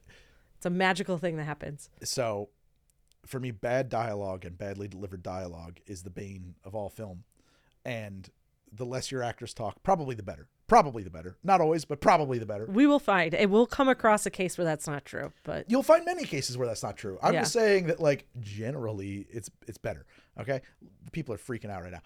It's 0.58 0.66
a 0.66 0.72
magical 0.72 1.20
thing 1.20 1.38
that 1.38 1.44
happens. 1.46 1.92
so 2.04 2.50
for 3.26 3.40
me 3.40 3.52
bad 3.52 3.90
dialogue 3.90 4.46
and 4.46 4.58
badly 4.58 4.88
delivered 4.88 5.22
dialogue 5.24 5.80
is 5.86 6.04
the 6.04 6.10
bane 6.10 6.56
of 6.64 6.76
all 6.76 6.90
film. 6.90 7.24
And 7.86 8.30
the 8.72 8.86
less 8.86 9.12
your 9.12 9.24
actors 9.24 9.54
talk, 9.54 9.82
probably 9.84 10.16
the 10.16 10.24
better. 10.24 10.48
Probably 10.68 11.02
the 11.02 11.10
better. 11.10 11.36
Not 11.44 11.62
always, 11.62 11.84
but 11.86 12.00
probably 12.00 12.38
the 12.38 12.46
better. 12.46 12.68
We 12.68 12.86
will 12.86 13.00
find 13.00 13.34
it. 13.34 13.50
will 13.50 13.66
come 13.66 13.90
across 13.90 14.28
a 14.28 14.30
case 14.30 14.56
where 14.58 14.66
that's 14.66 14.86
not 14.88 15.04
true, 15.06 15.34
but 15.44 15.66
You'll 15.68 15.82
find 15.82 16.06
many 16.06 16.24
cases 16.26 16.58
where 16.58 16.68
that's 16.68 16.84
not 16.84 16.96
true. 16.96 17.18
I'm 17.24 17.34
Yeah. 17.34 17.42
just 17.42 17.54
saying 17.54 17.88
that 17.88 18.00
like 18.00 18.28
generally 18.40 19.26
it's 19.32 19.50
it's 19.68 19.80
better. 19.80 20.06
Okay? 20.40 20.62
People 21.12 21.34
are 21.34 21.40
freaking 21.40 21.72
out 21.72 21.82
right 21.82 21.92
now. 21.92 22.02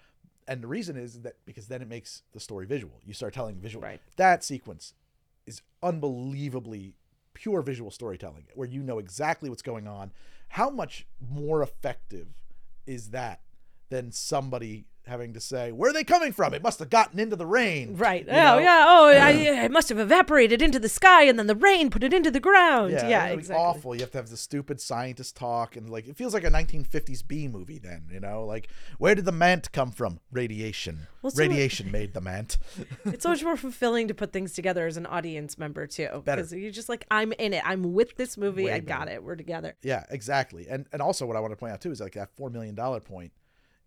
And 0.48 0.62
the 0.62 0.66
reason 0.66 0.96
is 0.96 1.20
that 1.22 1.34
because 1.44 1.68
then 1.68 1.82
it 1.82 1.88
makes 1.88 2.22
the 2.32 2.40
story 2.40 2.64
visual. 2.66 3.00
You 3.04 3.12
start 3.12 3.34
telling 3.34 3.56
visual. 3.56 3.82
Right. 3.82 4.00
That 4.16 4.42
sequence 4.42 4.94
is 5.46 5.60
unbelievably 5.82 6.94
pure 7.34 7.60
visual 7.62 7.90
storytelling 7.90 8.44
where 8.54 8.68
you 8.68 8.82
know 8.82 8.98
exactly 8.98 9.50
what's 9.50 9.62
going 9.62 9.86
on. 9.88 10.12
How 10.54 10.70
much 10.70 11.04
more 11.18 11.64
effective 11.64 12.28
is 12.86 13.10
that 13.10 13.40
than 13.90 14.12
somebody 14.12 14.86
having 15.06 15.32
to 15.34 15.40
say, 15.40 15.70
where 15.72 15.90
are 15.90 15.92
they 15.92 16.04
coming 16.04 16.32
from? 16.32 16.54
It 16.54 16.62
must 16.62 16.78
have 16.78 16.88
gotten 16.90 17.18
into 17.20 17.36
the 17.36 17.46
rain. 17.46 17.96
right. 17.96 18.24
you 18.24 18.30
Oh 18.32 18.34
know? 18.34 18.58
yeah. 18.58 18.84
Oh, 18.88 19.08
I, 19.08 19.30
it 19.64 19.70
must 19.70 19.88
have 19.90 19.98
evaporated 19.98 20.62
into 20.62 20.78
the 20.78 20.88
sky, 20.88 21.24
and 21.24 21.38
then 21.38 21.46
the 21.46 21.54
rain 21.54 21.90
put 21.90 22.02
it 22.02 22.12
into 22.14 22.30
the 22.30 22.40
ground. 22.40 22.92
Yeah, 22.92 23.08
Yeah, 23.08 23.26
exactly. 23.26 23.62
awful. 23.64 23.94
You 23.94 24.00
have 24.02 24.10
to 24.12 24.18
have 24.18 24.30
the 24.30 24.36
stupid 24.36 24.80
scientist 24.80 25.36
talk, 25.36 25.76
and 25.76 25.90
like 25.90 26.08
it 26.08 26.16
feels 26.16 26.32
like 26.34 26.44
a 26.44 26.50
1950s 26.50 27.26
B 27.26 27.48
movie. 27.48 27.78
Then 27.78 28.08
you 28.12 28.20
know, 28.20 28.44
like 28.46 28.68
where 28.98 29.14
did 29.14 29.24
the 29.26 29.32
mant 29.32 29.70
come 29.72 29.90
from? 29.90 30.20
Radiation. 30.32 31.06
Well, 31.22 31.30
so- 31.30 31.40
Radiation 31.42 31.90
made 31.90 32.14
the 32.14 32.20
mant. 32.20 32.58
it's 33.04 33.22
so 33.22 33.30
much 33.30 33.42
more 33.42 33.56
fulfilling 33.56 34.08
to 34.08 34.14
put 34.14 34.32
things 34.32 34.52
together 34.52 34.86
as 34.86 34.96
an 34.96 35.06
audience 35.06 35.58
member 35.58 35.86
too, 35.86 36.22
Better. 36.24 36.42
because 36.42 36.52
you're 36.52 36.70
just 36.70 36.88
like, 36.88 37.06
I'm 37.10 37.32
in 37.38 37.52
it. 37.54 37.62
I'm 37.66 37.92
with 37.94 38.16
this 38.16 38.36
movie. 38.36 38.64
Way 38.64 38.72
I 38.72 38.78
got 38.80 39.08
it. 39.08 39.22
We're 39.22 39.36
together. 39.36 39.74
yeah, 39.82 40.04
exactly. 40.10 40.66
And 40.68 40.86
and 40.92 41.00
also 41.02 41.26
what 41.26 41.36
I 41.36 41.40
want 41.40 41.52
to 41.52 41.56
point 41.56 41.72
out 41.72 41.80
too 41.80 41.90
is 41.90 42.00
like 42.00 42.14
that 42.14 42.30
four 42.36 42.48
million 42.50 42.74
dollar 42.74 43.00
point. 43.00 43.32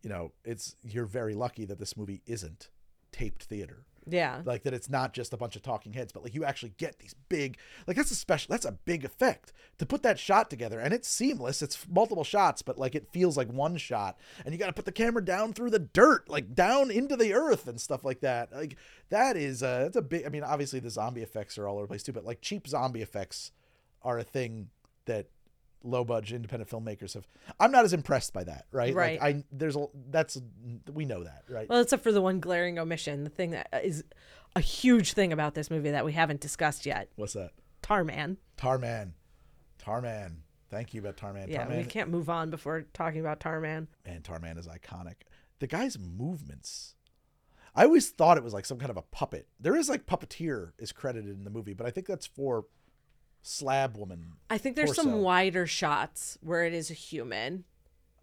You 0.03 0.09
know, 0.09 0.31
it's 0.45 0.75
you're 0.83 1.05
very 1.05 1.33
lucky 1.35 1.65
that 1.65 1.79
this 1.79 1.97
movie 1.97 2.21
isn't 2.25 2.69
taped 3.11 3.43
theater. 3.43 3.85
Yeah. 4.09 4.41
like 4.45 4.63
that 4.63 4.73
it's 4.73 4.89
not 4.89 5.11
just 5.11 5.33
a 5.33 5.37
bunch 5.37 5.57
of 5.57 5.63
talking 5.63 5.91
heads 5.91 6.13
but 6.13 6.23
like 6.23 6.33
you 6.33 6.45
actually 6.45 6.71
get 6.77 6.97
these 6.99 7.13
big 7.27 7.57
like 7.87 7.97
that's 7.97 8.09
a 8.09 8.15
special 8.15 8.49
that's 8.49 8.63
a 8.63 8.71
big 8.71 9.03
effect 9.03 9.51
to 9.79 9.85
put 9.85 10.01
that 10.03 10.17
shot 10.17 10.49
together 10.49 10.79
and 10.79 10.93
it's 10.93 11.09
seamless 11.09 11.61
it's 11.61 11.85
multiple 11.89 12.23
shots 12.23 12.61
but 12.61 12.77
like 12.77 12.95
it 12.95 13.11
feels 13.11 13.35
like 13.35 13.51
one 13.51 13.75
shot 13.75 14.17
and 14.45 14.53
you 14.53 14.57
got 14.59 14.67
to 14.67 14.71
put 14.73 14.85
the 14.85 14.93
camera 14.93 15.21
down 15.21 15.51
through 15.51 15.69
the 15.69 15.79
dirt 15.79 16.29
like 16.29 16.55
down 16.55 16.89
into 16.89 17.17
the 17.17 17.33
earth 17.33 17.67
and 17.67 17.81
stuff 17.81 18.05
like 18.05 18.21
that 18.21 18.49
like 18.53 18.77
that 19.09 19.35
is 19.35 19.61
uh 19.61 19.79
that's 19.79 19.97
a 19.97 20.01
big 20.01 20.25
i 20.25 20.29
mean 20.29 20.41
obviously 20.43 20.79
the 20.79 20.89
zombie 20.89 21.21
effects 21.21 21.57
are 21.57 21.67
all 21.67 21.75
over 21.75 21.83
the 21.83 21.89
place 21.89 22.03
too 22.03 22.13
but 22.13 22.23
like 22.23 22.39
cheap 22.39 22.65
zombie 22.65 23.01
effects 23.01 23.51
are 24.03 24.17
a 24.19 24.23
thing 24.23 24.69
that 25.03 25.25
low 25.87 26.03
budget 26.03 26.35
independent 26.35 26.69
filmmakers 26.69 27.13
have 27.13 27.27
i'm 27.59 27.71
not 27.71 27.85
as 27.85 27.93
impressed 27.93 28.33
by 28.33 28.43
that 28.43 28.65
right 28.71 28.93
Right. 28.93 29.19
like 29.21 29.35
i 29.37 29.43
there's 29.51 29.75
a 29.75 29.85
that's 30.09 30.39
we 30.93 31.05
know 31.05 31.23
that 31.23 31.43
right 31.49 31.67
Well, 31.69 31.81
except 31.81 32.03
for 32.03 32.11
the 32.11 32.21
one 32.21 32.39
glaring 32.39 32.77
omission, 32.79 33.23
the 33.23 33.29
thing 33.29 33.51
that 33.51 33.67
is 33.83 34.03
a 34.55 34.59
huge 34.59 35.13
thing 35.13 35.31
about 35.33 35.53
this 35.55 35.69
movie 35.71 35.91
that 35.91 36.03
we 36.05 36.13
haven't 36.13 36.41
discussed 36.41 36.85
yet 36.85 37.09
what's 37.15 37.33
that 37.33 37.51
Tarman. 37.83 38.37
Tarman. 38.57 39.11
Tarman. 39.81 40.37
Thank 40.69 40.93
you 40.93 40.99
about 41.01 41.15
Tarman. 41.15 41.47
Yeah, 41.47 41.65
Tarman. 41.65 41.77
we 41.77 41.83
can't 41.85 42.09
move 42.09 42.29
on 42.29 42.49
before 42.49 42.81
talking 42.93 43.21
about 43.21 43.39
Tarman. 43.39 43.87
Man, 44.05 44.21
Tarman 44.21 44.57
is 44.57 44.67
iconic. 44.67 45.15
The 45.59 45.67
guy's 45.67 45.97
movements. 45.97 46.95
I 47.75 47.83
always 47.85 48.09
thought 48.09 48.37
it 48.37 48.43
was 48.43 48.53
like 48.53 48.65
some 48.65 48.79
kind 48.79 48.89
of 48.89 48.97
a 48.97 49.03
puppet. 49.03 49.47
There 49.59 49.75
is 49.75 49.87
like 49.87 50.05
puppeteer 50.05 50.71
is 50.79 50.91
credited 50.91 51.37
in 51.37 51.43
the 51.45 51.49
movie, 51.49 51.73
but 51.73 51.85
I 51.85 51.91
think 51.91 52.07
that's 52.07 52.25
for 52.25 52.65
Slab 53.47 53.97
Woman. 53.97 54.33
I 54.49 54.57
think 54.57 54.75
there's 54.75 54.89
Torso. 54.89 55.03
some 55.03 55.21
wider 55.21 55.65
shots 55.67 56.37
where 56.41 56.63
it 56.65 56.73
is 56.73 56.89
a 56.91 56.93
human 56.93 57.63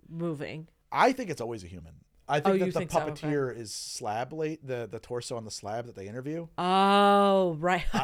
moving. 0.09 0.69
I 0.93 1.13
think 1.13 1.31
it's 1.31 1.41
always 1.41 1.65
a 1.65 1.67
human. 1.67 1.93
I 2.27 2.41
think 2.41 2.55
Oh, 2.55 2.59
that 2.59 2.65
the 2.73 2.79
think 2.79 2.91
so? 2.91 3.01
Puppeteer 3.01 3.55
is 3.57 3.73
Slab 3.73 4.33
late 4.33 4.67
the 4.67 4.89
the 4.91 4.99
torso 4.99 5.37
on 5.37 5.45
the 5.45 5.51
slab 5.51 5.87
that 5.87 5.95
they 5.95 6.07
interview. 6.09 6.47
Oh, 6.59 7.57
right. 7.59 7.85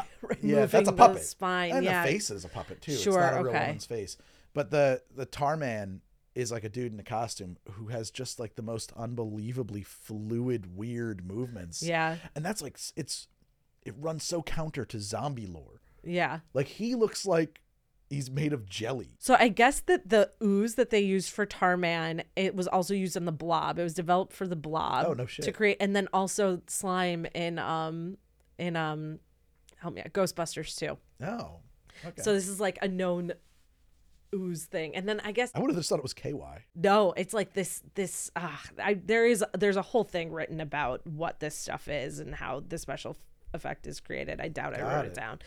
Yeah, 0.43 0.65
that's 0.65 0.73
a 0.73 0.77
Removing 0.77 0.83
the 0.85 0.91
puppet. 0.93 1.23
spine. 1.23 1.71
and 1.71 1.83
yeah. 1.85 2.03
the 2.05 2.11
face 2.11 2.29
is 2.31 2.45
a 2.45 2.49
puppet 2.49 2.81
too. 2.81 2.93
Sure, 2.95 3.21
it's 3.21 3.31
not 3.31 3.33
a 3.33 3.43
real 3.43 3.51
okay. 3.53 3.59
woman's 3.65 3.85
face. 3.85 4.17
But 4.53 4.71
the 4.71 5.01
the 5.15 5.25
tar 5.25 5.57
man 5.57 6.01
is 6.35 6.51
like 6.51 6.63
a 6.63 6.69
dude 6.69 6.93
in 6.93 6.99
a 6.99 7.03
costume 7.03 7.57
who 7.71 7.87
has 7.87 8.09
just 8.11 8.39
like 8.39 8.55
the 8.55 8.61
most 8.61 8.93
unbelievably 8.95 9.83
fluid, 9.83 10.77
weird 10.77 11.25
movements. 11.25 11.83
Yeah. 11.83 12.15
and 12.35 12.45
that's 12.45 12.61
like 12.61 12.75
s- 12.75 12.93
it's 12.95 13.27
it 13.83 13.93
runs 13.97 14.23
so 14.23 14.41
counter 14.41 14.85
to 14.85 14.99
zombie 14.99 15.47
lore. 15.47 15.80
Yeah. 16.03 16.39
Like 16.53 16.67
he 16.67 16.95
looks 16.95 17.25
like 17.25 17.61
he's 18.09 18.29
made 18.29 18.53
of 18.53 18.67
jelly. 18.67 19.15
So 19.19 19.35
I 19.39 19.47
guess 19.47 19.79
that 19.81 20.09
the 20.09 20.31
ooze 20.43 20.75
that 20.75 20.89
they 20.89 20.99
used 20.99 21.31
for 21.31 21.45
Tarman, 21.45 22.23
it 22.35 22.55
was 22.55 22.67
also 22.67 22.93
used 22.93 23.15
in 23.15 23.25
the 23.25 23.31
Blob. 23.31 23.79
It 23.79 23.83
was 23.83 23.93
developed 23.93 24.33
for 24.33 24.47
the 24.47 24.55
Blob. 24.55 25.05
Oh, 25.07 25.13
no 25.13 25.25
shit. 25.25 25.45
To 25.45 25.51
create, 25.51 25.77
and 25.79 25.95
then 25.95 26.07
also 26.13 26.61
slime 26.67 27.25
in 27.33 27.57
um 27.57 28.17
in 28.57 28.75
um 28.75 29.19
help 29.77 29.93
me 29.93 30.01
out 30.01 30.13
Ghostbusters 30.13 30.77
too. 30.77 30.97
Oh, 31.25 31.59
okay. 32.05 32.21
So 32.21 32.33
this 32.33 32.47
is 32.47 32.59
like 32.59 32.77
a 32.81 32.87
known 32.87 33.33
ooze 34.35 34.65
thing, 34.65 34.95
and 34.95 35.07
then 35.07 35.21
I 35.23 35.31
guess 35.31 35.51
I 35.55 35.59
would 35.59 35.69
have 35.69 35.77
just 35.77 35.89
thought 35.89 35.99
it 35.99 36.03
was 36.03 36.13
KY. 36.13 36.65
no, 36.75 37.13
it's 37.17 37.33
like 37.33 37.53
this 37.53 37.81
this 37.95 38.29
ah, 38.35 38.61
I 38.81 38.95
there 38.95 39.25
is 39.25 39.43
there's 39.57 39.77
a 39.77 39.81
whole 39.81 40.03
thing 40.03 40.31
written 40.31 40.59
about 40.61 41.05
what 41.07 41.39
this 41.39 41.55
stuff 41.55 41.87
is 41.87 42.19
and 42.19 42.35
how 42.35 42.61
the 42.67 42.77
special 42.77 43.15
effect 43.53 43.87
is 43.87 43.99
created. 43.99 44.39
I 44.41 44.47
doubt 44.47 44.77
I 44.77 44.81
wrote 44.81 45.05
it. 45.05 45.09
it 45.09 45.13
down. 45.13 45.39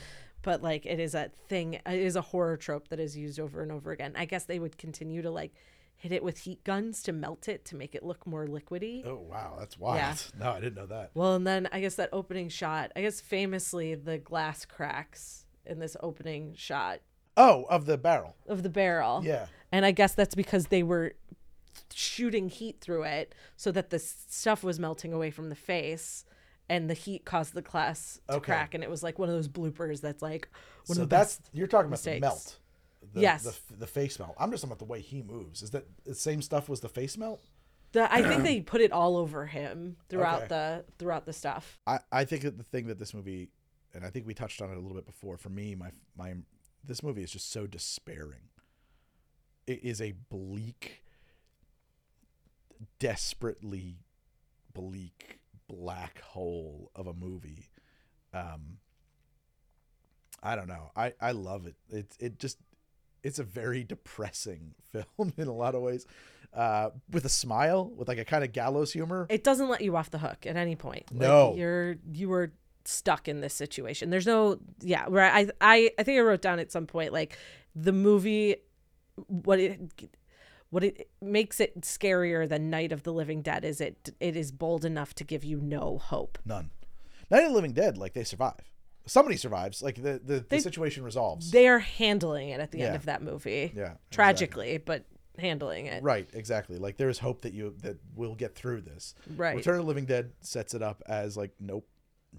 But 0.45 0.63
like 0.63 0.87
it 0.87 1.01
is 1.01 1.15
a 1.15 1.31
thing 1.49 1.75
it 1.75 1.83
is 1.87 2.15
a 2.17 2.21
horror 2.21 2.57
trope 2.57 2.89
that 2.89 3.01
is 3.01 3.17
used 3.17 3.41
over 3.41 3.63
and 3.63 3.73
over 3.73 3.91
again. 3.91 4.13
I 4.17 4.25
guess 4.27 4.45
they 4.45 4.59
would 4.59 4.79
continue 4.79 5.23
to 5.23 5.31
like 5.31 5.53
hit 5.97 6.13
it 6.13 6.23
with 6.23 6.39
heat 6.41 6.63
guns 6.65 7.03
to 7.05 7.13
melt 7.13 7.49
it 7.49 7.65
to 7.67 7.77
make 7.77 7.95
it 7.95 8.03
look 8.05 8.27
more 8.27 8.47
liquidy. 8.47 9.05
Oh 9.07 9.17
wow, 9.29 9.57
that's 9.59 9.79
wild. 9.79 9.97
Yeah. 9.97 10.15
No, 10.39 10.51
I 10.53 10.61
didn't 10.61 10.75
know 10.77 10.87
that. 10.87 11.11
Well, 11.15 11.35
and 11.35 11.47
then 11.47 11.69
I 11.73 11.81
guess 11.81 11.95
that 11.97 12.11
opening 12.13 12.49
shot, 12.49 12.93
I 12.95 13.01
guess 13.01 13.21
famously 13.21 13.95
the 13.95 14.19
glass 14.19 14.65
cracks 14.65 15.47
in 15.67 15.79
this 15.79 15.97
opening 16.03 16.55
shot 16.57 17.01
Oh, 17.37 17.65
of 17.71 17.87
the 17.87 17.97
barrel. 17.99 18.37
of 18.47 18.63
the 18.63 18.69
barrel. 18.69 19.23
Yeah. 19.25 19.47
And 19.73 19.85
I 19.87 19.91
guess 19.93 20.15
that's 20.15 20.35
because 20.35 20.67
they 20.67 20.83
were 20.83 21.15
shooting 21.93 22.49
heat 22.49 22.81
through 22.81 23.05
it 23.05 23.35
so 23.57 23.73
that 23.73 23.91
the 23.91 23.99
stuff 23.99 24.63
was 24.63 24.79
melting 24.79 25.13
away 25.13 25.31
from 25.31 25.49
the 25.49 25.55
face 25.57 26.25
and 26.69 26.89
the 26.89 26.95
heat 26.95 27.25
caused 27.25 27.55
the 27.55 27.63
glass 27.63 28.21
to 28.29 28.35
Okay. 28.37 28.45
crack, 28.47 28.75
and 28.75 28.83
it 28.83 28.91
was 28.91 29.03
like 29.03 29.19
one 29.19 29.29
of 29.29 29.35
those 29.35 29.49
bloopers 29.49 30.01
that's 30.01 30.23
like 30.23 30.49
one 30.87 30.97
so 30.97 31.03
of 31.03 31.09
the 31.11 31.17
that's 31.17 31.41
you're 31.53 31.67
talking 31.67 31.87
about 31.87 31.91
mistakes. 31.93 32.17
the 32.17 32.21
melt. 32.27 32.59
The, 33.13 33.21
Yes. 33.21 33.43
The, 33.45 33.77
the 33.77 33.87
face 33.87 34.19
melt. 34.19 34.35
I'm 34.39 34.51
just 34.51 34.63
talking 34.63 34.73
about 34.73 34.79
the 34.79 34.87
way 34.91 35.01
he 35.01 35.23
moves. 35.23 35.63
Is 35.63 35.71
that 35.73 35.85
the 36.05 36.15
same 36.15 36.41
stuff 36.41 36.69
was 36.69 36.81
the 36.81 36.89
face 36.89 37.19
melt? 37.19 37.43
The, 37.93 38.13
I 38.13 38.23
think 38.23 38.43
they 38.43 38.61
put 38.61 38.81
it 38.81 38.91
all 38.93 39.17
over 39.17 39.47
him 39.47 39.97
throughout 40.09 40.39
Okay. 40.45 40.49
the 40.49 40.85
throughout 40.99 41.27
the 41.27 41.33
stuff. 41.33 41.79
I, 41.87 42.01
I 42.11 42.25
think 42.25 42.43
that 42.43 42.57
the 42.59 42.65
thing 42.65 42.87
that 42.87 42.99
this 42.99 43.15
movie, 43.15 43.51
and 43.93 44.05
I 44.05 44.11
think 44.11 44.27
we 44.27 44.35
touched 44.35 44.61
on 44.63 44.71
it 44.71 44.77
a 44.77 44.81
little 44.81 44.97
bit 44.97 45.07
before. 45.07 45.37
For 45.37 45.51
me, 45.51 45.75
my 45.77 45.91
my 46.17 46.35
this 46.83 47.03
movie 47.03 47.23
is 47.23 47.31
just 47.31 47.53
so 47.53 47.67
despairing. 47.67 48.49
It 49.67 49.85
is 49.85 50.01
a 50.01 50.13
bleak, 50.29 51.03
desperately 52.99 53.99
bleak 54.73 55.39
black 55.75 56.21
hole 56.21 56.91
of 56.95 57.07
a 57.07 57.15
movie. 57.15 57.69
Um, 58.33 58.79
I 60.43 60.57
don't 60.57 60.69
know. 60.69 60.91
I 60.97 61.13
I 61.21 61.33
love 61.33 61.67
it. 61.67 61.75
It 61.91 62.17
it 62.21 62.39
just 62.39 62.59
it's 63.23 63.39
a 63.39 63.45
very 63.45 63.85
depressing 63.85 64.75
film 64.93 65.33
in 65.37 65.49
a 65.49 65.53
lot 65.55 65.75
of 65.75 65.83
ways. 65.83 66.07
Uh, 66.53 66.91
with 67.11 67.25
a 67.25 67.29
smile, 67.29 67.91
with 67.97 68.07
like 68.07 68.19
a 68.19 68.25
kind 68.25 68.45
of 68.45 68.53
gallows 68.53 68.93
humor. 68.93 69.27
It 69.29 69.43
doesn't 69.43 69.69
let 69.69 69.81
you 69.81 69.97
off 69.97 70.11
the 70.11 70.19
hook 70.19 70.47
at 70.47 70.57
any 70.57 70.77
point. 70.77 71.11
Like, 71.11 71.21
No. 71.21 71.55
you're 71.57 71.97
you 72.13 72.29
were 72.29 72.53
stuck 72.85 73.27
in 73.27 73.41
this 73.41 73.55
situation. 73.55 74.11
There's 74.11 74.27
no 74.27 74.59
yeah. 74.81 75.09
Where 75.09 75.25
I 75.25 75.49
I 75.61 75.91
I 75.99 76.03
think 76.05 76.19
I 76.19 76.23
wrote 76.23 76.43
down 76.43 76.59
at 76.61 76.71
some 76.71 76.87
point 76.87 77.13
like 77.13 77.37
the 77.75 77.93
movie 77.93 78.57
what 79.27 79.59
it 79.59 79.81
what 80.75 80.83
it 80.83 81.09
makes 81.23 81.61
it 81.61 81.83
scarier 81.83 82.49
than 82.49 82.69
Night 82.69 82.91
of 82.91 83.05
the 83.05 83.13
Living 83.13 83.43
Dead 83.43 83.65
is 83.65 83.81
it 83.81 84.11
it 84.19 84.35
is 84.35 84.51
bold 84.51 84.85
enough 84.85 85.15
to 85.15 85.23
give 85.23 85.45
you 85.45 85.61
no 85.61 85.99
hope. 85.99 86.37
None. 86.45 86.71
Night 87.31 87.45
of 87.45 87.51
the 87.51 87.55
Living 87.55 87.75
Dead, 87.75 87.97
like 87.97 88.13
they 88.13 88.25
survive. 88.25 88.73
Somebody 89.07 89.37
survives. 89.37 89.83
Like 89.83 90.03
the 90.03 90.21
the, 90.23 90.45
the 90.49 90.59
situation 90.59 91.05
resolves. 91.05 91.53
They 91.53 91.69
are 91.69 91.79
handling 91.79 92.49
it 92.49 92.59
at 92.59 92.73
the 92.73 92.83
end 92.83 92.97
of 92.97 93.05
that 93.05 93.23
movie. 93.23 93.73
yeah. 93.73 93.93
Tragically, 94.11 94.79
but 94.79 95.05
handling 95.39 95.87
it. 95.87 96.03
Right. 96.03 96.29
Exactly. 96.33 96.77
Like 96.79 96.97
there 96.97 97.09
is 97.09 97.21
hope 97.21 97.43
that 97.43 97.53
you 97.53 97.77
that 97.83 97.99
we'll 98.17 98.35
get 98.35 98.57
through 98.57 98.81
this. 98.81 99.15
Right. 99.37 99.55
Return 99.55 99.77
of 99.77 99.83
the 99.83 99.87
Living 99.87 100.07
Dead 100.07 100.33
sets 100.41 100.75
it 100.75 100.83
up 100.83 101.05
as 101.07 101.37
like, 101.37 101.53
nope, 101.61 101.87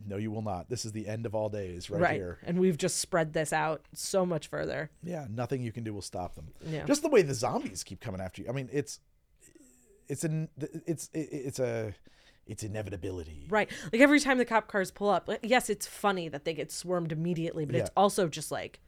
no, 0.07 0.17
you 0.17 0.31
will 0.31 0.41
not. 0.41 0.69
This 0.69 0.85
is 0.85 0.91
the 0.91 1.07
end 1.07 1.25
of 1.25 1.35
all 1.35 1.49
days 1.49 1.89
right, 1.89 2.01
right. 2.01 2.15
here. 2.15 2.39
And 2.43 2.59
we've 2.59 2.77
just 2.77 2.97
spread 2.97 3.33
this 3.33 3.53
out 3.53 3.81
so 3.93 4.25
much 4.25 4.47
further. 4.47 4.89
Yeah. 5.03 5.25
Nothing 5.29 5.63
you 5.63 5.71
can 5.71 5.83
do 5.83 5.93
will 5.93 6.01
stop 6.01 6.35
them. 6.35 6.49
Yeah. 6.65 6.85
Just 6.85 7.01
the 7.01 7.09
way 7.09 7.21
the 7.21 7.33
zombies 7.33 7.83
keep 7.83 8.01
coming 8.01 8.21
after 8.21 8.41
you. 8.41 8.49
I 8.49 8.51
mean, 8.51 8.69
it's 8.71 8.99
it's 10.07 10.23
an 10.23 10.49
it's 10.85 11.09
it's 11.13 11.59
a 11.59 11.93
it's 12.47 12.63
inevitability. 12.63 13.47
Right. 13.49 13.69
Like 13.91 14.01
every 14.01 14.19
time 14.19 14.37
the 14.37 14.45
cop 14.45 14.67
cars 14.67 14.91
pull 14.91 15.09
up, 15.09 15.29
yes, 15.41 15.69
it's 15.69 15.87
funny 15.87 16.29
that 16.29 16.45
they 16.45 16.53
get 16.53 16.71
swarmed 16.71 17.11
immediately, 17.11 17.65
but 17.65 17.75
it's 17.75 17.91
also 17.97 18.27
just 18.27 18.51
like 18.51 18.79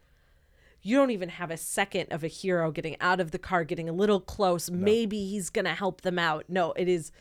you 0.81 0.95
don't 0.95 1.11
even 1.11 1.29
have 1.29 1.51
a 1.51 1.57
second 1.57 2.07
of 2.11 2.23
a 2.23 2.27
hero 2.27 2.71
getting 2.71 2.95
out 3.01 3.19
of 3.19 3.31
the 3.31 3.39
car, 3.39 3.63
getting 3.63 3.89
a 3.89 3.93
little 3.93 4.19
close. 4.19 4.69
Maybe 4.69 5.25
he's 5.27 5.49
going 5.49 5.65
to 5.65 5.73
help 5.73 6.01
them 6.01 6.19
out. 6.19 6.45
No, 6.47 6.71
it 6.73 6.87
is 6.87 7.11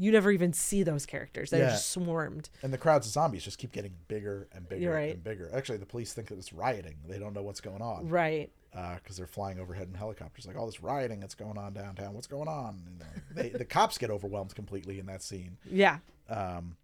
you 0.00 0.10
never 0.10 0.30
even 0.30 0.52
see 0.54 0.82
those 0.82 1.04
characters. 1.04 1.50
They're 1.50 1.60
Yeah. 1.64 1.70
just 1.72 1.90
swarmed. 1.90 2.48
And 2.62 2.72
the 2.72 2.78
crowds 2.78 3.06
of 3.06 3.12
zombies 3.12 3.44
just 3.44 3.58
keep 3.58 3.70
getting 3.70 3.92
bigger 4.08 4.48
and 4.52 4.66
bigger 4.66 4.90
right. 4.92 5.12
and 5.14 5.22
bigger. 5.22 5.50
Actually, 5.52 5.76
the 5.76 5.84
police 5.84 6.14
think 6.14 6.28
that 6.28 6.38
it's 6.38 6.54
rioting. 6.54 6.96
They 7.06 7.18
don't 7.18 7.34
know 7.34 7.42
what's 7.42 7.60
going 7.60 7.82
on. 7.82 8.08
Right. 8.08 8.50
because 8.72 9.16
they're 9.18 9.26
flying 9.26 9.58
overhead 9.60 9.88
in 9.88 9.94
helicopters. 9.94 10.46
Like 10.46 10.56
all 10.56 10.64
this 10.64 10.82
rioting 10.82 11.20
that's 11.20 11.34
going 11.34 11.58
on 11.58 11.74
downtown. 11.74 12.14
What's 12.14 12.26
going 12.28 12.48
on? 12.48 12.82
Uh, 13.02 13.04
they, 13.34 13.48
the 13.50 13.64
cops 13.76 13.98
get 13.98 14.10
overwhelmed 14.10 14.54
completely 14.54 14.98
in 14.98 15.06
that 15.06 15.22
scene. 15.22 15.58
Yeah. 15.70 15.98
Um, 16.30 16.76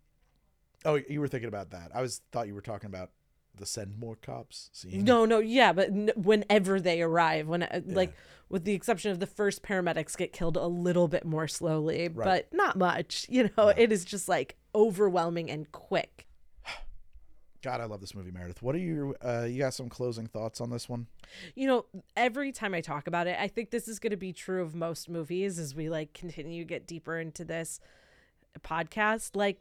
oh, 0.85 0.97
you 1.09 1.21
were 1.21 1.29
thinking 1.29 1.49
about 1.49 1.71
that. 1.71 1.93
I 1.95 2.03
was 2.03 2.21
thought 2.33 2.49
you 2.49 2.55
were 2.55 2.61
talking 2.61 2.89
about 2.89 3.11
the 3.57 3.67
send 3.67 3.99
more 3.99 4.17
cops 4.17 4.71
scene. 4.73 5.05
No, 5.05 5.25
no, 5.25 5.39
yeah, 5.39 5.73
but 5.73 5.89
n- 5.89 6.13
whenever 6.17 6.81
they 6.81 7.03
arrive, 7.03 7.49
when 7.49 7.63
uh, 7.63 7.81
like 7.87 8.13
with 8.49 8.65
the 8.65 8.75
exception 8.75 9.11
of 9.11 9.19
the 9.19 9.27
first 9.27 9.63
paramedics 9.63 10.17
get 10.17 10.33
killed 10.33 10.57
a 10.57 10.67
little 10.67 11.09
bit 11.09 11.25
more 11.25 11.49
slowly, 11.49 12.09
but 12.09 12.53
not 12.53 12.77
much. 12.77 13.27
You 13.29 13.51
know, 13.57 13.69
it 13.69 13.91
is 13.93 14.05
just 14.05 14.29
like 14.29 14.57
overwhelming 14.75 15.51
and 15.51 15.71
quick. 15.73 16.27
God, 17.63 17.81
I 17.81 17.85
love 17.85 18.01
this 18.01 18.15
movie, 18.15 18.31
Meredith. 18.31 18.63
What 18.63 18.75
are 18.75 18.79
your? 18.79 19.17
Uh, 19.21 19.45
you 19.45 19.59
got 19.59 19.75
some 19.75 19.89
closing 19.89 20.27
thoughts 20.27 20.61
on 20.61 20.71
this 20.71 20.89
one? 20.89 21.07
You 21.55 21.67
know, 21.67 21.85
every 22.17 22.53
time 22.53 22.75
I 22.75 22.81
talk 22.81 23.07
about 23.07 23.27
it, 23.27 23.37
I 23.41 23.49
think 23.49 23.71
this 23.71 23.89
is 23.89 23.99
going 23.99 24.13
to 24.13 24.17
be 24.17 24.33
true 24.33 24.63
of 24.63 24.75
most 24.75 25.09
movies 25.09 25.59
as 25.59 25.75
we 25.75 25.89
like 25.89 26.13
continue 26.13 26.63
to 26.63 26.69
get 26.69 26.87
deeper 26.87 27.19
into 27.19 27.45
this 27.45 27.81
podcast. 28.61 29.35
Like 29.35 29.61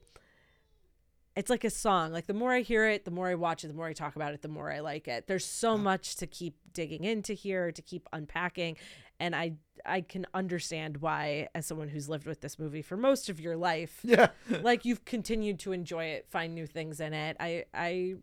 it's 1.36 1.50
like 1.50 1.64
a 1.64 1.70
song. 1.70 2.12
Like 2.12 2.28
the 2.28 2.34
more 2.34 2.54
I 2.54 2.62
hear 2.62 2.88
it, 2.88 3.04
the 3.06 3.12
more 3.12 3.28
I 3.28 3.36
watch 3.36 3.64
it, 3.64 3.68
the 3.68 3.74
more 3.74 3.88
I 3.88 3.94
talk 3.94 4.16
about 4.16 4.34
it, 4.34 4.42
the 4.42 4.48
more 4.48 4.72
I 4.72 4.80
like 4.80 5.08
it. 5.08 5.28
There's 5.28 5.46
so 5.46 5.78
much 5.78 6.16
to 6.18 6.28
keep 6.28 6.56
digging 6.74 7.04
into 7.04 7.34
here, 7.34 7.72
to 7.72 7.82
keep 7.82 8.08
unpacking, 8.14 8.78
and 9.20 9.36
I 9.36 9.54
I 9.86 10.02
can 10.02 10.26
understand 10.34 10.98
why 10.98 11.50
as 11.54 11.66
someone 11.66 11.90
who's 11.90 12.08
lived 12.10 12.26
with 12.26 12.42
this 12.42 12.58
movie 12.58 12.82
for 12.82 12.98
most 12.98 13.30
of 13.30 13.40
your 13.40 13.56
life, 13.58 14.00
Yeah, 14.04 14.30
like 14.62 14.86
you've 14.86 15.06
continued 15.06 15.60
to 15.60 15.72
enjoy 15.74 16.06
it, 16.06 16.28
find 16.30 16.56
new 16.56 16.66
things 16.68 17.00
in 17.00 17.14
it. 17.14 17.36
I 17.40 17.66
I 17.74 18.16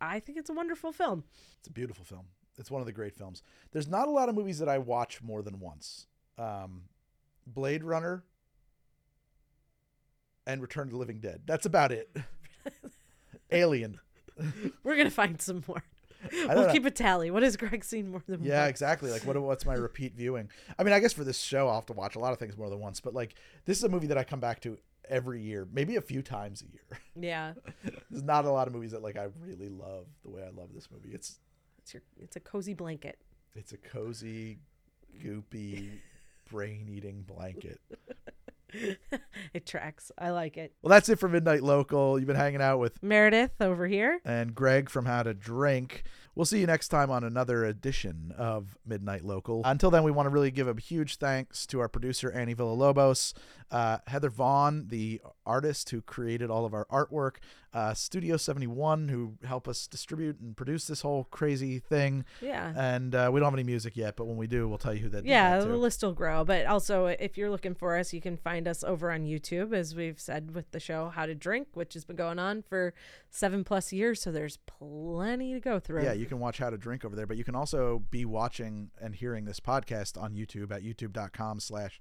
I 0.00 0.20
think 0.20 0.38
it's 0.38 0.50
a 0.50 0.54
wonderful 0.54 0.92
film. 0.92 1.24
it's 1.58 1.68
a 1.68 1.72
beautiful 1.72 2.04
film. 2.04 2.26
It's 2.58 2.70
one 2.70 2.80
of 2.82 2.86
the 2.86 2.92
great 2.92 3.14
films. 3.14 3.42
There's 3.72 3.88
not 3.88 4.08
a 4.08 4.10
lot 4.10 4.28
of 4.28 4.34
movies 4.34 4.58
that 4.58 4.68
I 4.68 4.78
watch 4.78 5.22
more 5.22 5.42
than 5.42 5.60
once. 5.60 6.06
Um, 6.36 6.82
Blade 7.46 7.84
Runner 7.84 8.24
and 10.46 10.60
Return 10.60 10.86
to 10.88 10.92
the 10.92 10.98
Living 10.98 11.20
Dead. 11.20 11.42
That's 11.46 11.66
about 11.66 11.92
it. 11.92 12.14
Alien. 13.50 13.98
We're 14.84 14.96
gonna 14.96 15.10
find 15.10 15.40
some 15.40 15.64
more. 15.66 15.82
We'll 16.32 16.66
know. 16.66 16.72
keep 16.72 16.84
a 16.84 16.90
tally. 16.90 17.30
What 17.30 17.42
has 17.44 17.56
Greg 17.56 17.84
seen 17.84 18.10
more 18.10 18.22
than 18.26 18.40
once? 18.40 18.48
Yeah, 18.48 18.62
once? 18.62 18.70
exactly. 18.70 19.10
Like, 19.10 19.24
what 19.24 19.40
what's 19.40 19.64
my 19.64 19.74
repeat 19.74 20.14
viewing? 20.14 20.50
I 20.78 20.82
mean, 20.82 20.92
I 20.92 20.98
guess 21.00 21.12
for 21.12 21.24
this 21.24 21.38
show, 21.38 21.68
I'll 21.68 21.76
have 21.76 21.86
to 21.86 21.92
watch 21.92 22.16
a 22.16 22.18
lot 22.18 22.32
of 22.32 22.38
things 22.38 22.56
more 22.56 22.68
than 22.70 22.80
once. 22.80 23.00
But 23.00 23.14
like, 23.14 23.34
this 23.66 23.78
is 23.78 23.84
a 23.84 23.88
movie 23.88 24.08
that 24.08 24.18
I 24.18 24.24
come 24.24 24.40
back 24.40 24.60
to 24.62 24.78
every 25.08 25.40
year, 25.40 25.66
maybe 25.72 25.96
a 25.96 26.00
few 26.00 26.22
times 26.22 26.62
a 26.62 26.66
year. 26.66 27.00
Yeah, 27.20 27.54
There's 28.10 28.22
not 28.22 28.44
a 28.44 28.50
lot 28.50 28.68
of 28.68 28.74
movies 28.74 28.92
that 28.92 29.02
like 29.02 29.16
I 29.16 29.26
really 29.44 29.68
love 29.68 30.06
the 30.22 30.30
way 30.30 30.42
I 30.42 30.50
love 30.50 30.68
this 30.72 30.88
movie. 30.90 31.10
It's 31.12 31.40
it's 31.78 31.92
your 31.94 32.02
it's 32.20 32.36
a 32.36 32.40
cozy 32.40 32.74
blanket. 32.74 33.18
it's 33.56 33.72
a 33.72 33.76
cozy, 33.76 34.58
goopy, 35.20 35.90
brain-eating 36.48 37.22
blanket. 37.22 37.80
It 39.54 39.64
tracks. 39.66 40.12
I 40.18 40.30
like 40.30 40.56
it. 40.56 40.74
Well, 40.82 40.90
that's 40.90 41.08
it 41.08 41.18
for 41.18 41.28
Midnight 41.28 41.62
Local. 41.62 42.18
You've 42.18 42.26
been 42.26 42.36
hanging 42.36 42.60
out 42.60 42.78
with 42.78 43.02
Meredith 43.02 43.52
over 43.60 43.86
here. 43.86 44.20
and 44.24 44.54
Greg 44.54 44.90
from 44.90 45.06
How 45.06 45.22
to 45.22 45.32
Drink. 45.32 46.02
We'll 46.34 46.44
see 46.44 46.60
you 46.60 46.66
next 46.66 46.88
time 46.88 47.10
on 47.10 47.24
another 47.24 47.64
edition 47.64 48.32
of 48.36 48.76
Midnight 48.86 49.24
Local. 49.24 49.62
Until 49.64 49.90
then, 49.90 50.04
we 50.04 50.10
want 50.10 50.26
to 50.26 50.30
really 50.30 50.50
give 50.50 50.68
a 50.68 50.78
huge 50.80 51.16
thanks 51.16 51.66
to 51.68 51.80
our 51.80 51.88
producer, 51.88 52.30
Annie 52.30 52.54
Villalobos, 52.54 53.32
uh, 53.70 53.98
Heather 54.06 54.30
Vaughn, 54.30 54.86
the 54.88 55.20
artist 55.44 55.90
who 55.90 56.00
created 56.00 56.50
all 56.50 56.64
of 56.64 56.74
our 56.74 56.86
artwork, 56.86 57.36
uh, 57.74 57.92
Studio 57.92 58.36
71, 58.36 59.08
who 59.08 59.34
help 59.44 59.68
us 59.68 59.86
distribute 59.86 60.40
and 60.40 60.56
produce 60.56 60.86
this 60.86 61.02
whole 61.02 61.24
crazy 61.24 61.78
thing. 61.78 62.24
Yeah. 62.40 62.72
And 62.76 63.14
uh, 63.14 63.30
we 63.32 63.40
don't 63.40 63.48
have 63.48 63.54
any 63.54 63.64
music 63.64 63.96
yet, 63.96 64.16
but 64.16 64.26
when 64.26 64.36
we 64.36 64.46
do, 64.46 64.68
we'll 64.68 64.78
tell 64.78 64.94
you 64.94 65.00
who 65.00 65.08
that 65.10 65.26
yeah, 65.26 65.58
the 65.58 65.76
list 65.76 66.02
will 66.02 66.12
grow. 66.12 66.44
But 66.44 66.66
also, 66.66 67.06
if 67.06 67.36
you're 67.36 67.50
looking 67.50 67.74
for 67.74 67.96
us, 67.96 68.12
you 68.12 68.20
can 68.20 68.36
find 68.36 68.66
us 68.66 68.82
over 68.82 69.10
on 69.10 69.24
YouTube, 69.24 69.74
as 69.74 69.94
we've 69.94 70.20
said 70.20 70.54
with 70.54 70.70
the 70.70 70.80
show 70.80 71.10
How 71.10 71.26
to 71.26 71.34
Drink, 71.34 71.68
which 71.74 71.94
has 71.94 72.04
been 72.04 72.16
going 72.16 72.38
on 72.38 72.62
for 72.62 72.94
seven 73.30 73.64
plus 73.64 73.92
years. 73.92 74.22
So 74.22 74.32
there's 74.32 74.58
plenty 74.66 75.52
to 75.52 75.60
go 75.60 75.78
through. 75.78 76.04
Yeah, 76.04 76.14
you 76.14 76.26
can 76.26 76.38
watch 76.38 76.58
How 76.58 76.70
to 76.70 76.78
Drink 76.78 77.04
over 77.04 77.14
there, 77.14 77.26
but 77.26 77.36
you 77.36 77.44
can 77.44 77.54
also 77.54 78.02
be 78.10 78.24
watching 78.24 78.90
and 79.00 79.14
hearing 79.14 79.44
this 79.44 79.60
podcast 79.60 80.20
on 80.20 80.34
YouTube 80.34 80.72
at 80.72 80.82
youtube.com 80.82 81.60
slash 81.60 82.00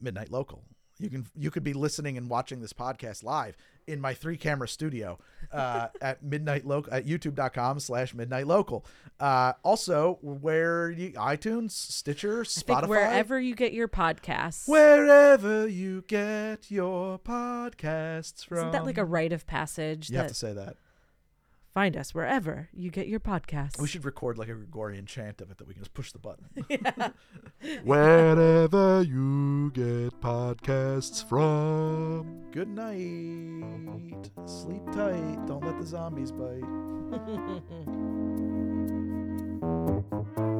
midnight 0.00 0.30
local. 0.30 0.64
You 0.98 1.10
can 1.10 1.26
you 1.36 1.50
could 1.52 1.62
be 1.62 1.74
listening 1.74 2.16
and 2.18 2.28
watching 2.28 2.60
this 2.60 2.72
podcast 2.72 3.22
live 3.22 3.56
in 3.86 4.00
my 4.00 4.14
three 4.14 4.36
camera 4.36 4.66
studio 4.66 5.18
uh, 5.52 5.88
at 6.00 6.22
midnight 6.24 6.66
local 6.66 6.92
at 6.92 7.06
youtube.com 7.06 7.78
slash 7.78 8.14
midnight 8.14 8.48
local. 8.48 8.84
Uh, 9.20 9.52
also 9.62 10.18
where 10.22 10.90
you 10.90 11.12
iTunes, 11.12 11.70
Stitcher, 11.70 12.42
Spotify. 12.42 12.88
wherever 12.88 13.38
you 13.38 13.54
get 13.54 13.72
your 13.72 13.86
podcasts. 13.88 14.68
wherever 14.68 15.68
you 15.68 16.02
get 16.08 16.68
your 16.68 17.18
podcasts 17.20 18.44
from. 18.44 18.58
Isn't 18.58 18.72
that 18.72 18.84
like 18.84 18.98
a 18.98 19.04
rite 19.04 19.32
of 19.32 19.46
passage? 19.46 20.10
you 20.10 20.16
that 20.16 20.22
have 20.22 20.28
to 20.30 20.34
say 20.34 20.52
that. 20.52 20.76
Find 21.78 21.96
us 21.96 22.12
wherever 22.12 22.68
you 22.72 22.90
get 22.90 23.06
your 23.06 23.20
podcasts. 23.20 23.80
We 23.80 23.86
should 23.86 24.04
record 24.04 24.36
like 24.36 24.48
a 24.48 24.54
Gregorian 24.54 25.06
chant 25.06 25.40
of 25.40 25.48
it 25.52 25.58
that 25.58 25.68
we 25.68 25.74
can 25.74 25.84
just 25.84 25.94
push 25.94 26.10
the 26.10 26.18
button. 26.18 26.46
yeah. 26.68 27.10
Wherever 27.84 29.02
you 29.02 29.70
get 29.70 30.20
podcasts 30.20 31.24
from. 31.28 32.42
Good 32.50 32.66
night. 32.66 34.28
Sleep 34.44 34.84
tight. 34.86 35.46
Don't 35.46 35.64
let 35.64 35.78
the 35.78 35.86
zombies 35.86 36.32
bite. 36.32 36.64